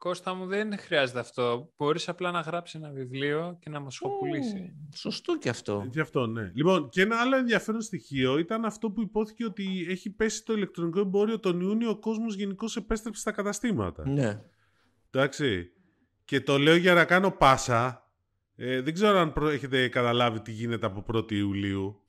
Κώστα 0.00 0.34
μου 0.34 0.46
δεν 0.46 0.78
χρειάζεται 0.78 1.18
αυτό. 1.18 1.72
Μπορείς 1.76 2.08
απλά 2.08 2.30
να 2.30 2.40
γράψεις 2.40 2.74
ένα 2.80 2.90
βιβλίο 2.90 3.56
και 3.60 3.70
να 3.70 3.80
μας 3.80 3.98
το 3.98 4.08
πουλήσει. 4.08 4.56
Ω, 4.56 4.96
Σωστό 4.96 5.38
και 5.38 5.48
αυτό. 5.48 5.86
Γι' 5.92 6.00
αυτό, 6.00 6.26
ναι. 6.26 6.50
Λοιπόν, 6.54 6.88
και 6.88 7.02
ένα 7.02 7.16
άλλο 7.20 7.36
ενδιαφέρον 7.36 7.80
στοιχείο 7.80 8.38
ήταν 8.38 8.64
αυτό 8.64 8.90
που 8.90 9.00
υπόθηκε 9.00 9.44
ότι 9.44 9.86
έχει 9.88 10.10
πέσει 10.10 10.44
το 10.44 10.52
ηλεκτρονικό 10.52 11.00
εμπόριο 11.00 11.40
τον 11.40 11.60
Ιούνιο, 11.60 11.90
ο 11.90 11.96
κόσμος 11.98 12.34
γενικώς 12.34 12.76
επέστρεψε 12.76 13.20
στα 13.20 13.32
καταστήματα. 13.32 14.08
Ναι. 14.08 14.40
Εντάξει. 15.10 15.70
Και 16.24 16.40
το 16.40 16.58
λέω 16.58 16.76
για 16.76 16.94
να 16.94 17.04
κάνω 17.04 17.30
πάσα. 17.30 18.10
Ε, 18.56 18.80
δεν 18.80 18.94
ξέρω 18.94 19.18
αν 19.18 19.32
προ- 19.32 19.50
έχετε 19.52 19.88
καταλάβει 19.88 20.40
τι 20.40 20.52
γίνεται 20.52 20.86
από 20.86 21.04
1η 21.12 21.32
Ιουλίου 21.32 22.02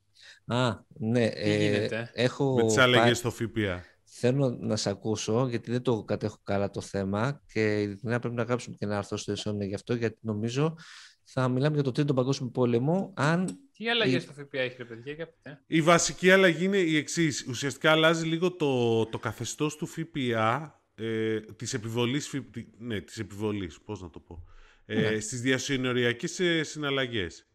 Α, 0.45 0.71
ναι. 0.99 1.25
ε, 1.25 1.57
γίνεται; 1.57 2.11
έχω 2.13 2.53
με 2.55 2.63
τις 2.65 2.75
πάει- 2.75 2.83
αλλαγές 2.85 3.17
στο 3.17 3.31
ΦΠΑ. 3.31 3.83
Θέλω 4.13 4.57
να 4.61 4.75
σε 4.75 4.89
ακούσω, 4.89 5.47
γιατί 5.49 5.71
δεν 5.71 5.81
το 5.81 6.03
κατέχω 6.03 6.37
καλά 6.43 6.69
το 6.69 6.81
θέμα 6.81 7.41
και 7.53 7.81
ειλικρινά 7.81 8.19
πρέπει 8.19 8.35
να 8.35 8.43
γράψουμε 8.43 8.75
και 8.79 8.85
ένα 8.85 8.97
άρθρο 8.97 9.17
στο 9.17 9.33
Insomnia 9.33 9.67
γι' 9.67 9.73
αυτό, 9.73 9.93
γιατί 9.93 10.17
νομίζω 10.21 10.75
θα 11.23 11.47
μιλάμε 11.49 11.73
για 11.75 11.83
το 11.83 11.91
τρίτο 11.91 12.13
παγκόσμιο 12.13 12.49
πόλεμο, 12.49 13.13
αν... 13.15 13.59
Τι 13.73 13.89
αλλαγές 13.89 14.23
Η- 14.23 14.25
στο 14.25 14.33
ΦΠΑ 14.33 14.59
έχει, 14.59 14.75
ρε 14.77 14.85
παιδιά, 14.85 15.13
για 15.13 15.27
πείτε. 15.27 15.61
Η 15.67 15.81
βασική 15.81 16.31
αλλαγή 16.31 16.63
είναι 16.65 16.77
η 16.77 16.95
εξής. 16.97 17.45
Ουσιαστικά 17.47 17.91
αλλάζει 17.91 18.25
λίγο 18.25 18.51
το, 18.55 19.05
το 19.05 19.19
καθεστώς 19.19 19.75
του 19.75 19.85
ΦΠΑ 19.85 20.81
ε, 20.95 21.39
της 21.39 21.73
επιβολής, 21.73 22.27
φι- 22.27 22.51
τη- 22.51 22.65
ναι, 22.77 23.01
της 23.01 23.17
επιβολής, 23.17 23.81
πώς 23.81 24.01
να 24.01 24.09
το 24.09 24.19
πω, 24.19 24.43
ε, 24.85 25.09
Ναι. 25.11 25.19
στις 25.19 25.41
διασυνοριακές 25.41 26.39
ε, 26.39 26.63
συναλλαγές. 26.63 27.50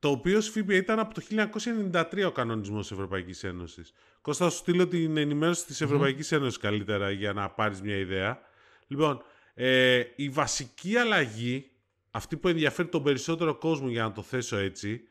Το 0.00 0.08
οποίο 0.08 0.40
ΦΠΑ 0.40 0.74
ήταν 0.74 0.98
από 0.98 1.14
το 1.14 1.22
1993 1.92 2.24
ο 2.26 2.30
κανονισμός 2.30 2.80
της 2.80 2.90
Ευρωπαϊκής 2.90 3.44
Ένωσης. 3.44 3.92
Κώστα, 4.20 4.44
θα 4.44 4.50
σου 4.50 4.56
στείλω 4.56 4.88
την 4.88 5.16
ενημέρωση 5.16 5.66
της 5.66 5.80
Ευρωπαϊκής 5.80 6.32
Ένωσης 6.32 6.58
καλύτερα 6.58 7.10
για 7.10 7.32
να 7.32 7.50
πάρεις 7.50 7.82
μια 7.82 7.96
ιδέα. 7.96 8.40
Λοιπόν, 8.86 9.22
ε, 9.54 10.04
η 10.16 10.28
βασική 10.28 10.96
αλλαγή, 10.96 11.70
αυτή 12.10 12.36
που 12.36 12.48
ενδιαφέρει 12.48 12.88
τον 12.88 13.02
περισσότερο 13.02 13.54
κόσμο 13.54 13.88
για 13.88 14.02
να 14.02 14.12
το 14.12 14.22
θέσω 14.22 14.56
έτσι, 14.56 15.02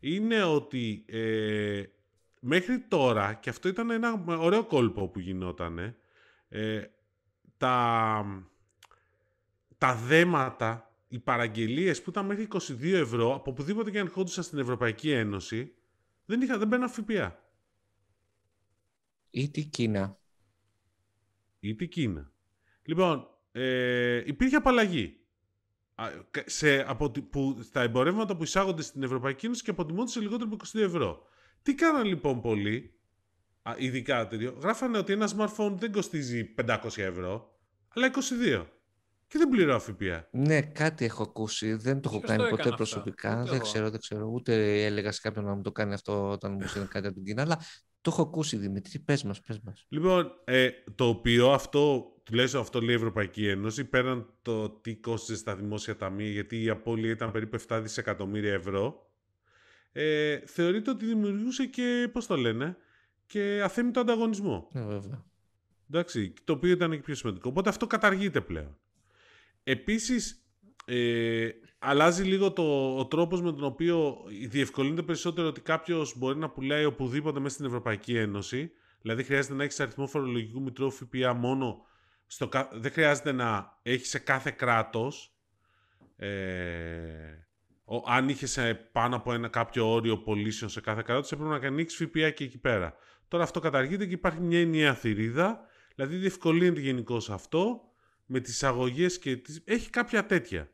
είναι 0.00 0.42
ότι 0.42 1.04
ε, 1.08 1.82
μέχρι 2.40 2.78
τώρα, 2.78 3.34
και 3.34 3.50
αυτό 3.50 3.68
ήταν 3.68 3.90
ένα 3.90 4.24
ωραίο 4.26 4.64
κόλπο 4.64 5.08
που 5.08 5.20
γινότανε, 5.20 5.96
ε, 6.48 6.82
τα, 7.56 8.24
τα 9.78 9.94
δέματα, 9.94 10.90
οι 11.16 11.20
παραγγελίες 11.20 12.02
που 12.02 12.10
ήταν 12.10 12.26
μέχρι 12.26 12.48
22 12.50 12.92
ευρώ, 12.92 13.34
από 13.34 13.50
οπουδήποτε 13.50 13.90
και 13.90 13.98
αν 13.98 14.06
ερχόντουσαν 14.06 14.44
στην 14.44 14.58
Ευρωπαϊκή 14.58 15.10
Ένωση, 15.10 15.74
δεν, 16.24 16.40
είχα, 16.40 16.58
δεν 16.58 16.68
μπαίναν 16.68 16.88
ΦΠΑ. 16.88 17.44
ή 19.30 19.50
την 19.50 19.70
Κίνα. 19.70 20.18
ή 21.60 21.74
την 21.74 21.88
Κίνα. 21.88 22.32
Λοιπόν, 22.82 23.28
ε, 23.52 24.22
υπήρχε 24.26 24.56
απαλλαγή. 24.56 25.20
Α, 25.94 26.10
κα- 26.30 26.42
Σε, 26.46 26.80
από, 26.90 27.10
τη- 27.10 27.20
που, 27.22 27.58
στα 27.62 27.80
εμπορεύματα 27.82 28.36
που 28.36 28.42
εισάγονται 28.42 28.82
στην 28.82 29.02
Ευρωπαϊκή 29.02 29.46
Ένωση 29.46 29.62
και 29.62 29.70
αποτιμώνται 29.70 30.10
σε 30.10 30.20
λιγότερο 30.20 30.50
από 30.52 30.56
22 30.78 30.80
ευρώ. 30.80 31.26
Τι 31.62 31.74
κάναν 31.74 32.04
λοιπόν 32.06 32.40
πολλοί, 32.40 32.94
α, 33.62 33.74
ειδικά 33.78 34.26
τέτοιο, 34.26 34.50
γράφανε 34.60 34.98
ότι 34.98 35.12
ένα 35.12 35.30
smartphone 35.36 35.72
δεν 35.78 35.92
κοστίζει 35.92 36.54
500 36.56 36.78
ευρώ, 36.96 37.58
αλλά 37.88 38.10
22. 38.40 38.66
Και 39.28 39.38
δεν 39.38 39.48
πληρώνω 39.48 39.78
ΦΠΑ. 39.78 40.28
Ναι, 40.30 40.62
κάτι 40.62 41.04
έχω 41.04 41.22
ακούσει, 41.22 41.74
δεν 41.74 42.00
το 42.00 42.08
έχω 42.08 42.18
Ποιος 42.20 42.30
κάνει 42.30 42.42
το 42.42 42.48
ποτέ 42.48 42.62
έκανε 42.62 42.74
αυτό; 42.74 42.76
προσωπικά, 42.76 43.30
Ούτε 43.32 43.42
δεν 43.44 43.54
εγώ. 43.54 43.62
ξέρω, 43.62 43.90
δεν 43.90 44.00
ξέρω, 44.00 44.26
ούτε 44.26 44.84
έλεγα 44.84 45.12
σε 45.12 45.20
κάποιον 45.20 45.44
να 45.44 45.54
μου 45.54 45.62
το 45.62 45.72
κάνει 45.72 45.92
αυτό 45.92 46.30
όταν 46.30 46.52
μου 46.52 46.66
στείλει 46.66 46.86
κάτι 46.86 47.06
από 47.06 47.14
την 47.16 47.24
Κίνα, 47.24 47.42
αλλά 47.42 47.58
το 48.00 48.10
έχω 48.12 48.22
ακούσει 48.22 48.56
Δημήτρη, 48.56 48.98
πες 48.98 49.22
μας, 49.22 49.40
πες 49.40 49.60
μας. 49.64 49.86
Λοιπόν, 49.88 50.32
ε, 50.44 50.68
το 50.94 51.04
οποίο 51.08 51.52
αυτό, 51.52 52.12
τουλάχιστον 52.22 52.60
αυτό 52.60 52.80
λέει 52.80 52.94
η 52.94 52.98
Ευρωπαϊκή 52.98 53.48
Ένωση, 53.48 53.84
πέραν 53.84 54.34
το 54.42 54.70
τι 54.70 54.96
κόστιζε 54.96 55.38
στα 55.38 55.56
δημόσια 55.56 55.96
ταμεία, 55.96 56.28
γιατί 56.30 56.62
η 56.62 56.68
απώλεια 56.68 57.10
ήταν 57.10 57.30
περίπου 57.30 57.58
7 57.68 57.80
δισεκατομμύρια 57.82 58.52
ευρώ, 58.52 59.10
ε, 59.92 60.38
θεωρείται 60.46 60.90
ότι 60.90 61.04
δημιουργούσε 61.06 61.66
και, 61.66 62.08
πώς 62.12 62.26
το 62.26 62.36
λένε, 62.36 62.76
και 63.26 63.60
αθέμητο 63.64 64.00
ανταγωνισμό. 64.00 64.68
Ναι, 64.72 64.84
βέβαια. 64.84 65.24
Εντάξει, 65.90 66.32
το 66.44 66.52
οποίο 66.52 66.70
ήταν 66.70 66.90
και 66.90 66.96
πιο 66.96 67.14
σημαντικό. 67.14 67.48
Οπότε 67.48 67.68
αυτό 67.68 67.86
καταργείται 67.86 68.40
πλέον. 68.40 68.78
Επίσης, 69.68 70.46
ε, 70.84 71.48
αλλάζει 71.78 72.22
λίγο 72.22 72.52
το, 72.52 72.96
ο 72.98 73.06
τρόπος 73.06 73.42
με 73.42 73.52
τον 73.52 73.64
οποίο 73.64 74.16
διευκολύνεται 74.48 75.02
περισσότερο 75.02 75.48
ότι 75.48 75.60
κάποιος 75.60 76.18
μπορεί 76.18 76.38
να 76.38 76.50
πουλάει 76.50 76.84
οπουδήποτε 76.84 77.40
μέσα 77.40 77.54
στην 77.54 77.66
Ευρωπαϊκή 77.66 78.16
Ένωση. 78.16 78.70
Δηλαδή 79.00 79.22
χρειάζεται 79.22 79.54
να 79.54 79.62
έχεις 79.62 79.80
αριθμό 79.80 80.06
φορολογικού 80.06 80.62
μητρώου 80.62 80.90
ΦΠΑ 80.90 81.32
μόνο. 81.34 81.84
Στο, 82.26 82.48
κα- 82.48 82.70
δεν 82.72 82.92
χρειάζεται 82.92 83.32
να 83.32 83.78
έχεις 83.82 84.08
σε 84.08 84.18
κάθε 84.18 84.50
κράτος. 84.50 85.36
Ε, 86.16 86.28
ο, 87.84 88.02
αν 88.06 88.28
είχες 88.28 88.58
πάνω 88.92 89.16
από 89.16 89.32
ένα 89.32 89.48
κάποιο 89.48 89.90
όριο 89.92 90.18
πωλήσεων 90.18 90.70
σε 90.70 90.80
κάθε 90.80 91.02
κράτος, 91.04 91.32
έπρεπε 91.32 91.50
να 91.50 91.58
κάνει 91.58 91.84
ΦΠΑ 91.88 92.30
και 92.30 92.44
εκεί 92.44 92.58
πέρα. 92.58 92.94
Τώρα 93.28 93.44
αυτό 93.44 93.60
καταργείται 93.60 94.06
και 94.06 94.14
υπάρχει 94.14 94.40
μια 94.40 94.60
ενιαία 94.60 94.94
θυρίδα. 94.94 95.60
Δηλαδή 95.94 96.16
διευκολύνεται 96.16 96.80
γενικώς 96.80 97.30
αυτό 97.30 97.80
με 98.26 98.40
τις 98.40 98.62
αγωγές 98.62 99.18
και 99.18 99.36
τις... 99.36 99.62
έχει 99.64 99.90
κάποια 99.90 100.26
τέτοια. 100.26 100.70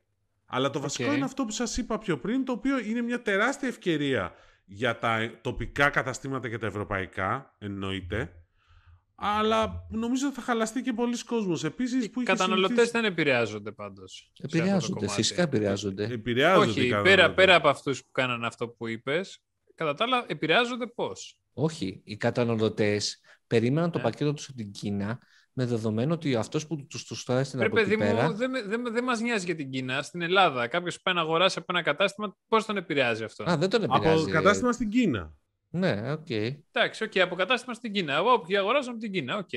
Αλλά 0.47 0.71
το 0.71 0.81
βασικό 0.81 1.09
Οκ. 1.11 1.17
είναι 1.17 1.25
αυτό 1.25 1.45
που 1.45 1.51
σας 1.51 1.77
είπα 1.77 1.99
πιο 1.99 2.19
πριν, 2.19 2.45
το 2.45 2.53
οποίο 2.53 2.79
είναι 2.79 3.03
μια 3.03 3.23
τεράστια 3.23 3.69
ευκαιρία 3.69 4.33
για 4.65 4.99
τα 4.99 5.39
τοπικά 5.43 5.91
καταστήματα 5.91 6.49
και 6.49 6.59
τα 6.59 6.67
ευρωπαϊκά, 6.67 7.55
εννοείται. 7.59 8.37
Αλλά 9.15 9.87
νομίζω 9.91 10.27
ότι 10.27 10.37
θα 10.37 10.43
χαλαστεί 10.43 10.83
και 10.83 10.93
πολύς 10.93 11.25
κόσμος. 11.25 11.65
Επίσης, 11.65 12.05
Οι 12.05 12.11
που 12.11 12.21
είχε 12.21 12.31
καταναλωτές 12.33 12.67
συνηθίσει- 12.69 12.93
δεν 12.93 13.05
επηρεάζονται 13.05 13.73
πάντως. 13.73 14.31
σε 14.33 14.43
αυτό 14.45 14.57
το 14.57 14.63
Επηρεάζονται, 14.63 14.93
κομμάτι. 14.95 15.13
φυσικά 15.15 15.43
επηρεάζονται. 15.43 16.05
επηρεάζονται 16.05 16.67
οι 16.81 16.83
Όχι, 16.83 16.89
πέρα, 16.89 16.97
καταναλωτές. 17.03 17.35
πέρα 17.45 17.55
από 17.55 17.69
αυτούς 17.69 18.05
που 18.05 18.11
κάνανε 18.13 18.47
αυτό 18.47 18.69
που 18.69 18.87
είπες, 18.89 19.43
κατά 19.75 19.95
τα 19.95 20.05
άλλα 20.05 20.25
επηρεάζονται 20.29 20.87
πώς; 20.87 21.39
Όχι, 21.53 22.01
οι 22.05 22.17
καταναλωτές 22.17 23.21
περίμεναν 23.47 23.91
το 23.91 23.99
Ναι. 23.99 24.05
πακέτο 24.05 24.33
τους 24.33 24.49
από 24.49 24.57
την 24.57 24.71
Κίνα 24.71 25.19
με 25.53 25.67
δεδομένο 25.67 26.15
ότι 26.15 26.35
αυτός 26.35 26.67
που 26.67 26.87
τους 26.87 27.05
τους 27.05 27.25
το 27.25 27.33
έστειλε 27.33 27.63
Ρε 27.63 27.69
από 27.69 27.79
εκεί 27.79 27.89
παιδί 27.89 28.03
πέρα... 28.03 28.23
μου, 28.29 28.35
δεν 28.35 28.51
με- 28.51 28.63
δεν 28.63 28.81
με- 28.81 28.91
δεν 28.91 29.05
μας 29.05 29.21
νοιάζει 29.21 29.45
για 29.45 29.55
την 29.55 29.71
Κίνα. 29.71 30.03
Στην 30.03 30.23
Ελλάδα, 30.23 30.67
κάποιος 30.67 30.97
που 30.97 31.03
πάει 31.03 31.15
να 31.15 31.21
αγοράσει 31.21 31.59
από 31.59 31.67
ένα 31.73 31.83
κατάστημα, 31.83 32.37
πώς 32.49 32.65
τον 32.65 32.77
επηρεάζει 32.77 33.25
αυτό; 33.25 33.51
Α, 33.51 33.57
δεν 33.57 33.71
τον 33.71 33.83
επηρεάζει. 33.83 34.23
Από 34.23 34.31
κατάστημα 34.33 34.73
στην 34.73 34.89
Κίνα. 34.91 35.33
Ναι, 35.71 36.13
οκ. 36.13 36.31
Εντάξει, 36.31 37.05
οκ, 37.05 37.19
από 37.19 37.35
κατάστημα 37.35 37.75
στην 37.75 37.93
Κίνα. 37.93 38.15
Εγώ 38.15 38.39
που 38.41 38.47
αγοράζω 38.59 38.91
από 38.91 38.99
την 38.99 39.13
Κίνα, 39.13 39.37
οκ. 39.37 39.49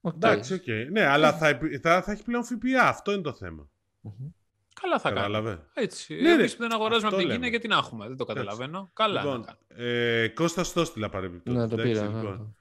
οκ. 0.00 0.14
Εντάξει, 0.14 0.54
οκ. 0.54 0.64
Ναι, 0.90 1.04
αλλά 1.06 1.32
θα, 1.32 1.48
επι- 1.48 1.80
θα, 1.82 2.02
θα 2.02 2.12
έχει 2.12 2.22
πλέον 2.22 2.44
ΦΠΑ. 2.44 2.88
Αυτό 2.88 3.12
είναι 3.12 3.22
το 3.22 3.32
θέμα. 3.32 3.68
Μμμ. 4.00 4.12
Καλά 4.80 4.98
θα 4.98 5.10
κάνουμε. 5.10 5.26
Κατάλαβε. 5.26 5.62
Έτσι. 5.74 6.14
Ναι, 6.14 6.30
Εμείς 6.30 6.50
ρε, 6.50 6.56
που 6.56 6.62
δεν 6.62 6.72
αγοράζουμε 6.72 7.06
αυτό 7.06 7.08
από 7.08 7.16
την 7.16 7.26
λέμε. 7.26 7.34
Κίνα, 7.38 7.48
γιατί 7.48 7.68
να 7.68 7.76
έχουμε; 7.76 8.06
Δεν 8.08 8.16
το 8.16 8.24
καταλαβαίνω. 8.24 8.90
Καλά. 8.92 9.20
Λοιπόν, 9.22 9.40
να 9.40 9.56
κάνουμε. 9.76 9.92
ε, 10.22 10.28
Κώστας, 10.28 10.66
στο 10.66 10.84
στείλα 10.84 11.08
παρεμπιπτόντως. 11.08 11.62
Να 11.62 11.68
το 11.68 11.80
εντάξει, 11.80 12.06
πήρα. 12.06 12.54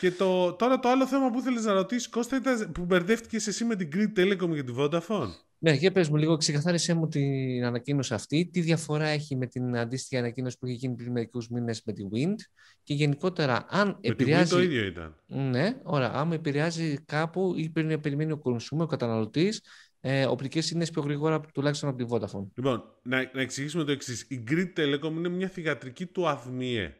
Ναι. 0.00 0.08
λοιπόν. 0.08 0.18
Και 0.18 0.24
το, 0.24 0.52
τώρα 0.52 0.78
το 0.78 0.88
άλλο 0.88 1.06
θέμα 1.06 1.30
που 1.30 1.38
ήθελες 1.38 1.64
να 1.64 1.72
ρωτήσεις, 1.72 2.08
Κώστα, 2.08 2.36
ήταν 2.36 2.72
που 2.72 2.84
μπερδεύτηκες 2.84 3.46
εσύ 3.46 3.64
με 3.64 3.76
την 3.76 3.88
Grid 3.94 4.18
Telecom 4.18 4.54
και 4.54 4.62
τη 4.62 4.72
Vodafone. 4.76 5.30
Ναι, 5.60 5.72
για 5.72 5.92
πες 5.92 6.08
μου 6.08 6.16
λίγο, 6.16 6.36
ξεκαθάρισέ 6.36 6.94
μου 6.94 7.08
την 7.08 7.64
ανακοίνωση 7.64 8.14
αυτή. 8.14 8.48
Τι 8.52 8.60
διαφορά 8.60 9.06
έχει 9.06 9.36
με 9.36 9.46
την 9.46 9.76
αντίστοιχη 9.76 10.16
ανακοίνωση 10.16 10.58
που 10.58 10.66
είχε 10.66 10.76
γίνει 10.76 10.94
πριν 10.94 11.12
μερικούς 11.12 11.48
μήνες 11.48 11.82
με 11.84 11.92
τη 11.92 12.02
Wind; 12.12 12.34
Και 12.82 12.94
γενικότερα 12.94 13.66
αν 13.68 13.86
Με 13.86 13.94
τη 13.94 14.08
Wii 14.08 14.10
επηρεάζει... 14.10 14.50
το 14.50 14.62
ίδιο 14.62 14.84
ήταν. 14.84 15.16
Ναι, 15.26 15.76
ωραία. 15.82 16.10
Αν 16.14 16.32
επηρεάζει 16.32 16.98
κάπου 17.04 17.54
ή 17.56 17.68
πρέπει 17.68 17.88
να 17.88 17.98
περιμένει 17.98 18.32
ο 18.32 18.40
consumer, 18.44 18.80
ο 18.80 18.86
καταναλωτής, 18.86 19.62
ε, 20.00 20.26
οπτικές 20.26 20.66
σύνδεσεις 20.66 20.92
πιο 20.94 21.02
γρήγορα 21.02 21.40
τουλάχιστον 21.40 21.88
από 21.88 21.98
τη 21.98 22.04
Vodafone. 22.08 22.46
Λοιπόν, 22.54 22.84
να, 23.02 23.30
να 23.34 23.40
εξηγήσουμε 23.40 23.84
το 23.84 23.92
εξής. 23.92 24.26
Η 24.28 24.44
Greek 24.50 24.78
Telecom 24.78 25.10
είναι 25.10 25.28
μια 25.28 25.48
θηγατρική 25.48 26.06
του 26.06 26.28
ΑΔΜΙΕ, 26.28 26.96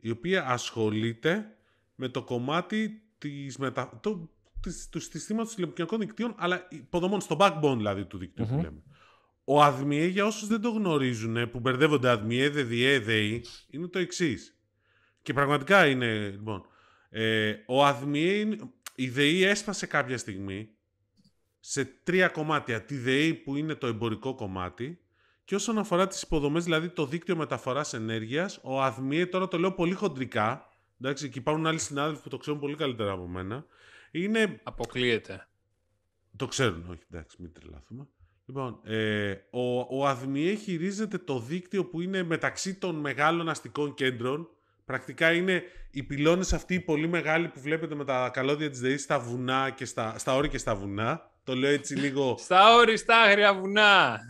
η 0.00 0.10
οποία 0.10 0.46
ασχολείται 0.46 1.56
με 2.00 2.08
το 2.08 2.22
κομμάτι 2.22 3.02
της 3.18 3.58
μετα... 3.58 3.98
το, 4.02 4.30
του 4.90 5.00
συστήματος 5.00 5.54
τηλεπικοινωνικών 5.54 6.00
δικτύων, 6.00 6.34
αλλά 6.36 6.66
υποδομών, 6.70 7.20
στο 7.20 7.36
backbone 7.40 7.74
δηλαδή 7.76 8.04
του 8.04 8.18
δικτύου 8.18 8.46
που 8.46 8.54
λέμε. 8.54 8.82
Ο 9.44 9.62
ΑΔΜΙΕ, 9.62 10.06
για 10.06 10.26
όσους 10.26 10.48
δεν 10.48 10.60
το 10.60 10.70
γνωρίζουν, 10.70 11.50
που 11.50 11.60
μπερδεύονται 11.60 12.08
ΑΔΜΙΕ, 12.08 12.48
ΔΔΙΕ, 12.48 12.98
ΔΕΗ, 12.98 13.44
είναι 13.70 13.86
το 13.86 13.98
εξής. 13.98 14.58
Και 15.22 15.32
πραγματικά 15.32 15.86
είναι, 15.86 16.28
λοιπόν, 16.28 16.66
ε, 17.10 17.54
ο 17.66 17.84
ΑΔΜΙΕ, 17.84 18.58
η 18.94 19.08
ΔΕΗ 19.08 19.42
έσπασε 19.42 19.86
κάποια 19.86 20.18
στιγμή 20.18 20.68
σε 21.60 21.84
τρία 21.84 22.28
κομμάτια. 22.28 22.82
Τη 22.82 22.96
ΔΕΗ 22.96 23.34
που 23.34 23.56
είναι 23.56 23.74
το 23.74 23.86
εμπορικό 23.86 24.34
κομμάτι 24.34 25.00
και 25.44 25.54
όσον 25.54 25.78
αφορά 25.78 26.06
τις 26.06 26.22
υποδομές, 26.22 26.64
δηλαδή 26.64 26.88
το 26.88 27.06
δίκτυο 27.06 27.36
μεταφοράς 27.36 27.94
ενέργειας, 27.94 28.60
ο 28.62 28.82
ΑΔΜΙΕ, 28.82 29.26
τώρα 29.26 29.48
το 29.48 29.58
λέω 29.58 29.72
πολύ 29.72 29.94
χοντρικά, 29.94 30.69
εντάξει, 31.00 31.28
και 31.28 31.38
υπάρχουν 31.38 31.66
άλλοι 31.66 31.78
συνάδελφοι 31.78 32.22
που 32.22 32.28
το 32.28 32.36
ξέρουν 32.36 32.60
πολύ 32.60 32.76
καλύτερα 32.76 33.12
από 33.12 33.26
μένα, 33.26 33.64
είναι... 34.10 34.60
Αποκλείεται. 34.62 35.48
Το 36.36 36.46
ξέρουν, 36.46 36.86
όχι, 36.90 37.02
εντάξει, 37.10 37.36
μην 37.40 37.52
τρελάθουμε. 37.52 38.08
Λοιπόν, 38.46 38.80
ε, 38.84 39.34
ο, 39.50 39.98
ο 39.98 40.06
ΑΔΜΙΕ 40.06 40.54
χειρίζεται 40.54 41.18
το 41.18 41.40
δίκτυο 41.40 41.84
που 41.84 42.00
είναι 42.00 42.22
μεταξύ 42.22 42.74
των 42.74 42.94
μεγάλων 42.94 43.48
αστικών 43.48 43.94
κέντρων. 43.94 44.48
Πρακτικά 44.84 45.32
είναι 45.32 45.62
οι 45.90 46.02
πυλώνες 46.02 46.52
αυτοί 46.52 46.74
οι 46.74 46.80
πολύ 46.80 47.08
μεγάλοι 47.08 47.48
που 47.48 47.60
βλέπετε 47.60 47.94
με 47.94 48.04
τα 48.04 48.30
καλώδια 48.32 48.70
της 48.70 48.80
ΔΕΗ 48.80 48.96
στα 48.96 49.18
βουνά 49.18 49.70
και 49.70 49.84
στα, 49.84 50.18
στα 50.18 50.34
όρη 50.34 50.48
και 50.48 50.58
στα 50.58 50.74
βουνά. 50.74 51.30
Το 51.44 51.54
λέω 51.54 51.70
έτσι 51.70 51.94
λίγο... 52.04 52.36
στα 52.38 52.74
όρη, 52.74 52.96
στα 52.96 53.20
άγρια 53.20 53.54
βουνά. 53.54 54.20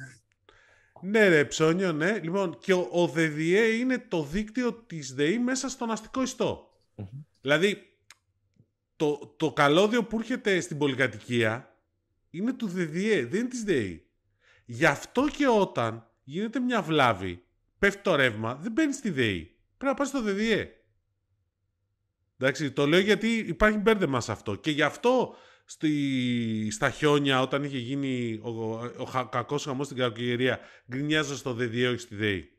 Ναι 1.03 1.29
ρε, 1.29 1.45
ψώνιο, 1.45 1.93
ναι. 1.93 2.19
Λοιπόν, 2.19 2.59
και 2.59 2.73
ο, 2.73 2.89
ο 2.91 3.07
ΔΔΕ 3.07 3.67
είναι 3.67 3.99
το 3.99 4.23
δίκτυο 4.23 4.73
της 4.73 5.15
ΔΕΗ 5.15 5.39
μέσα 5.39 5.69
στον 5.69 5.91
αστικό 5.91 6.23
Δηλαδή, 7.41 7.91
το, 8.97 9.35
το 9.37 9.53
καλώδιο 9.53 10.05
που 10.05 10.19
έρχεται 10.19 10.61
στην 10.61 10.79
πολυκατοικία 10.79 11.77
είναι 12.31 12.53
του 12.53 12.67
ΔΔΕ, 12.67 13.25
δεν 13.25 13.41
είναι 13.41 13.49
της 13.49 13.63
ΔΕΗ. 13.63 14.07
Γι' 14.65 14.87
αυτό 14.87 15.29
και 15.37 15.49
όταν 15.49 16.11
γίνεται 16.25 16.61
μια 16.61 16.83
βλάβη, 16.83 17.45
πέφτει 17.79 18.03
το 18.03 18.15
ρεύμα, 18.15 18.55
δεν 18.55 18.73
μπαίνει 18.73 18.93
στη 18.93 19.11
ΔΕΗ. 19.11 19.45
Πρέπει 19.77 19.85
να 19.85 19.95
πάει 19.95 20.07
στο 20.07 20.23
ΔΔΕ. 20.23 20.71
Εντάξει, 22.39 22.71
το 22.71 22.87
λέω 22.87 23.01
γιατί 23.01 23.37
υπάρχει 23.37 23.79
μπέρδεμα 23.79 24.21
σε 24.21 24.33
αυτό. 24.33 24.55
Και 24.55 24.71
γι' 24.71 24.83
αυτό 24.83 25.37
στη, 25.71 26.69
στα 26.71 26.91
χιόνια, 26.91 27.41
όταν 27.41 27.65
είχε 27.65 27.79
γίνει 27.79 28.41
ο, 28.43 28.49
ο, 28.49 28.93
ο 28.97 29.29
κακός 29.29 29.65
χαμός 29.65 29.87
στην 29.87 29.99
κακοκαιρία, 29.99 30.59
γκρινιάζω 30.91 31.37
στο 31.37 31.55
ΔΔΕ, 31.55 31.89
όχι 31.89 31.99
στη 31.99 32.15
ΔΕΗ. 32.15 32.53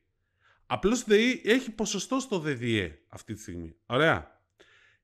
Απλώς 0.65 1.01
η 1.01 1.03
ΔΕΗ 1.07 1.41
έχει 1.45 1.71
ποσοστό 1.71 2.19
στο 2.19 2.39
ΔΔΕ 2.39 2.99
αυτή 3.07 3.33
τη 3.33 3.41
στιγμή. 3.41 3.75
Ωραία. 3.85 4.39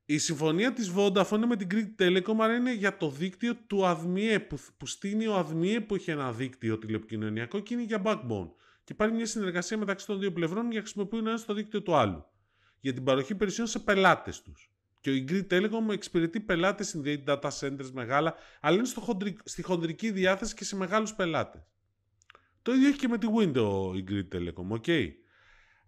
Η 0.05 0.17
συμφωνία 0.17 0.73
της 0.73 0.93
Vodafone 0.95 1.43
με 1.47 1.55
την 1.55 1.67
Greek 1.71 2.01
Telecom 2.01 2.35
άρα 2.39 2.55
είναι 2.55 2.73
για 2.73 2.97
το 2.97 3.09
δίκτυο 3.09 3.55
του 3.55 3.85
ΑΔΜΙΕ 3.85 4.39
που, 4.39 4.59
που 4.77 4.85
στείνει 4.85 5.27
ο 5.27 5.35
ΑΔΜΙΕ 5.35 5.79
που 5.79 5.95
έχει 5.95 6.11
ένα 6.11 6.33
δίκτυο 6.33 6.77
τηλεπικοινωνιακό 6.77 7.59
και 7.59 7.73
είναι 7.73 7.83
για 7.83 8.01
backbone. 8.05 8.49
Και 8.83 8.93
υπάρχει 8.93 9.15
μια 9.15 9.25
συνεργασία 9.25 9.77
μεταξύ 9.77 10.05
των 10.05 10.19
δύο 10.19 10.31
πλευρών 10.31 10.65
για 10.65 10.79
να 10.79 10.81
χρησιμοποιούν 10.81 11.27
ένα 11.27 11.37
στο 11.37 11.53
δίκτυο 11.53 11.81
του 11.81 11.95
άλλου. 11.95 12.25
Για 12.79 12.93
την 12.93 13.03
παροχή 13.03 13.31
υπηρεσιών 13.31 13.67
σε 13.67 13.79
πελάτες 13.79 14.41
τους. 14.41 14.71
Και 14.99 15.09
ο 15.09 15.13
Greek 15.27 15.47
Telecom 15.47 15.91
εξυπηρετεί 15.91 16.39
πελάτες, 16.39 16.87
συνδέει 16.87 17.23
data 17.27 17.49
centers 17.59 17.89
μεγάλα, 17.93 18.35
αλλά 18.61 18.75
είναι 18.75 18.85
στο 18.85 19.01
χοντρι... 19.01 19.37
στη 19.43 19.61
χοντρική 19.61 20.11
διάθεση 20.11 20.53
και 20.53 20.63
σε 20.63 20.75
μεγάλους 20.75 21.13
πελάτες. 21.13 21.61
Το 22.61 22.73
ίδιο 22.73 22.87
έχει 22.87 22.97
και 22.97 23.07
με 23.07 23.17
τη 23.17 23.27
Windows 23.37 23.95
η 23.95 24.03
Greek 24.09 24.35
Telecom, 24.35 24.81
ok. 24.81 25.09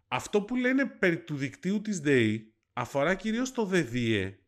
Αυτό 0.07 0.41
που 0.41 0.55
λένε 0.55 0.86
περί 0.86 1.20
του 1.20 1.36
δικτύου 1.36 1.82
της 1.82 1.99
ΔΕΗ 1.99 2.53
αφορά 2.74 3.16
κυρίως 3.16 3.51
το 3.51 3.66
ΔΔΕ 3.66 4.39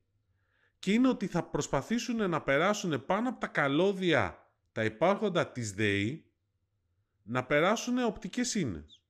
και 0.80 0.92
είναι 0.92 1.08
ότι 1.08 1.28
θα 1.28 1.44
προσπαθήσουν 1.44 2.30
να 2.30 2.42
περάσουν 2.42 3.06
πάνω 3.06 3.30
από 3.30 3.40
τα 3.40 3.48
καλώδια 3.48 4.52
τα 4.72 4.84
υπάρχοντα 4.84 5.52
της 5.52 5.72
ΔΕΗ 5.72 6.26
να 7.24 7.46
περάσουν 7.46 8.04
οπτικές 8.04 8.56
ίνες. 8.56 9.04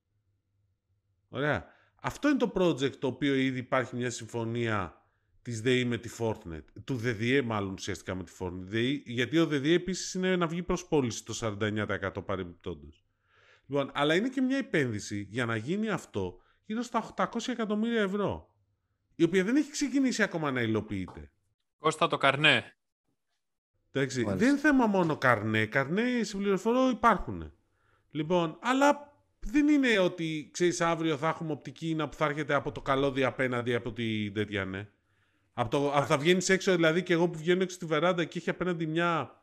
Ωραία. 1.28 1.66
Αυτό 2.02 2.28
είναι 2.28 2.38
το 2.38 2.52
project 2.54 2.96
το 2.96 3.06
οποίο 3.06 3.34
ήδη 3.34 3.58
υπάρχει 3.58 3.96
μια 3.96 4.10
συμφωνία 4.10 5.01
της 5.42 5.60
ΔΕΗ 5.60 5.84
με 5.84 5.98
τη 5.98 6.10
Fortnite. 6.18 6.64
Του 6.84 6.94
ΔΔΕ 6.96 7.42
μάλλον 7.42 7.72
ουσιαστικά 7.72 8.14
με 8.14 8.24
τη 8.24 8.32
Fortnite. 8.38 9.00
γιατί 9.04 9.38
ο 9.38 9.46
ΔΔΕ 9.46 9.72
επίσης 9.72 10.14
είναι 10.14 10.36
να 10.36 10.46
βγει 10.46 10.62
προς 10.62 10.86
πώληση 10.86 11.24
το 11.24 11.34
49% 11.42 12.24
παρεμπιπτόντως. 12.24 13.04
Λοιπόν, 13.66 13.90
αλλά 13.94 14.14
είναι 14.14 14.28
και 14.28 14.40
μια 14.40 14.56
επένδυση 14.56 15.26
για 15.30 15.46
να 15.46 15.56
γίνει 15.56 15.88
αυτό 15.88 16.40
γύρω 16.64 16.82
στα 16.82 17.14
800 17.16 17.48
εκατομμύρια 17.48 18.00
ευρώ 18.00 18.52
η 19.14 19.24
οποία 19.24 19.44
δεν 19.44 19.56
έχει 19.56 19.70
ξεκινήσει 19.70 20.22
ακόμα 20.22 20.50
να 20.50 20.60
υλοποιείται. 20.60 21.30
Κώστα 21.78 22.06
το 22.06 22.16
καρνέ. 22.16 22.76
Εντάξει, 23.92 24.24
δεν 24.24 24.48
είναι 24.48 24.58
θέμα 24.58 24.86
μόνο 24.86 25.16
καρνέ. 25.16 25.66
Καρνέ, 25.66 26.22
σε 26.22 26.36
πληροφορώ, 26.36 26.88
υπάρχουν. 26.88 27.52
Λοιπόν, 28.10 28.58
αλλά 28.60 29.12
δεν 29.40 29.68
είναι 29.68 29.98
ότι, 29.98 30.50
ξέρεις, 30.52 30.80
αύριο 30.80 31.16
θα 31.16 31.28
έχουμε 31.28 31.52
οπτική 31.52 31.94
να 31.94 32.08
που 32.08 32.16
θα 32.16 32.24
έρχεται 32.24 32.54
από 32.54 32.72
το 32.72 32.80
καλώδιο 32.80 33.28
απέναντι 33.28 33.74
από 33.74 33.92
την 33.92 34.32
τέτοια, 34.32 34.64
ναι. 34.64 34.88
Από 35.54 35.70
το, 35.70 35.92
από 35.94 36.06
θα 36.06 36.18
βγαίνεις 36.18 36.48
έξω, 36.48 36.74
δηλαδή, 36.74 37.02
και 37.02 37.12
εγώ 37.12 37.28
που 37.28 37.38
βγαίνω 37.38 37.62
έξω 37.62 37.76
στη 37.76 37.86
βεράντα 37.86 38.24
και 38.24 38.38
έχει 38.38 38.50
απέναντι 38.50 38.86
μια 38.86 39.40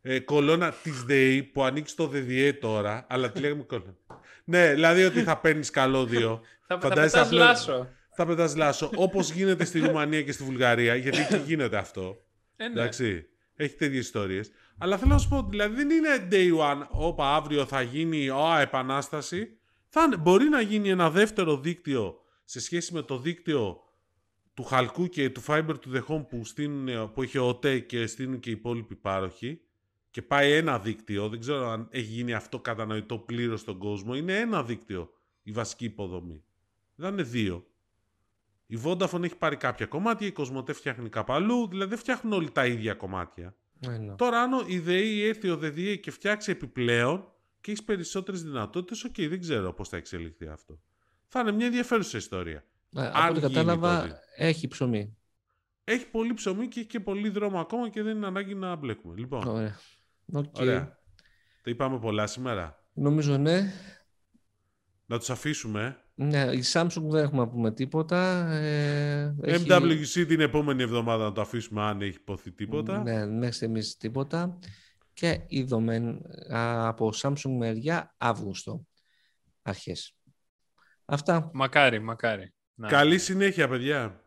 ε, 0.00 0.20
κολόνα 0.20 0.72
της 0.82 1.02
ΔΕΗ 1.02 1.42
που 1.42 1.62
ανοίξει 1.62 1.96
το 1.96 2.06
ΔΔΕ 2.06 2.52
τώρα, 2.52 3.06
αλλά 3.08 3.30
τη 3.30 3.40
λέγαμε 3.40 3.62
κολόνα. 3.62 3.96
ναι, 4.44 4.72
δηλαδή 4.72 5.04
ότι 5.04 5.22
θα 5.22 5.38
παίρνεις 5.38 5.70
καλώδιο. 5.70 6.40
θα, 6.66 7.08
θα 7.08 7.28
λάσο 7.32 7.88
θα 8.14 8.26
πετάς 8.26 8.56
λάσο. 8.56 8.90
Όπως 8.94 9.30
γίνεται 9.30 9.64
στη 9.64 9.78
Ρουμανία 9.78 10.22
και 10.22 10.32
στη 10.32 10.44
Βουλγαρία, 10.44 10.94
γιατί 10.94 11.18
εκεί 11.18 11.36
γίνεται 11.48 11.76
αυτό. 11.76 12.24
Ε, 12.56 12.68
ναι. 12.68 12.80
Εντάξει. 12.80 13.26
Έχει 13.56 13.74
τέτοιες 13.74 14.04
ιστορίες. 14.04 14.50
Αλλά 14.78 14.98
θέλω 14.98 15.12
να 15.12 15.18
σου 15.18 15.28
πω, 15.28 15.46
δηλαδή 15.50 15.74
δεν 15.74 15.90
είναι 15.90 16.28
day 16.30 16.70
one, 16.70 16.86
όπα 16.90 17.34
αύριο 17.34 17.66
θα 17.66 17.82
γίνει 17.82 18.28
ο, 18.30 18.56
επανάσταση. 18.60 19.56
Θα, 19.88 20.16
μπορεί 20.18 20.48
να 20.48 20.60
γίνει 20.60 20.90
ένα 20.90 21.10
δεύτερο 21.10 21.56
δίκτυο 21.56 22.20
σε 22.44 22.60
σχέση 22.60 22.92
με 22.92 23.02
το 23.02 23.18
δίκτυο 23.18 23.80
του 24.54 24.62
Χαλκού 24.62 25.06
και 25.06 25.30
του 25.30 25.42
Fiber 25.46 25.74
to 25.74 25.94
the 25.94 26.02
Home 26.08 26.28
που, 26.28 26.44
στείνουν, 26.44 27.12
που 27.12 27.22
είχε 27.22 27.38
ο 27.38 27.48
ΟΤΕ 27.48 27.78
και 27.78 28.06
στείλουν 28.06 28.40
και 28.40 28.48
οι 28.48 28.52
υπόλοιποι 28.52 28.94
πάροχοι 28.94 29.60
και 30.10 30.22
πάει 30.22 30.52
ένα 30.52 30.78
δίκτυο, 30.78 31.28
δεν 31.28 31.40
ξέρω 31.40 31.68
αν 31.68 31.88
έχει 31.90 32.12
γίνει 32.12 32.32
αυτό 32.32 32.60
κατανοητό 32.60 33.18
πλήρως 33.18 33.60
στον 33.60 33.78
κόσμο, 33.78 34.14
είναι 34.14 34.38
ένα 34.38 34.64
δίκτυο 34.64 35.10
η 35.42 35.52
βασική 35.52 35.84
υποδομή. 35.84 36.44
Δεν 36.94 37.12
είναι 37.12 37.22
δύο. 37.22 37.66
Η 38.66 38.78
Vodafone 38.84 39.22
έχει 39.22 39.36
πάρει 39.36 39.56
κάποια 39.56 39.86
κομμάτια, 39.86 40.26
η 40.26 40.32
Κοσμοτέ 40.32 40.72
φτιάχνει 40.72 41.08
κάπου 41.08 41.32
αλλού, 41.32 41.68
δηλαδή 41.68 41.88
δεν 41.88 41.98
φτιάχνουν 41.98 42.32
όλοι 42.32 42.50
τα 42.50 42.66
ίδια 42.66 42.94
κομμάτια. 42.94 43.56
Ναι. 43.78 44.14
Τώρα, 44.14 44.40
αν 44.40 44.64
η 44.66 44.78
ΔΕΗ 44.78 45.22
έρθει 45.22 45.48
ο 45.48 45.56
ΔΕΔΔΗΕ 45.56 45.96
και 45.96 46.10
φτιάξει 46.10 46.50
επιπλέον 46.50 47.32
και 47.60 47.70
έχει 47.72 47.84
περισσότερες 47.84 48.42
δυνατότητες, 48.42 49.04
OK, 49.04 49.14
okay, 49.16 49.28
δεν 49.28 49.40
ξέρω 49.40 49.72
πώς 49.72 49.88
θα 49.88 49.96
εξελιχθεί 49.96 50.46
αυτό. 50.46 50.80
Θα 51.28 51.40
είναι 51.40 51.52
μια 51.52 51.66
ενδιαφέρουσα 51.66 52.16
ιστορία. 52.16 52.64
Ναι, 52.94 53.10
από 53.14 53.30
ό,τι 53.30 53.40
κατάλαβα, 53.40 54.20
έχει 54.36 54.68
ψωμί. 54.68 55.16
Έχει 55.84 56.10
πολύ 56.10 56.34
ψωμί 56.34 56.68
και 56.68 56.80
έχει 56.80 56.88
και 56.88 57.00
πολύ 57.00 57.28
δρόμο 57.28 57.60
ακόμα 57.60 57.88
και 57.88 58.02
δεν 58.02 58.16
είναι 58.16 58.26
ανάγκη 58.26 58.54
να 58.54 58.76
μπλέκουμε. 58.76 59.14
Λοιπόν, 59.16 59.46
Ωραία. 59.46 59.78
Okay. 60.32 60.60
Ωραία. 60.60 60.98
Τα 61.62 61.70
είπαμε 61.70 61.98
πολλά 61.98 62.26
σήμερα. 62.26 62.84
Νομίζω 62.92 63.36
ναι. 63.36 63.72
Να 65.06 65.18
τους 65.18 65.30
αφήσουμε. 65.30 65.96
Ναι, 66.14 66.50
η 66.52 66.62
Samsung 66.72 67.02
δεν 67.02 67.24
έχουμε 67.24 67.40
να 67.40 67.48
πούμε 67.48 67.72
τίποτα. 67.72 68.50
Ε, 68.52 69.34
MWC 69.42 70.24
την 70.28 70.40
επόμενη 70.40 70.82
εβδομάδα 70.82 71.24
να 71.24 71.32
το 71.32 71.40
αφήσουμε 71.40 71.82
αν 71.82 72.00
έχει 72.00 72.16
υποθεί 72.16 72.52
τίποτα. 72.52 73.02
Ναι, 73.02 73.26
μέχρι 73.26 73.54
στιγμής 73.54 73.96
τίποτα. 73.96 74.58
Και 75.12 75.40
είδαμε 75.46 76.20
από 76.50 77.12
Samsung 77.22 77.56
μεριά 77.58 78.14
Αύγουστο. 78.18 78.86
Αρχές. 79.62 80.16
Αυτά. 81.04 81.50
Μακάρι, 81.52 82.00
μακάρι. 82.00 82.52
Καλή 82.88 83.18
συνέχεια, 83.18 83.68
παιδιά. 83.68 84.20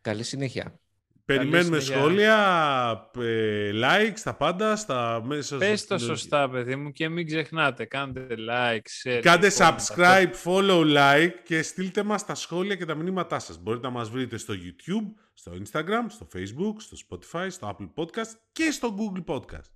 Καλή 0.00 0.22
συνέχεια. 0.22 0.80
Περιμένουμε 1.24 1.80
σχόλια, 1.80 3.10
ε, 3.18 3.70
likes, 3.74 4.20
τα 4.22 4.34
πάντα 4.34 4.76
στα 4.76 5.22
μέσα. 5.24 5.56
Πες 5.56 5.86
το 5.86 5.98
σωστά, 5.98 6.50
παιδί 6.50 6.76
μου, 6.76 6.92
και 6.92 7.08
μην 7.08 7.26
ξεχνάτε. 7.26 7.84
Κάντε 7.84 8.26
like, 8.50 8.80
share. 9.02 9.20
Κάντε 9.22 9.50
subscribe, 9.56 10.30
follow, 10.44 10.96
like 10.96 11.32
και 11.44 11.62
στείλτε 11.62 12.02
μας 12.02 12.24
τα 12.24 12.34
σχόλια 12.34 12.74
και 12.74 12.84
τα 12.84 12.94
μηνύματά 12.94 13.38
σας. 13.38 13.58
Μπορείτε 13.58 13.86
να 13.86 13.92
μας 13.92 14.10
βρείτε 14.10 14.36
στο 14.36 14.54
YouTube, 14.54 15.22
στο 15.34 15.52
Instagram, 15.52 16.04
στο 16.08 16.28
Facebook, 16.34 16.74
στο 16.78 16.96
Spotify, 17.08 17.46
στο 17.50 17.76
Apple 17.76 18.02
Podcast 18.02 18.32
και 18.52 18.70
στο 18.70 18.94
Google 18.98 19.34
Podcast. 19.34 19.70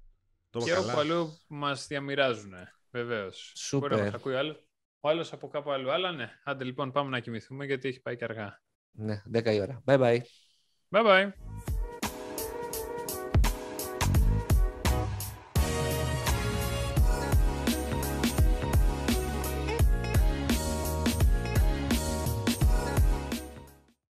Το 0.51 0.61
και 0.61 0.77
όπου 0.77 0.99
αλλού 0.99 1.39
μας 1.47 1.87
διαμοιράζουν, 1.87 2.53
βεβαίως. 2.91 3.53
Σούπερ. 3.57 3.89
Μπορεί 3.89 4.01
να 4.01 4.07
μας 4.07 4.15
ακούει 4.15 4.35
άλλος. 4.35 4.65
Ο 5.05 5.09
άλλος 5.09 5.33
από 5.33 5.49
κάπου 5.49 5.71
αλλού. 5.71 5.91
Αλλά 5.91 6.13
ναι, 6.13 6.31
άντε 6.45 6.65
λοιπόν 6.65 6.93
πάμε 6.93 7.11
να 7.11 7.21
κοιμηθούμε 7.21 7.65
γιατί 7.65 7.89
έχει 7.89 8.01
πάει 8.01 8.17
και 8.17 8.25
αργά. 8.25 8.63
Ναι, 8.91 9.23
10 9.35 9.47
η 9.47 9.61
ώρα. 9.61 9.83
Bye 9.87 9.99
bye. 9.99 10.21
Bye 10.91 11.05
bye. 11.05 11.74